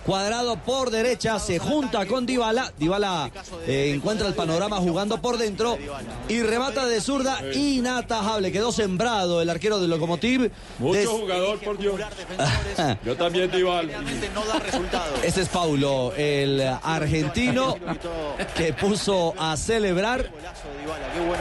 [0.08, 2.72] Cuadrado por derecha se junta con Dybala.
[2.78, 3.30] Dybala
[3.66, 5.76] eh, encuentra el panorama jugando por dentro
[6.30, 8.50] y remata de zurda inatajable.
[8.50, 10.50] Quedó sembrado el arquero del Lokomotiv.
[10.78, 12.00] Mucho Des- jugador, por Dios.
[13.04, 13.90] Yo también, Dival.
[15.22, 17.76] Este es Paulo, el argentino
[18.56, 20.32] que puso a celebrar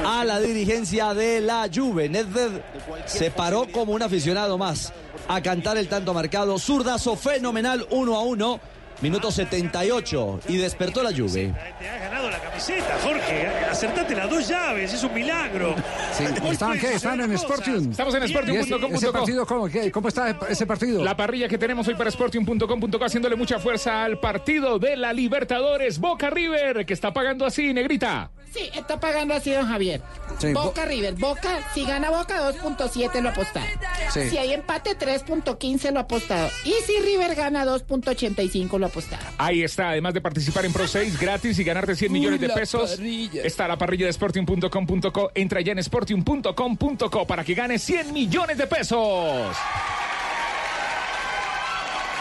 [0.05, 2.09] a la dirigencia de la Juve.
[2.09, 2.59] Nedved
[3.05, 4.91] se paró como un aficionado más
[5.27, 6.57] a cantar el tanto marcado.
[6.59, 8.59] Zurdazo fenomenal 1 a 1,
[9.01, 11.53] minuto 78 y despertó la Juve.
[11.79, 13.47] Te has ganado la camiseta, Jorge.
[13.69, 15.75] Acertate las dos llaves, es un milagro.
[16.13, 16.93] Sí, ¿Están qué?
[16.93, 17.37] ¿Están en.
[17.37, 17.91] Sportium?
[17.91, 19.91] Estamos en ¿Y ese, sportium.com.co.
[19.91, 21.03] ¿Cómo está ese partido?
[21.03, 25.99] La parrilla que tenemos hoy para Sportium.com.co haciéndole mucha fuerza al partido de la Libertadores
[25.99, 28.31] Boca River, que está pagando así, negrita.
[28.57, 30.01] Sí, está pagando así, don Javier.
[30.39, 31.13] Sí, Boca River.
[31.13, 33.67] Boca, si gana Boca, 2.7 lo apostado.
[34.11, 34.29] Sí.
[34.29, 36.49] Si hay empate, 3.15 lo apostado.
[36.65, 39.23] Y si River gana, 2.85 lo apostado.
[39.37, 42.95] Ahí está, además de participar en Pro 6 gratis y ganarte 100 millones de pesos.
[42.95, 43.43] parrilla.
[43.43, 45.31] Está la parrilla de Sportium.com.co.
[45.35, 49.55] Entra ya en Sportium.com.co para que ganes 100 millones de pesos.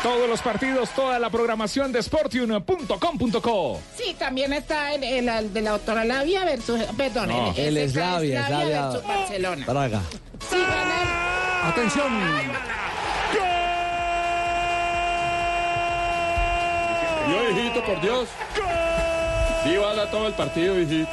[0.02, 3.80] Todos los partidos, toda la programación de Sportium.com.co.
[3.96, 6.80] Sí, también está el, el- el de la doctora Labia versus.
[6.96, 8.86] Perdón, No, el, el Slavia, Slavia.
[8.88, 9.66] versus Barcelona.
[9.66, 10.02] Braga.
[10.48, 11.68] Si gana.
[11.68, 12.06] Atención.
[17.30, 18.28] Yo, hijito, por Dios.
[19.64, 21.10] Divala todo el partido, hijito.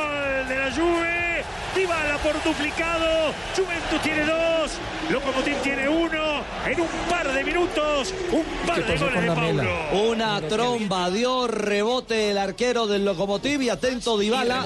[0.00, 1.44] Gol de la Juve.
[1.76, 3.32] Dybala por duplicado.
[3.56, 4.70] Juventus tiene dos.
[5.10, 6.42] Lokomotiv tiene uno.
[6.66, 9.62] En un par de minutos, un par de goles de Paulo.
[10.10, 14.64] Una tromba dio rebote el arquero del Lokomotiv y atento Dybala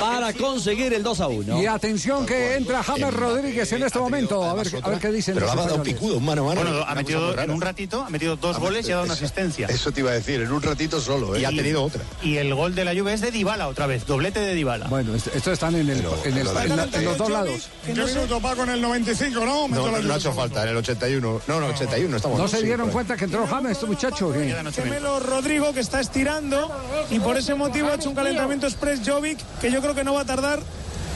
[0.00, 1.62] para conseguir el 2 a 1.
[1.62, 4.44] Y atención que entra James Rodríguez en este momento.
[4.44, 5.34] A ver, a ver qué dicen.
[5.34, 6.70] Pero los ha dado picudo, mano a mano.
[6.70, 9.66] Bueno, ha metido en un ratito, ha metido dos goles y ha dado una asistencia.
[9.68, 11.40] Eso te iba a decir, en un ratito solo, ¿eh?
[11.40, 12.02] y ha tenido otra.
[12.22, 14.86] Y el gol de la Juve es de Dybala otra vez, doblete de Dybala.
[14.88, 17.68] Bueno, est- están en, el, en, el- en la- en los dos lados.
[17.84, 19.68] ¿Qué minuto, Paco, en el 95, no?
[19.68, 21.40] No, la no, no ha hecho falta, en el 81.
[21.46, 22.38] No, no, 81 estamos.
[22.38, 24.32] ¿No se dieron cuenta que entró James, este muchacho?
[24.74, 26.70] Gemelo Rodrigo que está estirando
[27.10, 30.14] y por ese motivo ha hecho un calentamiento express Jovic que yo creo que no
[30.14, 30.60] va a tardar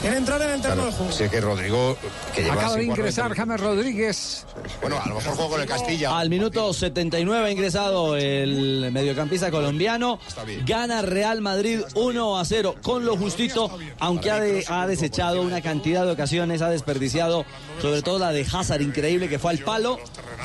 [0.02, 1.12] en entrar en el terreno de juego.
[1.12, 1.96] Sí, que Rodrigo,
[2.34, 4.46] que lleva Acaba de ingresar James Rodríguez.
[4.80, 6.18] Bueno, a lo mejor juego con el Castilla.
[6.18, 10.18] Al minuto 79 ha ingresado el mediocampista colombiano.
[10.66, 15.60] Gana Real Madrid 1 a 0 con lo justito, aunque ha, de- ha desechado una
[15.60, 17.44] cantidad de ocasiones, ha desperdiciado
[17.82, 19.98] sobre todo la de Hazard, increíble que fue al palo.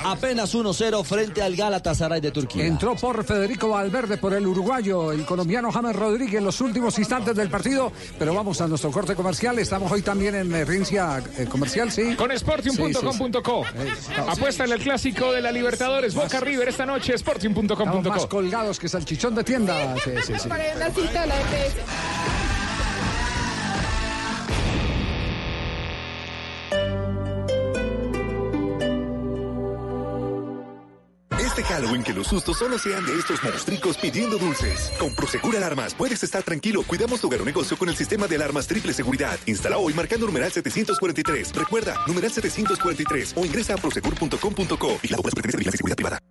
[0.04, 2.66] Apenas 1-0 frente al Galatasaray de Turquía.
[2.66, 7.36] Entró por Federico Valverde, por el uruguayo, el colombiano James Rodríguez en los últimos instantes
[7.36, 7.92] del partido.
[8.20, 9.45] Pero vamos a nuestro corte comercial.
[9.46, 12.16] Estamos hoy también en herencia eh, comercial, sí.
[12.16, 13.64] Con Sportium.com.co.
[14.28, 17.14] Apuesta en el clásico de la Libertadores Boca River esta noche.
[17.14, 19.96] Estamos más colgados que salchichón de tienda.
[20.04, 20.50] Sí, sí, sí.
[20.50, 22.45] Para una cita la EPS.
[31.68, 34.92] Halloween que los sustos solo sean de estos monstruos pidiendo dulces.
[35.00, 36.84] Con Prosegur Alarmas puedes estar tranquilo.
[36.84, 39.40] Cuidamos tu hogar o negocio con el sistema de alarmas triple seguridad.
[39.46, 41.56] Instala hoy marcando numeral 743.
[41.56, 44.78] Recuerda, numeral 743 o ingresa a prosegur.com.co.
[44.78, 46.20] Por la Superintendencia de Vigilancia y Seguridad Privada.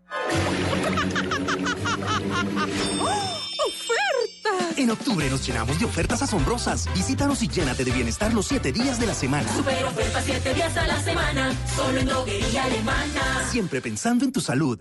[3.66, 4.78] ¡Ofertas!
[4.78, 6.88] En octubre nos llenamos de ofertas asombrosas.
[6.94, 9.48] Visítanos y llénate de bienestar los siete días de la semana.
[9.52, 13.48] Super oferta 7 días a la semana, solo en droguería alemana.
[13.50, 14.80] Siempre pensando en tu salud.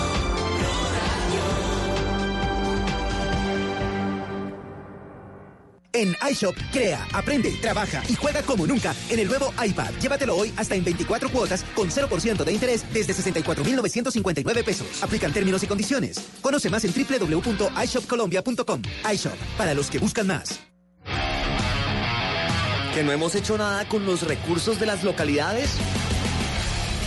[5.93, 9.91] En iShop, crea, aprende, trabaja y juega como nunca en el nuevo iPad.
[10.01, 15.03] Llévatelo hoy hasta en 24 cuotas con 0% de interés desde 64,959 pesos.
[15.03, 16.19] Aplican términos y condiciones.
[16.41, 18.81] Conoce más en www.ishopcolombia.com.
[19.13, 20.61] iShop, para los que buscan más.
[22.93, 25.69] ¿Que no hemos hecho nada con los recursos de las localidades?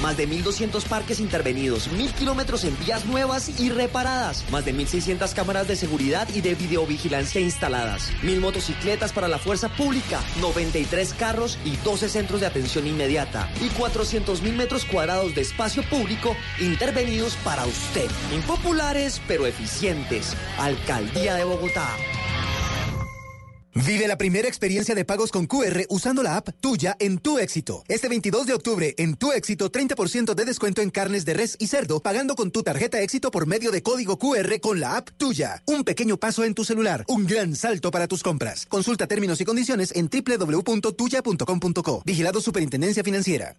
[0.04, 5.32] Más de 1.200 parques intervenidos, 1.000 kilómetros en vías nuevas y reparadas, más de 1.600
[5.32, 11.58] cámaras de seguridad y de videovigilancia instaladas, 1.000 motocicletas para la fuerza pública, 93 carros
[11.64, 17.64] y 12 centros de atención inmediata y 400.000 metros cuadrados de espacio público intervenidos para
[17.64, 18.10] usted.
[18.34, 20.36] Impopulares pero eficientes.
[20.58, 21.88] Alcaldía de Bogotá.
[23.74, 27.82] Vive la primera experiencia de pagos con QR usando la app tuya en Tu Éxito.
[27.88, 31.66] Este 22 de octubre, en Tu Éxito, 30% de descuento en carnes de res y
[31.66, 35.64] cerdo, pagando con tu tarjeta Éxito por medio de código QR con la app tuya.
[35.66, 38.64] Un pequeño paso en tu celular, un gran salto para tus compras.
[38.66, 42.02] Consulta términos y condiciones en www.tuya.com.co.
[42.04, 43.56] Vigilado Superintendencia Financiera.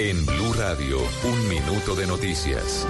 [0.00, 2.86] En Blue Radio, un minuto de noticias.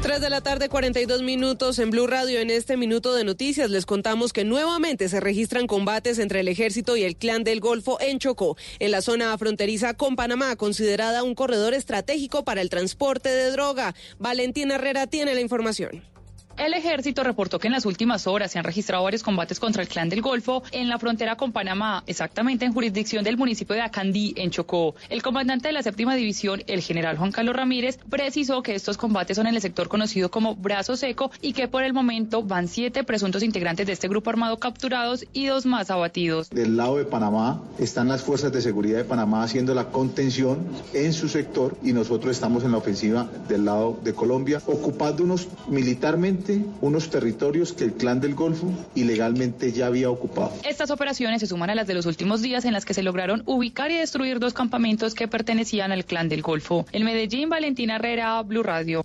[0.00, 2.40] 3 de la tarde, 42 minutos en Blue Radio.
[2.40, 6.96] En este minuto de noticias les contamos que nuevamente se registran combates entre el ejército
[6.96, 11.34] y el clan del Golfo en Chocó, en la zona fronteriza con Panamá, considerada un
[11.34, 13.94] corredor estratégico para el transporte de droga.
[14.18, 16.13] Valentina Herrera tiene la información.
[16.56, 19.88] El ejército reportó que en las últimas horas se han registrado varios combates contra el
[19.88, 24.34] clan del Golfo en la frontera con Panamá, exactamente en jurisdicción del municipio de Acandí,
[24.36, 24.94] en Chocó.
[25.08, 29.36] El comandante de la séptima división, el general Juan Carlos Ramírez, precisó que estos combates
[29.36, 33.02] son en el sector conocido como Brazo Seco y que por el momento van siete
[33.02, 36.50] presuntos integrantes de este grupo armado capturados y dos más abatidos.
[36.50, 41.12] Del lado de Panamá están las fuerzas de seguridad de Panamá haciendo la contención en
[41.12, 46.43] su sector y nosotros estamos en la ofensiva del lado de Colombia, ocupándonos militarmente
[46.80, 50.52] unos territorios que el clan del Golfo ilegalmente ya había ocupado.
[50.64, 53.42] Estas operaciones se suman a las de los últimos días en las que se lograron
[53.46, 56.86] ubicar y destruir dos campamentos que pertenecían al clan del Golfo.
[56.92, 59.04] En Medellín, Valentina Herrera, Blue Radio.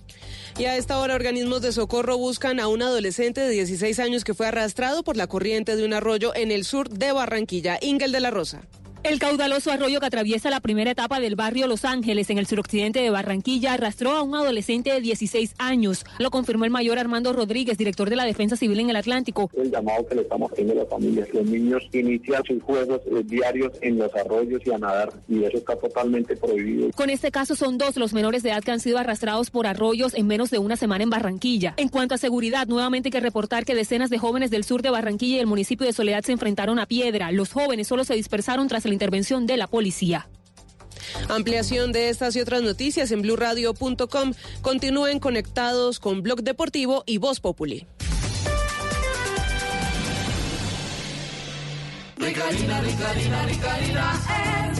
[0.58, 4.34] Y a esta hora organismos de socorro buscan a un adolescente de 16 años que
[4.34, 7.78] fue arrastrado por la corriente de un arroyo en el sur de Barranquilla.
[7.80, 8.62] Ingel de la Rosa.
[9.02, 13.00] El caudaloso arroyo que atraviesa la primera etapa del barrio Los Ángeles en el suroccidente
[13.00, 16.04] de Barranquilla arrastró a un adolescente de 16 años.
[16.18, 19.50] Lo confirmó el mayor Armando Rodríguez, director de la Defensa Civil en el Atlántico.
[19.56, 23.22] El llamado que le estamos haciendo a las familias, los niños inician sus juegos eh,
[23.24, 26.90] diarios en los arroyos y a nadar y eso está totalmente prohibido.
[26.94, 30.12] Con este caso son dos los menores de edad que han sido arrastrados por arroyos
[30.14, 31.72] en menos de una semana en Barranquilla.
[31.78, 34.90] En cuanto a seguridad, nuevamente hay que reportar que decenas de jóvenes del sur de
[34.90, 37.32] Barranquilla y el municipio de Soledad se enfrentaron a piedra.
[37.32, 40.28] Los jóvenes solo se dispersaron tras el la intervención de la policía.
[41.28, 44.34] Ampliación de estas y otras noticias en blurradio.com.
[44.62, 47.86] Continúen conectados con Blog Deportivo y Voz Populi.
[52.16, 54.79] Rica harina, rica harina, rica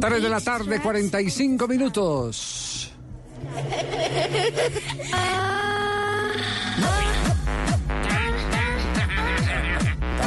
[0.00, 2.90] 3 de la tarde, 45 minutos.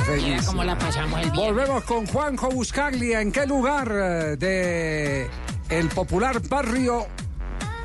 [0.06, 0.46] Feliz.
[0.46, 1.32] Cómo la pasamos el.
[1.32, 3.22] Volvemos con Juanjo Buscaglia.
[3.22, 5.28] ¿En qué lugar eh, de
[5.70, 7.08] el popular barrio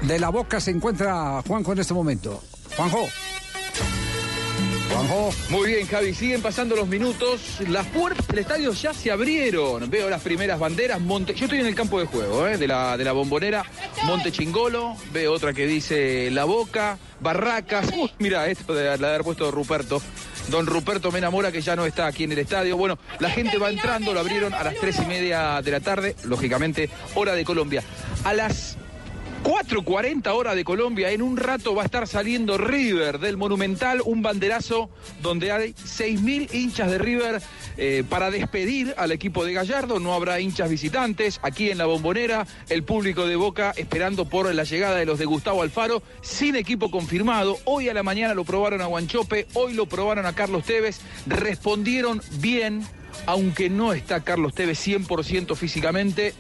[0.03, 2.43] de La Boca se encuentra Juanjo en este momento?
[2.77, 3.07] Juanjo.
[5.51, 7.61] Muy bien, Javi, siguen pasando los minutos.
[7.69, 9.89] Las puertas del estadio ya se abrieron.
[9.89, 11.01] Veo las primeras banderas.
[11.35, 12.59] Yo estoy en el campo de juego, ¿eh?
[12.59, 13.65] de, la, de la bombonera.
[14.05, 14.97] Monte Chingolo.
[15.13, 16.99] Veo otra que dice La Boca.
[17.21, 17.91] Barracas.
[17.97, 20.01] Uy, mira, esto de, la de haber puesto Ruperto.
[20.49, 22.77] Don Ruperto me enamora que ya no está aquí en el estadio.
[22.77, 26.17] Bueno, la gente va entrando, lo abrieron a las tres y media de la tarde,
[26.25, 27.83] lógicamente, hora de Colombia.
[28.25, 28.77] A las
[29.43, 34.23] 4.40 hora de Colombia, en un rato va a estar saliendo River del Monumental, un
[34.23, 34.91] banderazo
[35.23, 37.41] donde hay 6.000 hinchas de River
[37.77, 40.01] eh, para despedir al equipo de Gallardo.
[40.01, 41.39] No habrá hinchas visitantes.
[41.43, 45.25] Aquí en la bombonera, el público de Boca esperando por la llegada de los de
[45.25, 47.59] Gustavo Alfaro, sin equipo confirmado.
[47.65, 51.01] Hoy a la mañana lo probaron a Guanchope, hoy lo probaron a Carlos Tevez.
[51.27, 52.85] Respondieron bien
[53.27, 56.35] aunque no está Carlos Tevez 100% físicamente,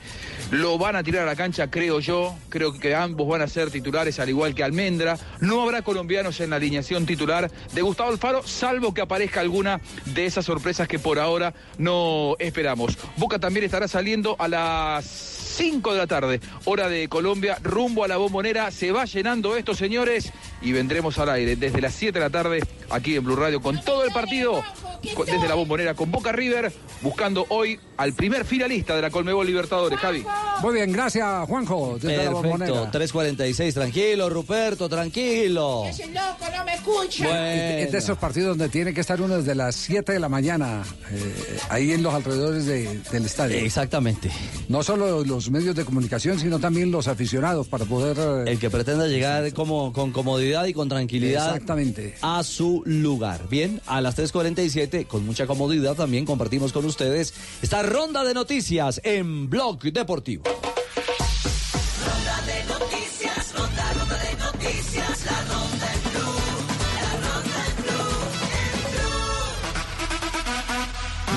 [0.50, 2.34] lo van a tirar a la cancha, creo yo.
[2.48, 5.18] Creo que ambos van a ser titulares, al igual que Almendra.
[5.40, 10.26] No habrá colombianos en la alineación titular de Gustavo Alfaro, salvo que aparezca alguna de
[10.26, 12.96] esas sorpresas que por ahora no esperamos.
[13.16, 18.08] Boca también estará saliendo a las 5 de la tarde, hora de Colombia, rumbo a
[18.08, 18.70] la bombonera.
[18.70, 20.32] Se va llenando esto, señores,
[20.62, 22.60] y vendremos al aire desde las 7 de la tarde
[22.90, 24.62] aquí en Blue Radio con todo el partido
[25.02, 26.72] desde la bombonera con Boca River,
[27.02, 30.24] buscando hoy al primer finalista de la Colmebol Libertadores, Javi.
[30.60, 31.94] Muy bien, gracias, Juanjo.
[32.00, 32.90] Desde Perfecto, bombonera.
[32.92, 35.84] 3.46, tranquilo, Ruperto, tranquilo.
[35.88, 37.54] Ese loco no me escucha.
[37.80, 40.82] Es de esos partidos donde tiene que estar uno desde las 7 de la mañana,
[41.10, 43.56] eh, ahí en los alrededores de- del estadio.
[43.58, 44.30] Exactamente.
[44.68, 48.16] No solo los medios de comunicación, sino también los aficionados para poder...
[48.46, 52.14] eh, El que pretenda llegar como, con comodidad y con tranquilidad Exactamente.
[52.22, 53.48] a su lugar.
[53.48, 59.00] Bien, a las 3.47, con mucha comodidad, también compartimos con ustedes esta ronda de noticias
[59.04, 60.44] en Blog Deportivo.
[60.44, 65.57] Ronda de noticias, ronda, ronda de noticias, la ronda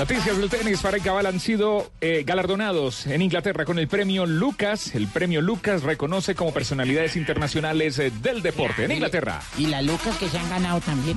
[0.02, 4.26] Noticias del tenis para el cabal han sido eh, galardonados en Inglaterra con el premio
[4.26, 4.96] Lucas.
[4.96, 9.40] El premio Lucas reconoce como personalidades internacionales eh, del deporte en Inglaterra.
[9.56, 11.16] Y las lucas que se han ganado también.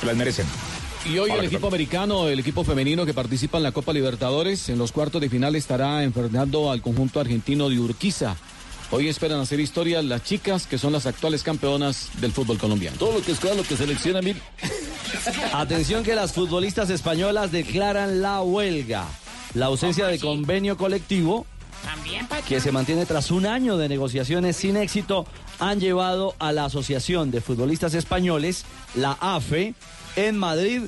[0.00, 0.44] Se las merecen.
[1.08, 4.68] Y hoy Ahora el equipo americano, el equipo femenino que participa en la Copa Libertadores,
[4.70, 8.34] en los cuartos de final estará enfrentando al conjunto argentino de Urquiza.
[8.92, 12.96] Hoy esperan hacer historia las chicas que son las actuales campeonas del fútbol colombiano.
[12.98, 14.36] Todo lo que es lo que selecciona mil.
[15.52, 19.06] Atención que las futbolistas españolas declaran la huelga.
[19.54, 21.46] La ausencia de convenio colectivo
[22.48, 25.24] que se mantiene tras un año de negociaciones sin éxito
[25.60, 28.64] han llevado a la Asociación de Futbolistas Españoles,
[28.96, 29.74] la AFE,
[30.16, 30.82] en Madrid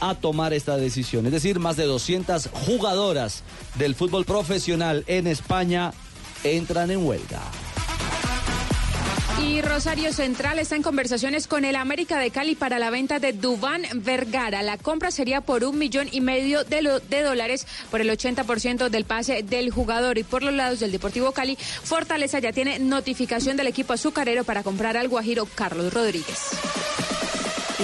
[0.00, 1.26] a tomar esta decisión.
[1.26, 3.42] Es decir, más de 200 jugadoras
[3.76, 5.92] del fútbol profesional en España
[6.44, 7.40] entran en huelga.
[9.42, 13.32] Y Rosario Central está en conversaciones con el América de Cali para la venta de
[13.32, 14.62] Dubán Vergara.
[14.62, 19.04] La compra sería por un millón y medio de, de dólares por el 80% del
[19.04, 20.18] pase del jugador.
[20.18, 24.62] Y por los lados del Deportivo Cali, Fortaleza ya tiene notificación del equipo azucarero para
[24.62, 26.38] comprar al Guajiro Carlos Rodríguez.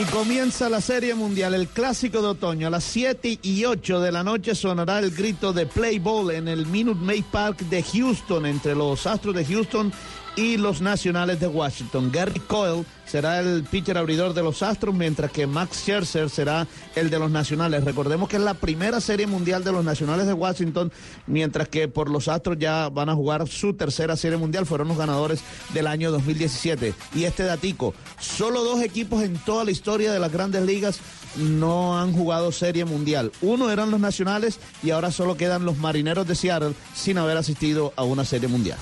[0.01, 2.69] Y comienza la Serie Mundial, el clásico de otoño.
[2.69, 6.49] A las 7 y 8 de la noche sonará el grito de Play Ball en
[6.49, 9.93] el Minute Maid Park de Houston, entre los Astros de Houston
[10.41, 12.11] y los Nacionales de Washington.
[12.11, 17.11] Gary Coyle será el pitcher abridor de los Astros, mientras que Max Scherzer será el
[17.11, 17.85] de los Nacionales.
[17.85, 20.91] Recordemos que es la primera Serie Mundial de los Nacionales de Washington,
[21.27, 24.65] mientras que por los Astros ya van a jugar su tercera Serie Mundial.
[24.65, 25.43] Fueron los ganadores
[25.75, 26.95] del año 2017.
[27.15, 31.01] Y este datico, solo dos equipos en toda la historia de las grandes ligas
[31.37, 33.31] no han jugado Serie Mundial.
[33.43, 37.93] Uno eran los Nacionales y ahora solo quedan los Marineros de Seattle sin haber asistido
[37.97, 38.79] a una Serie Mundial.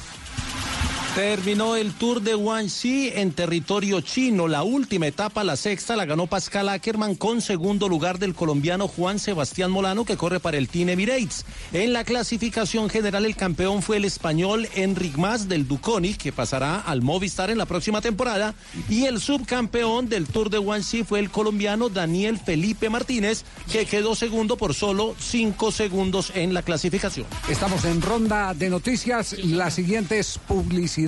[1.18, 4.46] Terminó el Tour de Guangxi en territorio chino.
[4.46, 9.18] La última etapa, la sexta, la ganó Pascal Ackermann con segundo lugar del colombiano Juan
[9.18, 11.44] Sebastián Molano, que corre para el Team Emirates.
[11.72, 16.78] En la clasificación general, el campeón fue el español Enric Mas del Duconi, que pasará
[16.82, 18.54] al Movistar en la próxima temporada.
[18.88, 23.42] Y el subcampeón del Tour de Guangxi fue el colombiano Daniel Felipe Martínez,
[23.72, 27.26] que quedó segundo por solo cinco segundos en la clasificación.
[27.48, 29.32] Estamos en ronda de noticias.
[29.42, 31.07] La siguiente es publicidad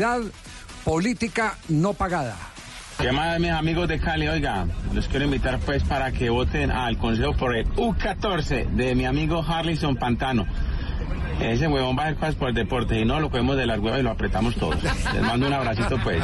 [0.85, 2.37] política no pagada.
[3.03, 6.99] Llamada de mis amigos de Cali, oiga, los quiero invitar pues para que voten al
[6.99, 10.47] Consejo por el U14 de mi amigo Harlison Pantano.
[11.41, 13.79] Ese huevón va a hacer cosas por el deporte y no lo cogemos de las
[13.79, 14.77] huevas y lo apretamos todos.
[14.83, 16.23] Les mando un abracito pues.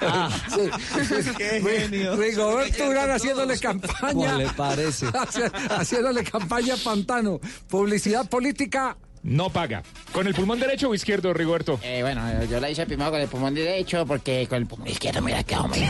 [1.36, 2.16] Qué genio.
[2.16, 4.12] Rigoberto Urán haciéndole campaña.
[4.12, 5.06] ¿Cómo le parece?
[5.12, 7.38] Haci- haciéndole campaña a Pantano.
[7.68, 8.96] Publicidad política.
[9.26, 9.82] No paga.
[10.12, 11.80] ¿Con el pulmón derecho o izquierdo, Rigoberto?
[11.82, 15.20] Eh, bueno, yo la hice primero con el pulmón derecho porque con el pulmón izquierdo
[15.20, 15.80] me la quedo muy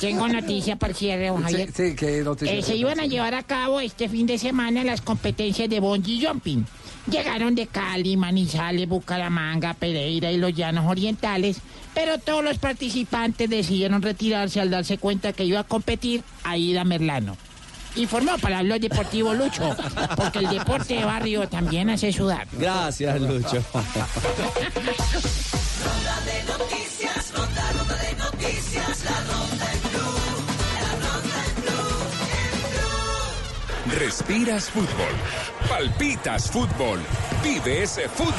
[0.00, 1.72] Tengo noticia para el cierre, don Javier.
[1.74, 2.54] Sí, sí, ¿qué noticia?
[2.54, 6.24] Eh, se iban a llevar a cabo este fin de semana las competencias de bungee
[6.24, 6.64] jumping.
[7.10, 11.58] Llegaron de Cali, Manizales, Bucaramanga, Pereira y los Llanos Orientales,
[11.92, 17.36] pero todos los participantes decidieron retirarse al darse cuenta que iba a competir Aida Merlano.
[17.96, 19.76] Informó para el blog deportivo Lucho,
[20.16, 22.46] porque el deporte de barrio también hace sudar.
[22.52, 23.62] Gracias, Lucho.
[23.72, 24.06] Ronda
[26.24, 30.18] de noticias, ronda, ronda de noticias, la ronda en Blue,
[30.80, 31.96] la ronda en Blue,
[32.38, 33.98] en Blue.
[33.98, 35.14] Respiras fútbol.
[35.68, 37.00] Palpitas fútbol.
[37.42, 38.32] Vive ese fútbol.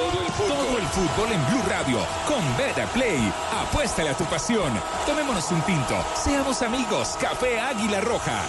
[0.00, 3.32] Todo el fútbol en Blue Radio con Beta Play.
[3.62, 4.72] Apuéstale a tu pasión.
[5.06, 5.94] Tomémonos un tinto.
[6.14, 7.16] Seamos amigos.
[7.20, 8.42] Café Águila Roja.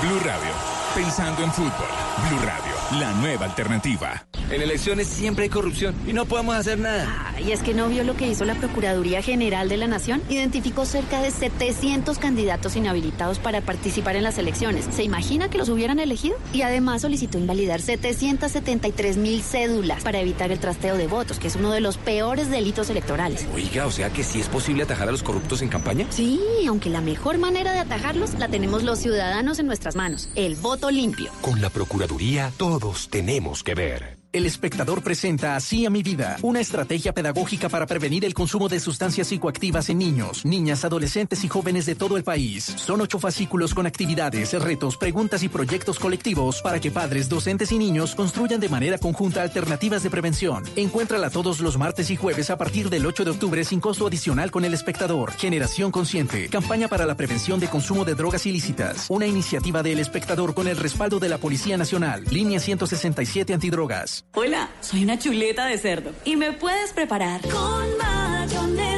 [0.00, 0.52] Blue Radio.
[0.94, 1.88] Pensando en fútbol.
[2.28, 2.81] Blue Radio.
[3.00, 4.26] La nueva alternativa.
[4.50, 7.34] En elecciones siempre hay corrupción y no podemos hacer nada.
[7.42, 10.22] Y es que no vio lo que hizo la Procuraduría General de la Nación.
[10.28, 14.84] Identificó cerca de 700 candidatos inhabilitados para participar en las elecciones.
[14.90, 16.36] ¿Se imagina que los hubieran elegido?
[16.52, 21.56] Y además solicitó invalidar 773 mil cédulas para evitar el trasteo de votos, que es
[21.56, 23.46] uno de los peores delitos electorales.
[23.54, 26.06] Oiga, o sea que sí es posible atajar a los corruptos en campaña.
[26.10, 26.38] Sí,
[26.68, 30.28] aunque la mejor manera de atajarlos la tenemos los ciudadanos en nuestras manos.
[30.34, 31.32] El voto limpio.
[31.40, 32.52] Con la Procuraduría
[32.82, 34.21] todos tenemos que ver.
[34.32, 38.80] El espectador presenta Así a mi vida, una estrategia pedagógica para prevenir el consumo de
[38.80, 42.64] sustancias psicoactivas en niños, niñas, adolescentes y jóvenes de todo el país.
[42.64, 47.78] Son ocho fascículos con actividades, retos, preguntas y proyectos colectivos para que padres, docentes y
[47.78, 50.64] niños construyan de manera conjunta alternativas de prevención.
[50.76, 54.50] Encuéntrala todos los martes y jueves a partir del 8 de octubre sin costo adicional
[54.50, 55.32] con el espectador.
[55.32, 59.10] Generación Consciente, campaña para la prevención de consumo de drogas ilícitas.
[59.10, 62.24] Una iniciativa del espectador con el respaldo de la Policía Nacional.
[62.30, 64.21] Línea 167 Antidrogas.
[64.34, 68.91] Hola, soy una chuleta de cerdo y me puedes preparar Con mayonesa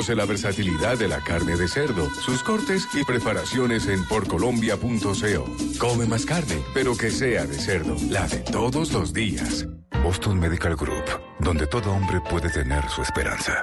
[0.00, 5.78] Conoce la versatilidad de la carne de cerdo, sus cortes y preparaciones en porcolombia.co.
[5.78, 9.66] Come más carne, pero que sea de cerdo, la de todos los días.
[10.02, 11.04] Boston Medical Group,
[11.40, 13.62] donde todo hombre puede tener su esperanza.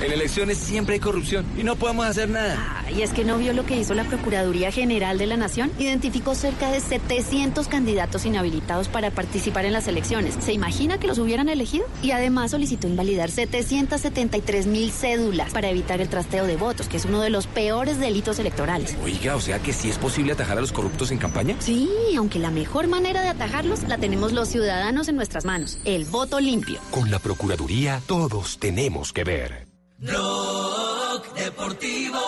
[0.00, 2.84] En elecciones siempre hay corrupción y no podemos hacer nada.
[2.96, 5.70] Y es que no vio lo que hizo la Procuraduría General de la Nación.
[5.78, 10.36] Identificó cerca de 700 candidatos inhabilitados para participar en las elecciones.
[10.40, 11.86] ¿Se imagina que los hubieran elegido?
[12.02, 17.04] Y además solicitó invalidar 773 mil cédulas para evitar el trasteo de votos, que es
[17.04, 18.96] uno de los peores delitos electorales.
[19.04, 21.56] Oiga, o sea que sí es posible atajar a los corruptos en campaña.
[21.58, 25.78] Sí, aunque la mejor manera de atajarlos la tenemos los ciudadanos en nuestras manos.
[25.84, 26.80] El voto limpio.
[26.90, 29.69] Con la Procuraduría todos tenemos que ver.
[30.00, 32.18] Blog Deportivo.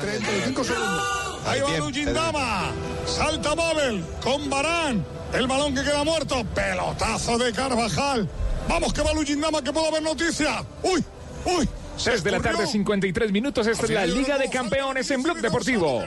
[0.00, 1.40] 35 segundos.
[1.46, 2.72] Ahí va Lujindama.
[3.06, 5.04] Salta Babel con Barán.
[5.32, 6.44] El balón que queda muerto.
[6.54, 8.28] Pelotazo de Carvajal.
[8.68, 10.64] Vamos que va Lujindama que puedo haber noticias.
[10.82, 11.04] Uy,
[11.44, 11.68] uy.
[11.96, 13.64] 6 de la tarde, 53 minutos.
[13.68, 16.02] Esta es la Liga de Campeones en Blog Deportivo.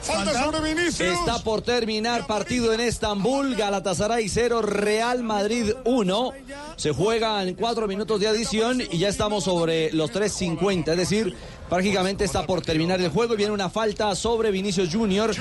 [0.00, 1.00] Falta sobre Vinicius.
[1.00, 6.32] Está por terminar partido en Estambul, Galatasaray 0, Real Madrid 1.
[6.76, 11.36] Se juegan cuatro minutos de adición y ya estamos sobre los 3.50, es decir,
[11.68, 15.34] prácticamente está por terminar el juego y viene una falta sobre Vinicius Junior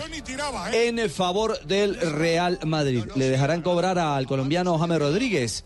[0.73, 3.05] en favor del Real Madrid.
[3.15, 5.63] ¿Le dejarán cobrar al colombiano James Rodríguez?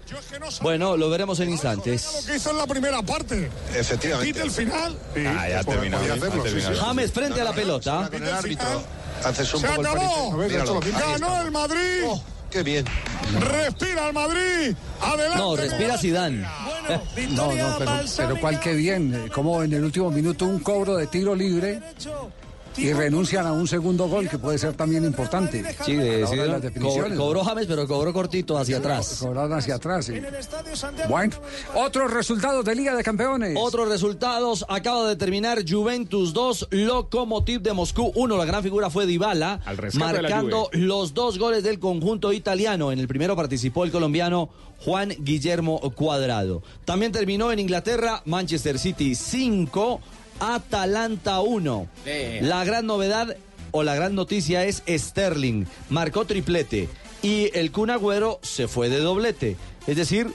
[0.61, 2.21] Bueno, lo veremos en instantes.
[2.21, 3.49] Lo que hizo en la primera parte.
[3.75, 4.41] Efectivamente.
[4.41, 4.97] El final.
[5.25, 5.61] Ah.
[6.79, 8.09] James frente a la pelota.
[9.23, 10.37] Haces un Se acabó.
[10.37, 12.03] Ganó el Madrid.
[12.49, 12.85] Qué bien.
[13.39, 14.75] Respira el Madrid.
[15.01, 15.37] Adelante.
[15.37, 16.45] No, respira Zidane.
[17.29, 19.13] No, no, pero, pero cual que bien.
[19.13, 21.79] eh, Como en el último minuto un cobro de tiro libre
[22.77, 25.63] y renuncian a un segundo gol que puede ser también importante.
[25.85, 26.47] Sí, A la de, hora de Zidane.
[26.51, 27.17] las definiciones.
[27.17, 29.17] Co- cobró James, pero cobró cortito hacia atrás.
[29.19, 30.05] Cobraron hacia atrás.
[30.05, 30.13] sí.
[31.07, 31.35] Bueno,
[31.75, 33.57] otros resultados de Liga de Campeones.
[33.59, 38.37] Otros resultados, acaba de terminar Juventus 2, Lokomotiv de Moscú 1.
[38.37, 39.59] La gran figura fue Dybala,
[39.95, 42.91] marcando los dos goles del conjunto italiano.
[42.91, 44.49] En el primero participó el colombiano
[44.85, 46.63] Juan Guillermo Cuadrado.
[46.85, 49.99] También terminó en Inglaterra, Manchester City 5,
[50.39, 51.87] Atalanta 1.
[52.05, 52.39] Eh.
[52.43, 53.35] La gran novedad
[53.71, 56.89] o la gran noticia es Sterling, marcó triplete
[57.21, 59.57] y el Kun Agüero se fue de doblete.
[59.87, 60.27] Es decir,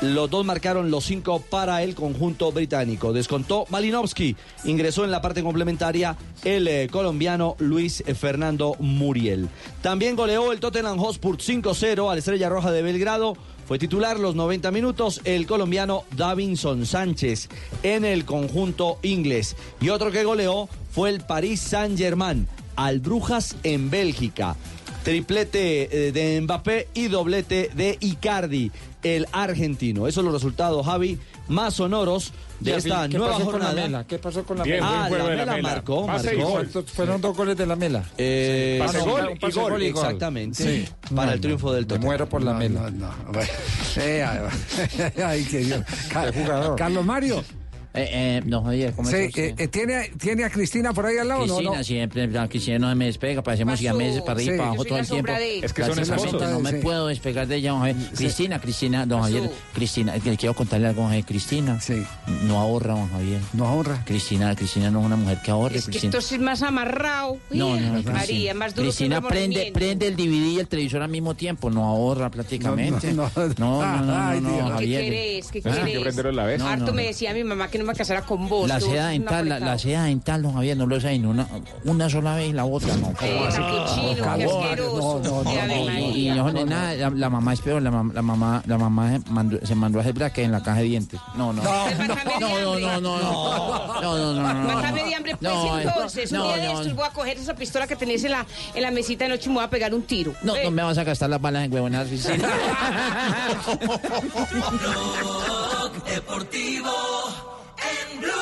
[0.00, 3.12] los dos marcaron los cinco para el conjunto británico.
[3.12, 4.36] Descontó Malinowski.
[4.64, 9.48] Ingresó en la parte complementaria el eh, colombiano Luis Fernando Muriel.
[9.80, 13.36] También goleó el Tottenham Hotspur 5-0 al Estrella Roja de Belgrado.
[13.72, 17.48] Fue titular los 90 minutos el colombiano Davinson Sánchez
[17.82, 19.56] en el conjunto inglés.
[19.80, 22.46] Y otro que goleó fue el Paris Saint-Germain
[22.76, 24.56] al Brujas en Bélgica.
[25.04, 28.70] triplete eh, de Mbappé y doblete de Icardi,
[29.02, 30.06] el argentino.
[30.06, 31.18] Esos son los resultados, Javi,
[31.48, 33.86] más sonoros de esta ¿Qué nueva pasó con la jornada.
[33.88, 34.04] Mela?
[34.06, 35.04] ¿Qué pasó con la Bien, Mela?
[35.04, 35.68] Ah, la de la Mela Mela.
[35.68, 36.50] marcó, Pase y marcó.
[36.52, 36.68] gol.
[36.94, 38.04] Fueron dos goles de la Mela.
[38.18, 40.04] Eh, Pase, gol, y pase, gol, gol, y gol.
[40.04, 40.92] exactamente, Sí.
[41.14, 42.06] para el triunfo del Me Tottenham.
[42.06, 42.90] muero por la Mela.
[43.96, 45.80] Eh, ay, ay, qué Dios.
[46.12, 47.44] Ca- Carlos Mario.
[47.94, 51.28] Eh, eh, no, Javier, ¿cómo Sí, eh, eh, ¿tiene, ¿Tiene a Cristina por ahí al
[51.28, 51.56] lado o no?
[51.56, 51.84] Cristina no?
[51.84, 53.80] siempre, la Cristina no se me despega, parecemos Pasó.
[53.82, 54.58] siameses para arriba y Sí.
[54.58, 55.32] para abajo todo el tiempo.
[55.62, 56.32] Es que son esposos.
[56.40, 56.76] No me Sí.
[56.78, 57.96] puedo despegar de ella, don Javier.
[58.16, 61.26] Cristina, Cristina, don Javier, Cristina, le quiero contarle algo, don Javier.
[61.26, 61.78] Cristina
[62.44, 63.40] no ahorra, don Javier.
[63.52, 64.02] No ahorra.
[64.06, 65.76] Cristina, Cristina no es una mujer que ahorre.
[65.76, 66.18] Es que Cristina.
[66.18, 67.36] esto es más amarrado.
[67.50, 71.02] No, no, no, María, más duro Cristina que prende, prende el DVD y el televisor
[71.02, 73.12] al mismo tiempo, no ahorra prácticamente.
[73.12, 74.62] No, No, no, no, no, no, Dios.
[74.62, 75.02] ¿Qué Javier.
[75.04, 75.46] querés?
[75.50, 76.58] ¿Qué Ah, querés?
[76.58, 77.08] No, Harto no, me no.
[77.08, 78.68] decía mi mamá que no me casara con vos.
[78.68, 81.46] La seda dental, la, seda dental, don Javier, no lo ni una,
[81.84, 83.12] una sola vez y la otra, no.
[83.20, 83.48] Eh,
[86.14, 89.10] y no, no, nada, la, la mamá es peor, la, mam- la mamá, la mamá
[89.12, 91.20] se mandó, se mandó a hacer braque en la caja de dientes.
[91.36, 91.62] No, no.
[91.62, 94.74] No, no, no, no, no, no, no, no, no, no.
[94.74, 96.32] Mátame de hambre, pues No, entonces.
[96.32, 96.80] Un no, día de no.
[96.80, 99.44] estos voy a coger esa pistola que tenés en la, en la mesita de noche
[99.46, 100.32] y me voy a pegar un tiro.
[100.42, 102.06] No, no me vas a gastar las balas en huevonas.
[106.06, 106.90] Deportivo
[107.90, 108.32] en Blue.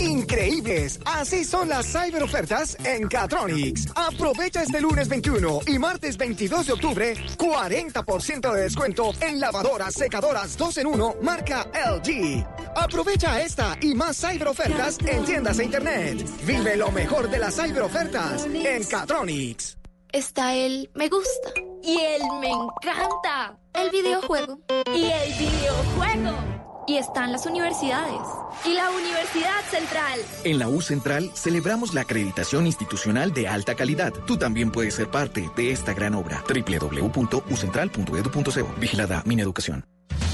[0.00, 3.86] Increíbles, así son las cyber ofertas en Catronics.
[3.94, 10.56] Aprovecha este lunes 21 y martes 22 de octubre 40% de descuento en lavadoras, secadoras
[10.56, 12.46] 2 en 1 marca LG.
[12.76, 16.26] Aprovecha esta y más cyber ofertas en tiendas e internet.
[16.46, 19.76] Vive lo mejor de las cyber ofertas en Catronics.
[20.12, 21.50] Está el me gusta.
[21.82, 23.59] Y el me encanta.
[23.74, 24.60] El videojuego.
[24.94, 26.32] Y el videojuego.
[26.86, 28.20] Y están las universidades.
[28.64, 30.20] Y la Universidad Central.
[30.44, 34.12] En la U Central celebramos la acreditación institucional de alta calidad.
[34.26, 36.42] Tú también puedes ser parte de esta gran obra.
[36.48, 38.80] www.ucentral.edu.co.
[38.80, 39.84] Vigilada Mineducación.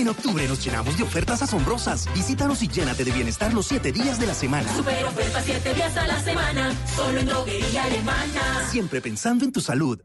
[0.00, 2.08] En octubre nos llenamos de ofertas asombrosas.
[2.14, 4.74] Visítanos y llénate de bienestar los siete días de la semana.
[4.74, 8.66] Super oferta 7 días a la semana, solo en droguería alemana.
[8.70, 10.00] Siempre pensando en tu salud.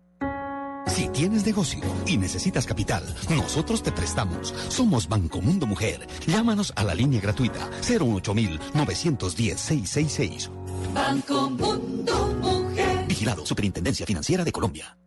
[0.87, 4.53] Si tienes negocio y necesitas capital, nosotros te prestamos.
[4.67, 6.05] Somos Banco Mundo Mujer.
[6.27, 10.49] Llámanos a la línea gratuita 08910-666.
[10.93, 13.05] Banco Mundo Mujer.
[13.07, 14.97] Vigilado Superintendencia Financiera de Colombia.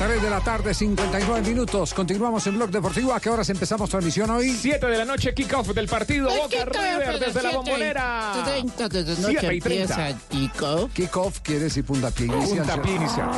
[0.00, 1.92] Tres de la tarde, 59 minutos.
[1.92, 3.12] Continuamos en Blog Deportivo.
[3.12, 4.48] ¿A qué horas empezamos transmisión hoy?
[4.50, 8.32] 7 de la noche, kickoff del partido Boca River desde la bombonera.
[8.46, 10.08] 30 de la Siete noche y treinta.
[10.08, 10.92] empieza kickoff.
[10.94, 12.58] Kickoff quiere decir puntapié inicial.
[12.66, 13.28] Puntapié inicial.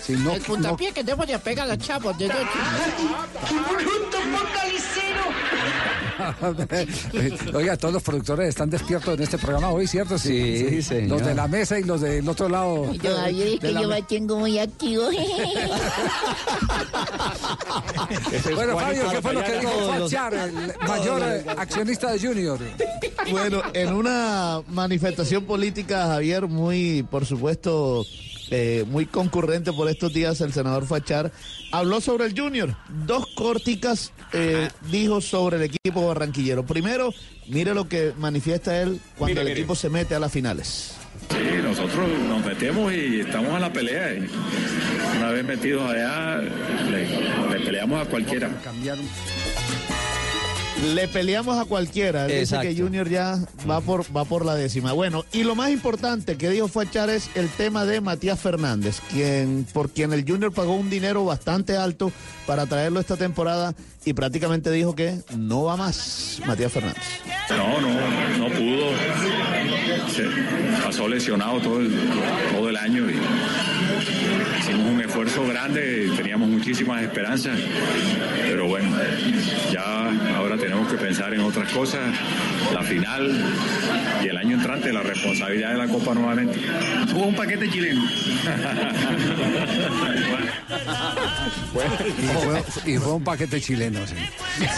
[0.00, 2.38] Sí, no, el puntapié que debo de pegar a los chavos de noche.
[3.50, 3.64] no-
[7.54, 10.18] Oiga, todos los productores están despiertos en este programa hoy, ¿cierto?
[10.18, 11.18] Sí, señor.
[11.18, 12.92] Los de la mesa y los del otro lado.
[12.94, 15.04] Yo, Javier, es que yo me- tengo muy activo.
[18.54, 21.22] Bueno, Fabio, ¿qué fue lo que dijo Fachar, el mayor
[21.56, 22.58] accionista de Junior?
[23.30, 28.04] Bueno, en una manifestación política, Javier, muy, por supuesto,
[28.50, 31.32] eh, muy concurrente por estos días, el senador Fachar
[31.72, 32.76] habló sobre el Junior.
[33.06, 36.64] Dos corticas eh, dijo sobre el equipo barranquillero.
[36.64, 37.12] Primero,
[37.48, 39.60] mire lo que manifiesta él cuando Mire, el mire.
[39.60, 40.94] equipo se mete a las finales.
[41.30, 44.14] Sí, nosotros nos metemos y estamos a la pelea.
[45.16, 46.38] una vez metidos allá,
[46.90, 47.08] le,
[47.58, 48.50] le peleamos a cualquiera.
[50.82, 52.22] Le peleamos a cualquiera.
[52.24, 52.68] Él dice Exacto.
[52.68, 53.38] que Junior ya
[53.68, 54.92] va por, va por la décima.
[54.92, 59.66] Bueno, y lo más importante que dijo Fachar es el tema de Matías Fernández, quien,
[59.72, 62.10] por quien el Junior pagó un dinero bastante alto
[62.46, 63.74] para traerlo esta temporada
[64.04, 67.02] y prácticamente dijo que no va más Matías Fernández.
[67.50, 68.90] No, no, no pudo.
[70.12, 70.24] Se
[70.84, 71.92] pasó lesionado todo el,
[72.52, 73.14] todo el año y
[74.74, 77.58] hicimos un esfuerzo grande, teníamos muchísimas esperanzas,
[78.42, 78.90] pero bueno,
[79.72, 82.00] ya ahora tenemos que pensar en otras cosas,
[82.72, 83.32] la final
[84.22, 86.58] y el año entrante, la responsabilidad de la Copa nuevamente.
[87.14, 88.02] Hubo un paquete chileno.
[92.18, 94.14] Y fue, y fue un paquete chileno, sí.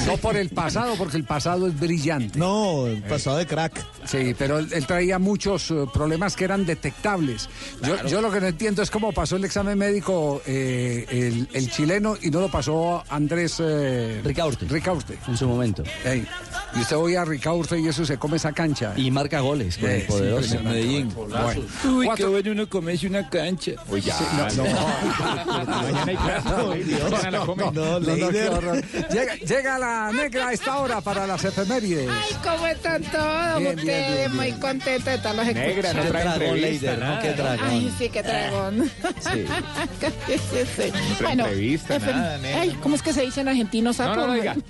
[0.06, 2.38] No por el pasado, porque el pasado es brillante.
[2.38, 3.84] No, el pasado de crack.
[4.04, 7.48] Sí, pero él, él traía muchos eh, problemas que eran detectables.
[7.82, 11.70] Yo, yo lo que no entiendo es cómo pasó el examen médico eh, el, el
[11.70, 14.66] chileno y no lo pasó Andrés eh, Ricaurte.
[14.66, 15.18] Ricaurte.
[15.28, 15.82] En su momento.
[16.04, 16.26] Ey,
[16.74, 18.92] Y usted oye a Ricaurte y eso se come esa cancha.
[18.96, 20.60] Y marca goles con Eh, el sí, poderoso.
[20.62, 21.12] Medellín.
[21.14, 21.60] Bueno.
[21.84, 23.72] Uy, Cuatro- qué bueno uno comerse una cancha.
[23.88, 24.18] Uy, ya.
[24.18, 24.66] Sí, no, no.
[29.10, 32.08] Llega, llega la negra a esta hora para las efemérides.
[32.10, 34.16] Ay, ¿cómo están todos Bien, bien, ustedes?
[34.16, 34.60] bien, Muy bien.
[34.60, 36.02] contenta de estarlos Negra, no escuchando.
[36.10, 37.04] trae dragón, entrevista, Leider, ¿no?
[37.04, 37.22] nada.
[37.22, 37.68] Qué dragón.
[37.68, 38.90] Ay, sí, qué dragón.
[39.20, 39.44] Sí.
[41.18, 42.38] Trae entrevista, nada.
[42.60, 44.16] Ay, ¿cómo es que se dice en argentino, sapo?
[44.16, 44.56] No, no, diga.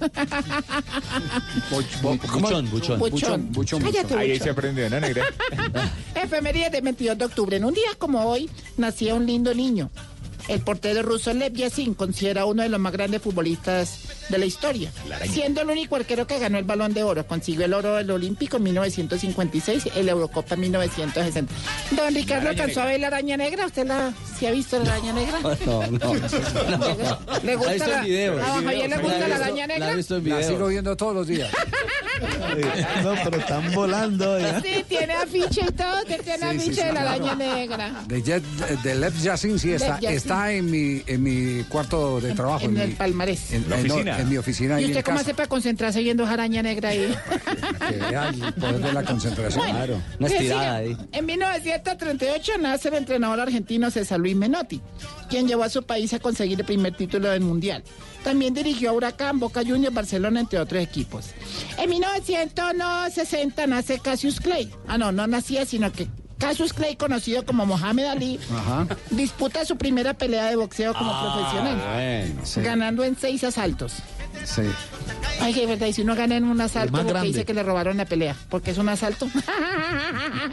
[1.70, 2.98] Buchón, buchón.
[2.98, 3.52] Buchón.
[3.52, 5.24] buchón, Cállate, Ahí se aprendió, ¿no, negra?
[6.14, 7.56] Efeméride de 22 de octubre.
[7.56, 9.90] En un día como hoy nacía un lindo niño.
[10.48, 13.98] El portero ruso Lev Yashin considera uno de los más grandes futbolistas
[14.28, 14.92] de la historia.
[15.28, 17.26] Siendo el único arquero que ganó el Balón de Oro.
[17.26, 21.52] Consiguió el oro del Olímpico en 1956, el Eurocopa en 1960.
[21.92, 23.66] Don Ricardo araña alcanzó a ver la araña negra.
[23.66, 25.38] ¿Usted la, sí ha visto la araña negra?
[25.66, 26.14] No, no.
[27.42, 28.40] ¿Le gusta La visto la- en video.
[28.40, 29.94] a Javier le La gusta la visto- araña La he negra?
[29.96, 30.66] visto en La sigo video.
[30.68, 31.50] viendo todos los días.
[33.02, 34.62] No, pero están volando ya.
[34.62, 37.24] Sí, tiene afiche y todo, que tiene Sí, afiche sí, de la claro.
[37.26, 38.04] araña negra.
[38.06, 38.42] De, Jet,
[38.82, 40.16] de Lev Yassin sí está, Yassin.
[40.36, 42.64] Está en, mi, en mi cuarto de trabajo.
[42.64, 43.52] En el palmarés.
[43.52, 44.18] en, La en- no, oficina.
[44.20, 44.80] en mi oficina.
[44.80, 47.14] ¿Y ahí usted cómo hace para concentrarse viendo esa araña negra ahí?
[47.88, 49.64] Que vea el poder de la concentración.
[49.70, 50.02] Claro.
[50.18, 50.96] Una estirada ahí.
[51.12, 54.80] En 1938 nace el entrenador argentino César Luis Menotti,
[55.28, 57.82] quien llevó a su país a conseguir el primer título del Mundial.
[58.24, 61.26] También dirigió a Huracán, Boca Juniors, Barcelona, entre otros equipos.
[61.78, 64.68] En 1960 nace Cassius Clay.
[64.88, 66.08] Ah, no, no nacía, sino que
[66.38, 68.86] Cassius Clay, conocido como Mohamed Ali, Ajá.
[69.10, 72.40] disputa su primera pelea de boxeo como profesional, Bueno.
[72.44, 73.94] Sí, ganando en seis asaltos.
[74.44, 74.62] sí.
[75.38, 77.98] Ay, que verdad, y si uno gana en un asalto, porque dice que le robaron
[77.98, 79.26] la pelea, porque es un asalto.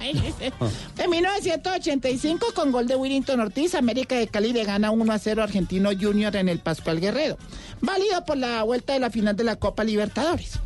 [0.97, 5.41] en 1985, con gol de Willington Ortiz, América de Cali le gana 1 a 0
[5.41, 7.38] a Argentino Junior en el Pascual Guerrero,
[7.81, 10.60] válido por la vuelta de la final de la Copa Libertadores.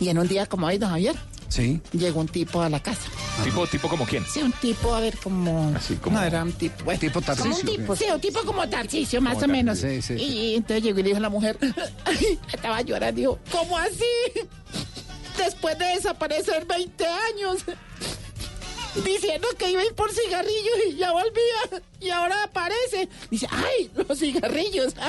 [0.00, 1.14] Y en un día como hoy, don Javier,
[1.52, 1.80] Sí.
[1.92, 3.02] llegó un tipo a la casa.
[3.44, 4.24] ¿Tipo, tipo como quién?
[4.24, 5.72] Sí, un tipo, a ver, como...
[5.76, 6.82] Así como- No, era un tipo...
[6.84, 9.78] bueno, Tipo como un Tarcisio, tipo, sí, un tipo como Tarcisio, más Como o menos.
[9.78, 11.58] Sí, sí, y, entonces llegó y le dijo a la mujer,
[12.06, 14.04] ay, estaba llorando, dijo, ¿cómo así?
[15.36, 17.64] Después de desaparecer 20 años,
[18.94, 23.08] diciendo que iba a ir por cigarrillos y ya volvía, y ahora aparece.
[23.30, 24.94] Dice, ay, los cigarrillos.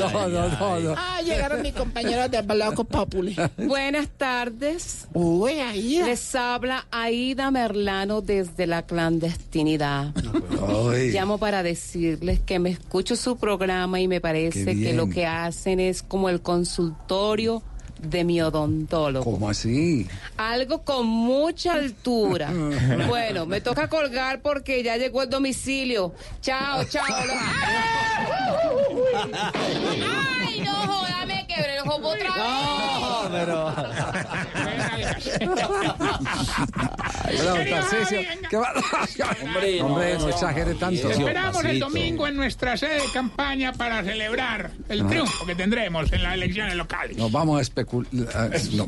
[0.00, 0.94] No, no, no, no.
[0.96, 3.36] Ah, llegaron mis compañeros de Balaco Populi.
[3.56, 5.08] Buenas tardes.
[5.12, 6.06] Uy, Aida.
[6.06, 10.12] Les habla Aida Merlano desde la clandestinidad.
[10.92, 11.10] Ay.
[11.10, 15.80] Llamo para decirles que me escucho su programa y me parece que lo que hacen
[15.80, 17.62] es como el consultorio
[18.02, 19.30] de mi odontólogo.
[19.32, 20.06] ¿Cómo así?
[20.36, 22.50] Algo con mucha altura.
[23.08, 26.12] Bueno, me toca colgar porque ya llegó el domicilio.
[26.40, 27.04] Chao, chao.
[30.40, 32.36] Ay, no joda, me quebré el jopo otra vez.
[32.36, 33.66] No, pero.
[37.40, 38.20] Hola, Tarcisio.
[38.48, 38.72] ¿Qué va?
[39.44, 41.10] Hombre, Hombre, no, no exagere tanto.
[41.10, 46.22] Esperamos el domingo en nuestra sede de campaña para celebrar el triunfo que tendremos en
[46.22, 47.16] las elecciones locales.
[47.16, 48.50] Nos vamos a especular.
[48.72, 48.86] No.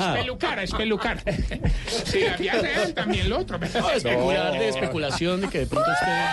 [0.00, 1.22] A espelucar, a espelucar.
[2.04, 3.58] Sí, había él también lo otro.
[3.60, 6.24] pero- especular de especulación de que de pronto esperen.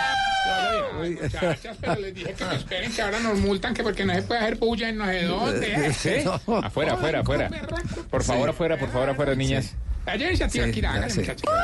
[1.02, 4.14] Ay, muchachas, pero les dije que me esperen que ahora nos multan que porque no
[4.14, 5.92] se puede hacer bulla en no sé dónde.
[5.92, 6.08] ¿Sí?
[6.08, 6.24] ¿eh?
[6.62, 7.50] Afuera, afuera, afuera.
[8.10, 9.74] Por favor, afuera, por favor, afuera, niñas.
[11.16, 11.50] Muchachos.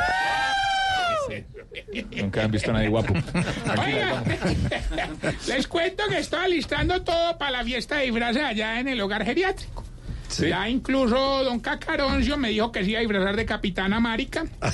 [2.17, 3.13] Nunca han visto a nadie guapo.
[3.13, 4.23] Oiga,
[5.49, 9.25] les cuento que estoy alistando todo para la fiesta de disfraces allá en el hogar
[9.25, 9.85] geriátrico.
[10.29, 10.49] Sí.
[10.49, 14.45] Ya incluso don Cacaroncio me dijo que se iba a disfrazar de Capitán América.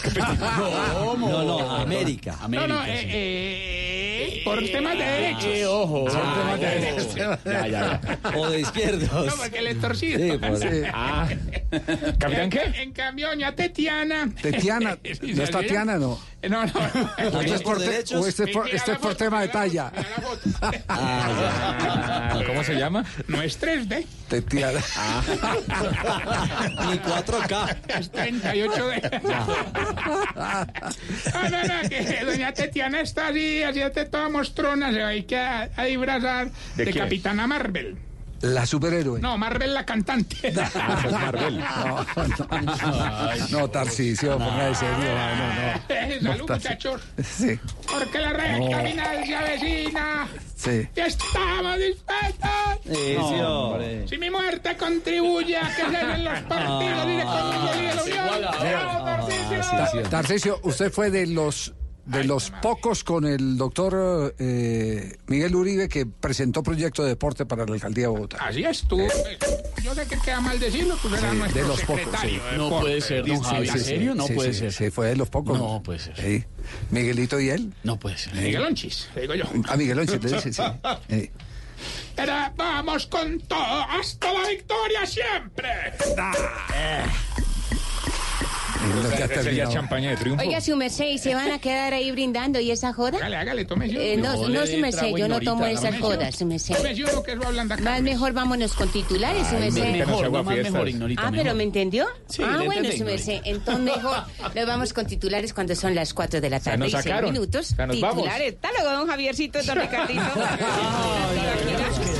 [1.18, 2.36] No, no, América.
[2.48, 5.44] No, no, eh, eh, por temas de derechos.
[5.44, 6.06] Eh, ojo.
[6.12, 7.14] Ah, temas de derechos.
[7.14, 8.00] Ya, ya, ya.
[8.36, 9.26] O de izquierdos.
[9.26, 10.18] No, porque le he torcido.
[10.18, 10.82] Sí, por- Sí.
[10.92, 11.28] Ah.
[12.18, 12.60] ¿Capitán qué?
[12.76, 14.30] En cambio, doña Tetiana.
[14.40, 15.50] Tetiana, Sí, ¿no es.
[15.50, 16.18] Tatiana no?
[16.48, 16.72] No, no.
[17.32, 19.92] ¿O este es por, te- o este por- este es por foto, tema de talla?
[20.88, 23.04] Ah, ¿Cómo se llama?
[23.28, 24.80] No es 3D, Tetiana.
[26.88, 27.76] Ni 4K.
[27.98, 29.22] es 38D.
[31.32, 35.14] No, no, no, que doña Tetiana está así, así está toda mostrona, se va a
[35.14, 36.92] ir que a, a disfrazar ¿De de?
[36.92, 37.96] Capitana Marvel.
[38.42, 39.20] La superhéroe.
[39.20, 40.52] No, Marvel la cantante.
[40.74, 41.58] Ah, pues Marvel.
[41.62, 42.06] No,
[42.58, 44.96] no, no, Tarcisio, ponga de serio.
[45.16, 45.80] ah,
[46.20, 46.32] No, no.
[46.32, 47.00] Salud, muchachos.
[47.24, 47.58] Sí,
[47.88, 48.82] Porque la recta No.
[48.84, 50.28] final se avecina.
[50.56, 50.88] sí.
[50.94, 52.50] ¡Ya estamos dispuestos!
[52.84, 54.08] Sí, sí, hombre.
[54.08, 58.02] Si mi muerte contribuye a que se den los partidos y conmigo y de la
[58.02, 58.52] Unión.
[58.60, 60.02] ¡Bravo, Tarcisio!
[60.02, 61.72] Ta- Tarcisio, usted fue de los
[62.04, 67.64] de los pocos con el doctor eh, Miguel Uribe que presentó proyecto de deporte para
[67.64, 68.38] la alcaldía de Bogotá.
[68.40, 68.98] Así es, tú.
[69.82, 72.26] Yo sé que queda mal decirlo, tú eras Sí, nuestro de los pocos, sí.
[72.28, 72.80] de No deporte.
[72.86, 73.66] puede ser, don Javi.
[73.68, 74.14] sí, ¿En serio?
[74.14, 74.72] No sí, puede sí, ser.
[74.72, 75.58] Sí, fue de los pocos.
[75.58, 76.16] No puede ser.
[76.20, 76.44] Sí.
[76.90, 77.72] Miguelito y él.
[77.84, 78.34] No puede ser.
[78.34, 79.44] Miguel Onchis, digo yo.
[79.68, 80.62] A Miguel Once, le dice, sí.
[81.08, 81.30] Sí.
[82.14, 83.58] Pero vamos con todo,
[83.88, 85.68] hasta la victoria siempre.
[85.98, 86.14] Que
[89.14, 90.42] Esa sería champaña de triunfo.
[90.44, 93.16] Oiga, su merced, ¿y se van a quedar ahí brindando y esa joda?
[93.18, 95.66] Hágale, hágale, tómese Eh, no, No, no, su merced, yo no tomo ¿no?
[95.66, 96.74] esas jodas, su merced.
[97.82, 99.82] Más mejor vámonos con titulares, su merced.
[99.82, 101.22] me- Mejor, no más mejor, ignorita.
[101.22, 101.56] Ah, pero mejor.
[101.56, 102.06] ¿me entendió?
[102.28, 103.40] Sí, ah, bueno, entendí, su merced.
[103.44, 106.90] Entonces mejor nos vamos con titulares cuando son las 4 de la tarde nos y
[106.92, 107.32] 6 sacaron.
[107.32, 107.68] minutos.
[107.90, 108.54] Titulares.
[108.54, 110.22] Hasta luego, don Javiercito, don Ricardito.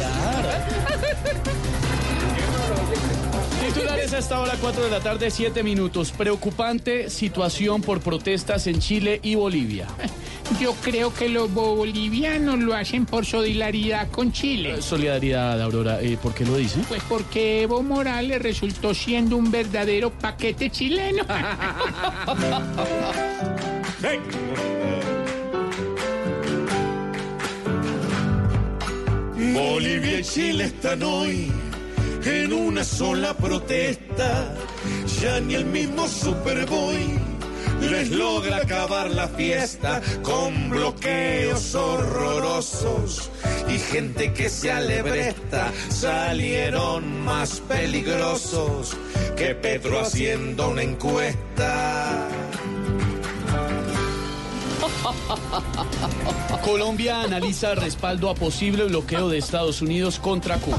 [3.83, 6.13] Titulares a esta hora, 4 de la tarde, 7 minutos.
[6.13, 9.89] Preocupante situación por protestas en Chile y Bolivia.
[10.61, 14.81] Yo creo que los bolivianos lo hacen por solidaridad con Chile.
[14.81, 16.01] Solidaridad, Aurora.
[16.01, 16.79] eh, ¿Por qué lo dice?
[16.89, 21.25] Pues porque Evo Morales resultó siendo un verdadero paquete chileno.
[29.55, 31.51] Bolivia y Chile están hoy
[32.25, 34.55] en una sola protesta.
[35.21, 37.19] Ya ni el mismo Superboy
[37.81, 43.31] les logra acabar la fiesta con bloqueos horrorosos
[43.69, 45.73] y gente que se alebresta.
[45.89, 48.97] Salieron más peligrosos
[49.37, 52.29] que Pedro haciendo una encuesta.
[56.65, 60.79] Colombia analiza respaldo a posible bloqueo de Estados Unidos contra Cuba.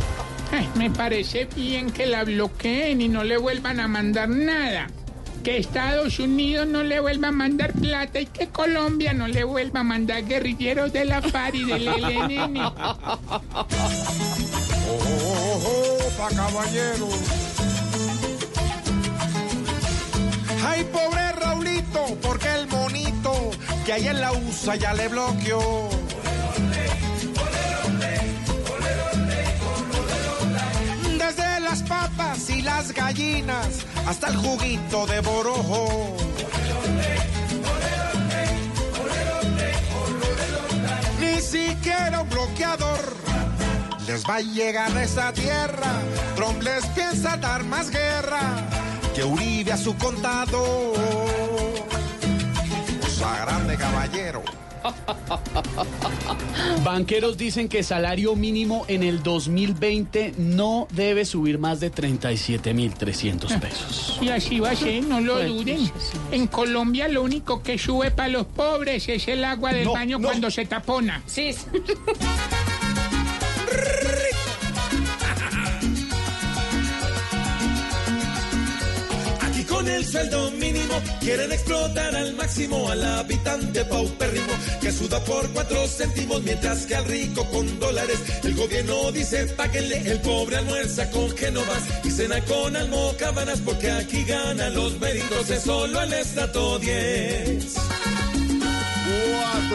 [0.76, 4.88] Me parece bien que la bloqueen y no le vuelvan a mandar nada.
[5.44, 9.82] Que Estados Unidos no le vuelva a mandar plata y que Colombia no le vuelva
[9.82, 12.54] a mandar guerrilleros de la FARC y del ELN.
[16.18, 17.10] pa' caballero.
[20.66, 23.52] Ay, pobre Raulito, porque el monito
[23.86, 25.90] que hay en la USA ya le bloqueó.
[31.74, 36.16] Las papas y las gallinas hasta el juguito de borojo.
[41.20, 43.16] Ni siquiera un bloqueador
[44.06, 45.94] les va a llegar a esa tierra.
[46.36, 46.62] Trump
[46.94, 48.42] piensa dar más guerra
[49.16, 50.94] que Uribe a su contado.
[53.02, 54.44] Cosa grande, caballero.
[56.84, 64.18] Banqueros dicen que salario mínimo en el 2020 no debe subir más de 37.300 pesos.
[64.22, 65.92] Y así va a ser, no lo duden.
[66.32, 70.20] En Colombia lo único que sube para los pobres es el agua del No, baño
[70.20, 70.28] no.
[70.28, 71.22] cuando se tapona.
[71.26, 71.56] Sí.
[79.94, 86.42] El sueldo mínimo quieren explotar al máximo al habitante paupérrimo que suda por cuatro céntimos
[86.44, 91.84] mientras que al rico con dólares el gobierno dice páguenle el pobre almuerza con genovas
[92.04, 97.76] y cena con almocabanas porque aquí ganan los méritos es solo el estrato 10.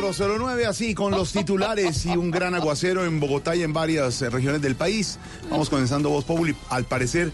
[0.00, 4.30] 409 así con los titulares y un gran aguacero en Bogotá y en varias eh,
[4.30, 5.18] regiones del país.
[5.50, 6.56] Vamos comenzando Voz Populi.
[6.70, 7.32] Al parecer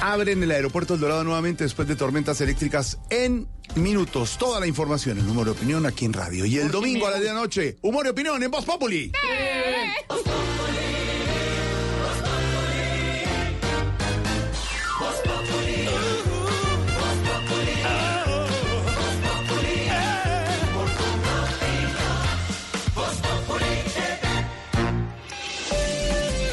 [0.00, 4.38] abren el aeropuerto El Dorado nuevamente después de tormentas eléctricas en minutos.
[4.38, 6.44] Toda la información, el número de opinión aquí en radio.
[6.44, 9.12] Y el domingo a la de la noche, humor y opinión en Voz Populi.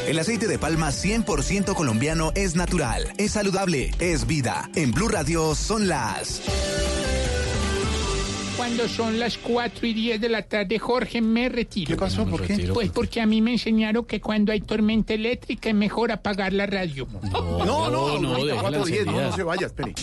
[0.06, 4.70] El aceite de palma 100% colombiano es natural, es saludable, es vida.
[4.76, 6.42] En Blue Radio son las...
[8.56, 11.88] Cuando son las 4 y 10 de la tarde, Jorge, me retiro.
[11.88, 12.24] ¿Qué pasó?
[12.26, 12.70] ¿Por qué?
[12.72, 16.66] Pues porque a mí me enseñaron que cuando hay tormenta eléctrica es mejor apagar la
[16.66, 17.06] radio.
[17.32, 19.22] No, no, no, no, ahorita déjala 4:10, no, encendida.
[19.30, 19.94] no se vaya, espere.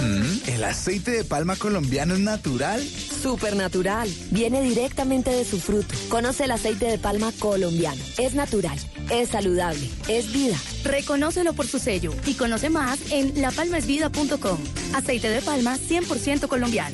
[0.00, 2.82] Mm, ¿El aceite de palma colombiano es natural?
[2.82, 4.08] Supernatural.
[4.30, 5.94] Viene directamente de su fruto.
[6.08, 8.00] Conoce el aceite de palma colombiano.
[8.16, 8.78] Es natural,
[9.10, 10.56] es saludable, es vida.
[10.84, 14.58] Reconócelo por su sello y conoce más en lapalmasvida.com.
[14.94, 16.87] Aceite de palma 100% colombiano.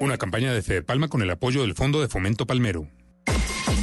[0.00, 2.88] Una campaña de Fede Palma con el apoyo del Fondo de Fomento Palmero.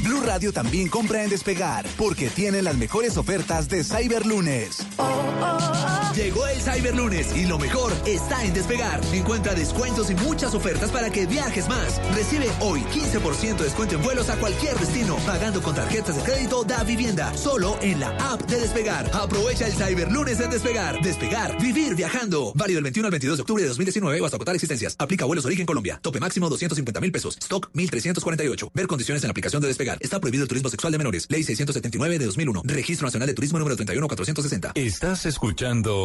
[0.04, 4.86] Blue Radio también compra en Despegar, porque tiene las mejores ofertas de Cyberlunes.
[6.16, 9.02] Llegó el Cyberlunes y lo mejor está en Despegar.
[9.12, 12.00] Encuentra descuentos y muchas ofertas para que viajes más.
[12.16, 16.64] Recibe hoy 15% de descuento en vuelos a cualquier destino, pagando con tarjetas de crédito
[16.64, 19.12] da vivienda, solo en la app de Despegar.
[19.14, 21.02] Aprovecha el Cyberlunes en Despegar.
[21.02, 22.54] Despegar, vivir viajando.
[22.56, 24.96] Válido del 21 al 22 de octubre de 2019 o hasta agotar existencias.
[24.98, 26.00] Aplica vuelos origen Colombia.
[26.02, 27.38] Tope máximo 250 mil pesos.
[27.42, 28.72] Stock 1348.
[28.74, 29.98] Ver condiciones en la aplicación de Despegar.
[30.00, 31.28] Está prohibido el turismo sexual de menores.
[31.30, 32.62] Ley 679 de 2001.
[32.64, 34.72] Registro Nacional de Turismo número 31460.
[34.76, 36.05] Estás escuchando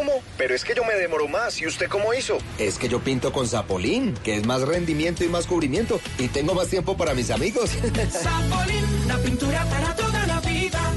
[0.37, 1.61] Pero es que yo me demoro más.
[1.61, 2.37] ¿Y usted cómo hizo?
[2.57, 5.99] Es que yo pinto con Zapolín, que es más rendimiento y más cubrimiento.
[6.17, 7.69] Y tengo más tiempo para mis amigos.
[8.11, 10.93] Zapolín, la pintura para toda la vida.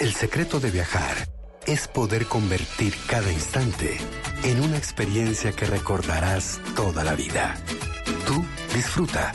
[0.00, 1.28] El secreto de viajar
[1.66, 3.98] es poder convertir cada instante
[4.42, 7.54] en una experiencia que recordarás toda la vida.
[8.26, 9.32] Tú disfruta.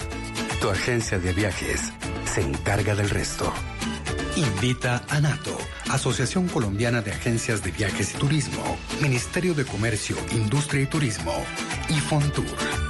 [0.60, 1.94] Tu agencia de viajes
[2.26, 3.54] se encarga del resto.
[4.38, 5.58] Invita a NATO,
[5.90, 11.34] Asociación Colombiana de Agencias de Viajes y Turismo, Ministerio de Comercio, Industria y Turismo
[11.90, 12.87] y Fontour.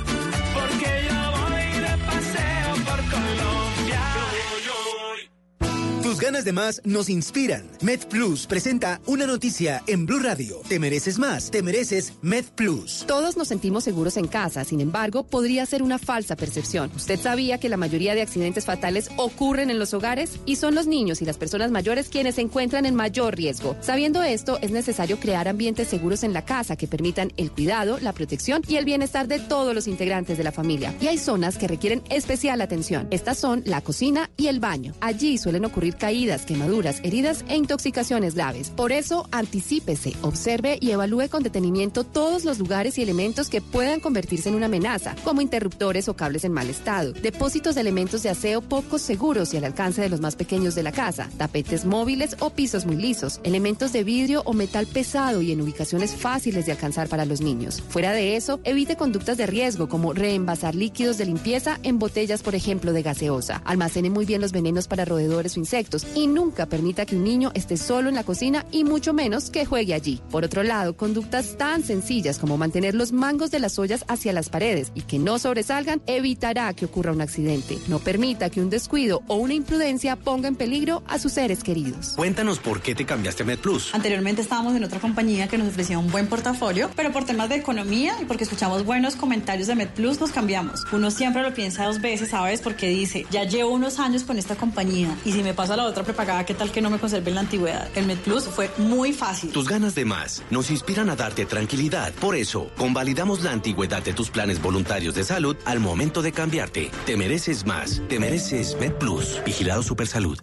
[6.17, 7.63] Tus ganas de más nos inspiran.
[7.81, 10.61] MedPlus presenta una noticia en Blue Radio.
[10.67, 13.05] Te mereces más, te mereces MedPlus.
[13.05, 16.89] Todos nos sentimos seguros en casa, sin embargo, podría ser una falsa percepción.
[16.95, 20.39] ¿Usted sabía que la mayoría de accidentes fatales ocurren en los hogares?
[20.47, 23.75] Y son los niños y las personas mayores quienes se encuentran en mayor riesgo.
[23.81, 28.13] Sabiendo esto, es necesario crear ambientes seguros en la casa que permitan el cuidado, la
[28.13, 30.95] protección y el bienestar de todos los integrantes de la familia.
[30.99, 33.07] Y hay zonas que requieren especial atención.
[33.11, 34.95] Estas son la cocina y el baño.
[34.99, 38.69] Allí suelen ocurrir caídas, quemaduras, heridas e intoxicaciones graves.
[38.69, 43.99] Por eso, anticípese, observe y evalúe con detenimiento todos los lugares y elementos que puedan
[43.99, 48.29] convertirse en una amenaza, como interruptores o cables en mal estado, depósitos de elementos de
[48.29, 52.37] aseo poco seguros y al alcance de los más pequeños de la casa, tapetes móviles
[52.39, 56.71] o pisos muy lisos, elementos de vidrio o metal pesado y en ubicaciones fáciles de
[56.71, 57.83] alcanzar para los niños.
[57.89, 62.55] Fuera de eso, evite conductas de riesgo como reenvasar líquidos de limpieza en botellas, por
[62.55, 63.61] ejemplo, de gaseosa.
[63.65, 67.51] Almacene muy bien los venenos para roedores o insectos y nunca permita que un niño
[67.53, 70.21] esté solo en la cocina y mucho menos que juegue allí.
[70.31, 74.49] Por otro lado, conductas tan sencillas como mantener los mangos de las ollas hacia las
[74.49, 77.77] paredes y que no sobresalgan evitará que ocurra un accidente.
[77.87, 82.13] No permita que un descuido o una imprudencia ponga en peligro a sus seres queridos.
[82.15, 83.93] Cuéntanos por qué te cambiaste a MedPlus.
[83.93, 87.55] Anteriormente estábamos en otra compañía que nos ofrecía un buen portafolio, pero por temas de
[87.55, 90.83] economía y porque escuchamos buenos comentarios de MedPlus nos cambiamos.
[90.91, 92.61] Uno siempre lo piensa dos veces, ¿sabes?
[92.61, 95.85] Porque dice, ya llevo unos años con esta compañía y si me paso a la
[95.85, 97.87] otra prepagada, ¿qué tal que no me conserve en la antigüedad?
[97.95, 99.51] El MedPlus fue muy fácil.
[99.51, 102.11] Tus ganas de más nos inspiran a darte tranquilidad.
[102.13, 106.91] Por eso, convalidamos la antigüedad de tus planes voluntarios de salud al momento de cambiarte.
[107.05, 108.01] Te mereces más.
[108.09, 109.41] Te mereces MedPlus.
[109.45, 110.39] Vigilado Supersalud.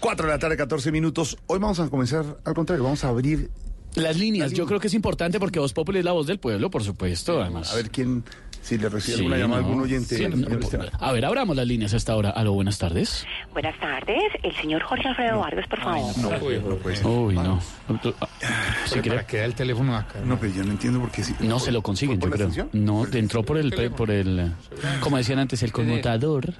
[0.00, 1.38] Cuatro de la tarde, 14 minutos.
[1.46, 3.50] Hoy vamos a comenzar, al contrario, vamos a abrir
[3.94, 6.70] Las líneas, yo creo que es importante porque Voz Populi es la voz del pueblo,
[6.70, 7.72] por supuesto, además.
[7.72, 8.24] A ver quién,
[8.62, 9.68] si le recibe Sí, alguna llamada a no.
[9.68, 10.16] algún oyente.
[10.16, 10.46] Sí, no,
[11.00, 12.30] a ver, abramos las líneas a esta hora.
[12.30, 13.26] Aló, buenas tardes.
[13.52, 16.18] Buenas tardes, el señor Jorge Alfredo Vargas, por favor.
[16.18, 17.06] No, no puede ser.
[17.06, 17.60] Uy, no.
[18.86, 20.20] Si quiere, queda el teléfono acá.
[20.24, 21.34] No, pero yo no entiendo por qué sí.
[21.40, 22.68] no se lo consiguen, yo ¿Por creo.
[22.72, 24.52] No, entró por el, pe- por el,
[25.00, 26.52] como decían antes, el conmutador.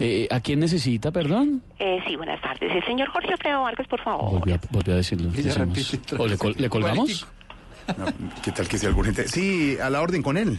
[0.00, 1.62] Eh, ¿A quién necesita, perdón?
[1.78, 4.30] Eh, sí, buenas tardes, el señor Jorge Alfredo Vargas, por favor.
[4.38, 5.30] Volvió a, volvió a decirlo.
[6.18, 7.26] ¿O le, col- le colgamos?
[7.98, 8.06] No,
[8.44, 9.28] ¿Qué tal que sea algún gente?
[9.28, 10.58] Sí, a la orden con él.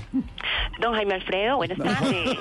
[0.80, 2.38] Don Jaime Alfredo, buenas tardes.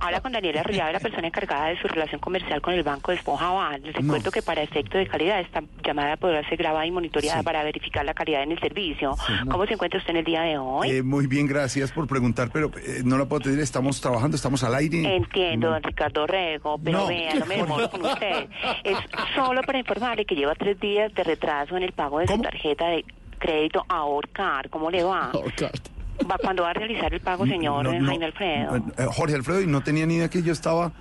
[0.00, 3.18] Habla con Daniela Arriaga, la persona encargada de su relación comercial con el Banco de
[3.18, 3.78] Esponja.
[3.78, 7.44] Les recuerdo que para efecto de calidad esta llamada podrá ser grabada y monitoreada Sí.
[7.44, 9.14] para verificar la calidad en el servicio.
[9.50, 10.90] ¿Cómo se encuentra usted en el día de hoy?
[10.90, 13.60] Eh, muy bien, gracias por preguntar, pero eh, no la puedo tener.
[13.60, 15.16] Estamos trabajando, estamos al aire.
[15.16, 17.06] Entiendo, don Ricardo Rego, pero No.
[17.06, 18.48] vea, no me demoro con usted.
[18.84, 18.96] Es
[19.34, 22.86] solo para informarle que lleva tres días de retraso en el pago de su tarjeta
[22.88, 23.04] de
[23.42, 24.70] crédito Ahorcar.
[24.70, 25.32] ¿Cómo le va?
[26.30, 28.76] ¿Va cuándo va a realizar el pago, señor No, no, Jaime Alfredo?
[28.76, 30.92] Eh, Jorge Alfredo, y no tenía ni idea que yo estaba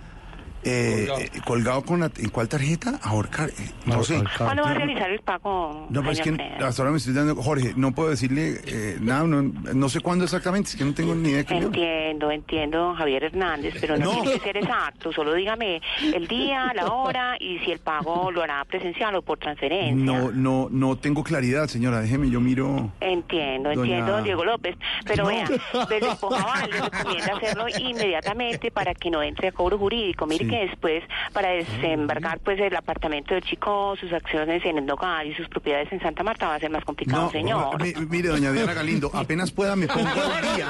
[0.63, 2.11] eh, eh, colgado con la...
[2.17, 2.99] ¿En cuál tarjeta?
[3.03, 3.49] Ahorcar.
[3.49, 3.53] eh,
[3.85, 4.21] no sé.
[4.38, 7.13] ¿Cuándo va a realizar el pago, No, pero es Jaime que hasta ahora me estoy
[7.13, 7.35] dando...
[7.35, 11.15] Jorge, no puedo decirle eh, nada, no, no sé cuándo exactamente, es que no tengo
[11.15, 14.11] ni idea que Entiendo, entiendo, don Javier Hernández, pero no, No.
[14.22, 15.11] tiene que ser exacto.
[15.11, 15.81] Solo dígame
[16.14, 19.95] el día, la hora y si el pago lo hará presencial o por transferencia.
[19.95, 22.91] No, no, no tengo claridad, señora, déjeme, yo miro...
[22.99, 24.75] Entiendo, Doña- entiendo, don Diego López.
[25.06, 25.30] Pero No.
[25.30, 25.48] vea,
[25.90, 30.25] desde Esponjaval le recomienda hacerlo inmediatamente para que no entre a cobro jurídico.
[30.25, 35.25] Mire que después, para desembargar pues el apartamento del chico, sus acciones en el hogar
[35.25, 37.81] y sus propiedades en Santa Marta va a ser más complicado, No, señor.
[37.81, 40.67] mi- mire, doña Diana Galindo, apenas pueda me pongo al día.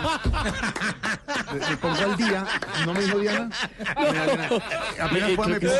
[1.70, 2.46] Me, pongo al día.
[2.86, 3.50] ¿No me dijo Diana?
[3.96, 4.50] Doña Diana,
[5.02, 5.74] apenas pueda me pongo.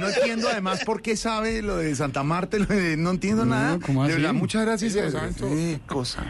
[0.00, 3.78] No entiendo además por qué sabe lo de Santa Marta, lo de- no entiendo nada.
[3.84, 4.92] ¿cómo de verdad, muchas gracias.
[4.92, 6.24] Sí, lo cosa.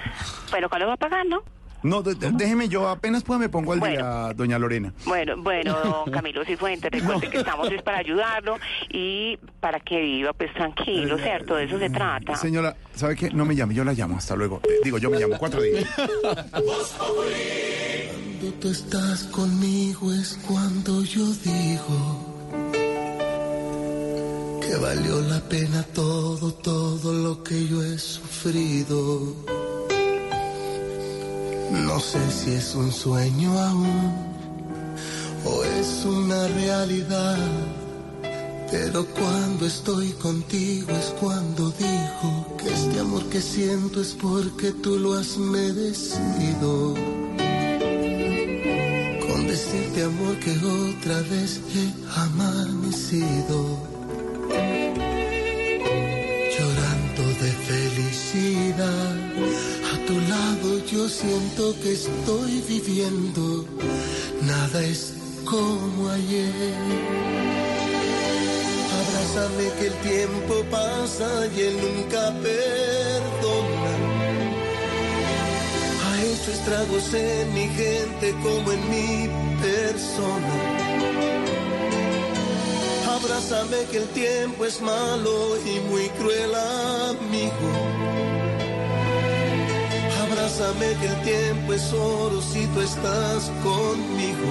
[0.50, 1.42] Bueno, ¿cuándo va a pagar, no?
[1.82, 4.92] No, déjeme yo, apenas pueda me pongo al día, doña Lorena.
[5.06, 10.32] Bueno, bueno, don Camilo Cifuentes, recuerde que estamos es para ayudarlo y para que viva
[10.32, 11.56] pues tranquilo, ¿cierto?
[11.56, 12.36] De eso se trata.
[12.36, 13.30] Señora, ¿sabe qué?
[13.30, 14.60] No me llame, yo la llamo, hasta luego.
[14.64, 15.84] Eh, digo, yo me llamo, cuatro días.
[18.40, 22.30] Cuando tú estás conmigo es cuando yo digo
[24.62, 29.34] que valió la pena todo, todo lo que yo he sufrido.
[31.70, 34.12] No sé si es un sueño aún
[35.44, 37.38] o es una realidad,
[38.70, 44.98] pero cuando estoy contigo es cuando digo que este amor que siento es porque tú
[44.98, 46.94] lo has merecido.
[49.28, 53.78] Con decirte amor que otra vez he amanecido.
[56.58, 59.09] Llorando de felicidad.
[60.92, 63.64] Yo siento que estoy viviendo.
[64.42, 65.12] Nada es
[65.44, 66.74] como ayer.
[68.98, 73.92] Abrázame que el tiempo pasa y él nunca perdona.
[76.02, 79.28] Ha hecho estragos en mi gente como en mi
[79.62, 80.54] persona.
[83.14, 88.39] Abrázame que el tiempo es malo y muy cruel amigo.
[90.50, 94.48] Abrázame que el tiempo es oro si tú estás conmigo.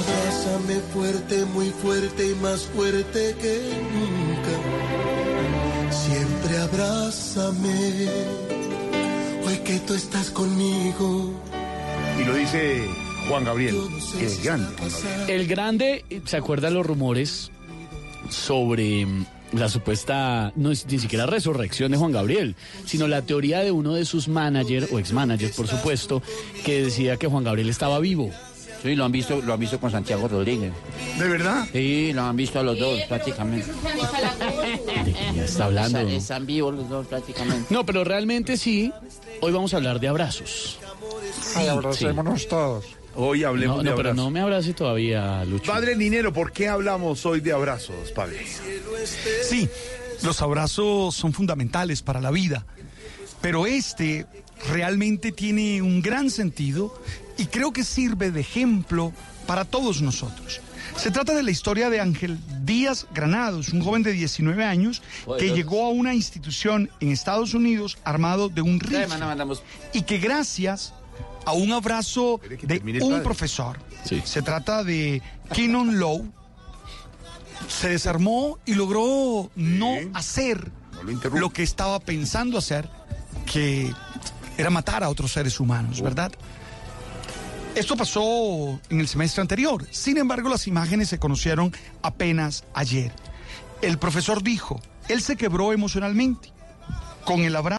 [0.00, 4.54] Abrázame fuerte, muy fuerte y más fuerte que nunca.
[5.90, 8.08] Siempre abrázame.
[9.46, 11.32] Hoy que tú estás conmigo.
[12.20, 12.86] Y lo dice
[13.30, 13.76] Juan Gabriel,
[14.20, 14.74] el grande.
[15.28, 17.50] El grande, ¿se acuerdan los rumores
[18.28, 19.06] sobre
[19.52, 23.94] la supuesta, no es ni siquiera resurrección de Juan Gabriel, sino la teoría de uno
[23.94, 26.22] de sus managers, o ex-managers por supuesto,
[26.64, 28.30] que decía que Juan Gabriel estaba vivo.
[28.82, 30.72] Sí, lo han visto, lo han visto con Santiago Rodríguez.
[31.18, 31.66] ¿De verdad?
[31.72, 33.68] Sí, lo han visto a los dos prácticamente.
[35.34, 35.98] Ya está hablando.
[35.98, 37.72] Están, están vivos los dos prácticamente.
[37.72, 38.92] No, pero realmente sí.
[39.40, 40.78] Hoy vamos a hablar de abrazos.
[41.56, 42.84] Ay, abracémonos todos.
[43.16, 44.24] Hoy hablemos No, de no, pero abrazos.
[44.24, 45.70] no me abrace todavía, Lucho.
[45.72, 48.44] Padre Linero, ¿por qué hablamos hoy de abrazos, padre?
[49.42, 49.68] Sí,
[50.22, 52.66] los abrazos son fundamentales para la vida,
[53.40, 54.26] pero este
[54.68, 56.94] realmente tiene un gran sentido
[57.38, 59.12] y creo que sirve de ejemplo
[59.46, 60.60] para todos nosotros.
[60.96, 65.02] Se trata de la historia de Ángel Díaz Granados, un joven de 19 años
[65.38, 69.06] que llegó a una institución en Estados Unidos armado de un rifle
[69.92, 70.94] y que gracias
[71.46, 75.22] a un abrazo de un profesor, se trata de
[75.54, 76.26] Kenon Lowe,
[77.68, 80.70] se desarmó y logró no hacer
[81.32, 82.90] lo que estaba pensando hacer,
[83.50, 83.92] que
[84.58, 86.32] era matar a otros seres humanos, ¿verdad?
[87.76, 89.86] Esto pasó en el semestre anterior.
[89.90, 93.12] Sin embargo, las imágenes se conocieron apenas ayer.
[93.82, 96.52] El profesor dijo, él se quebró emocionalmente
[97.24, 97.74] con el abrazo.